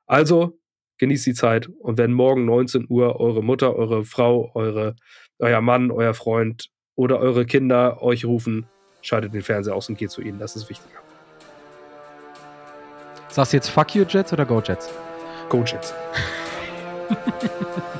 Also 0.05 0.59
genießt 0.99 1.25
die 1.25 1.33
Zeit 1.33 1.69
und 1.79 1.97
wenn 1.97 2.13
morgen 2.13 2.45
19 2.45 2.85
Uhr 2.87 3.19
eure 3.19 3.43
Mutter, 3.43 3.75
eure 3.75 4.05
Frau, 4.05 4.51
eure, 4.53 4.95
euer 5.39 5.61
Mann, 5.61 5.89
euer 5.89 6.13
Freund 6.13 6.69
oder 6.93 7.17
eure 7.19 7.47
Kinder 7.47 8.03
euch 8.03 8.25
rufen, 8.25 8.67
schaltet 9.01 9.33
den 9.33 9.41
Fernseher 9.41 9.73
aus 9.73 9.89
und 9.89 9.97
geht 9.97 10.11
zu 10.11 10.21
ihnen. 10.21 10.37
Das 10.37 10.55
ist 10.55 10.69
wichtiger. 10.69 10.99
Sagst 13.29 13.53
du 13.53 13.57
jetzt 13.57 13.69
Fuck 13.69 13.95
you 13.95 14.05
Jets 14.07 14.31
oder 14.31 14.45
Go 14.45 14.61
Jets? 14.61 14.87
Go 15.49 15.63
Jets. 15.63 15.93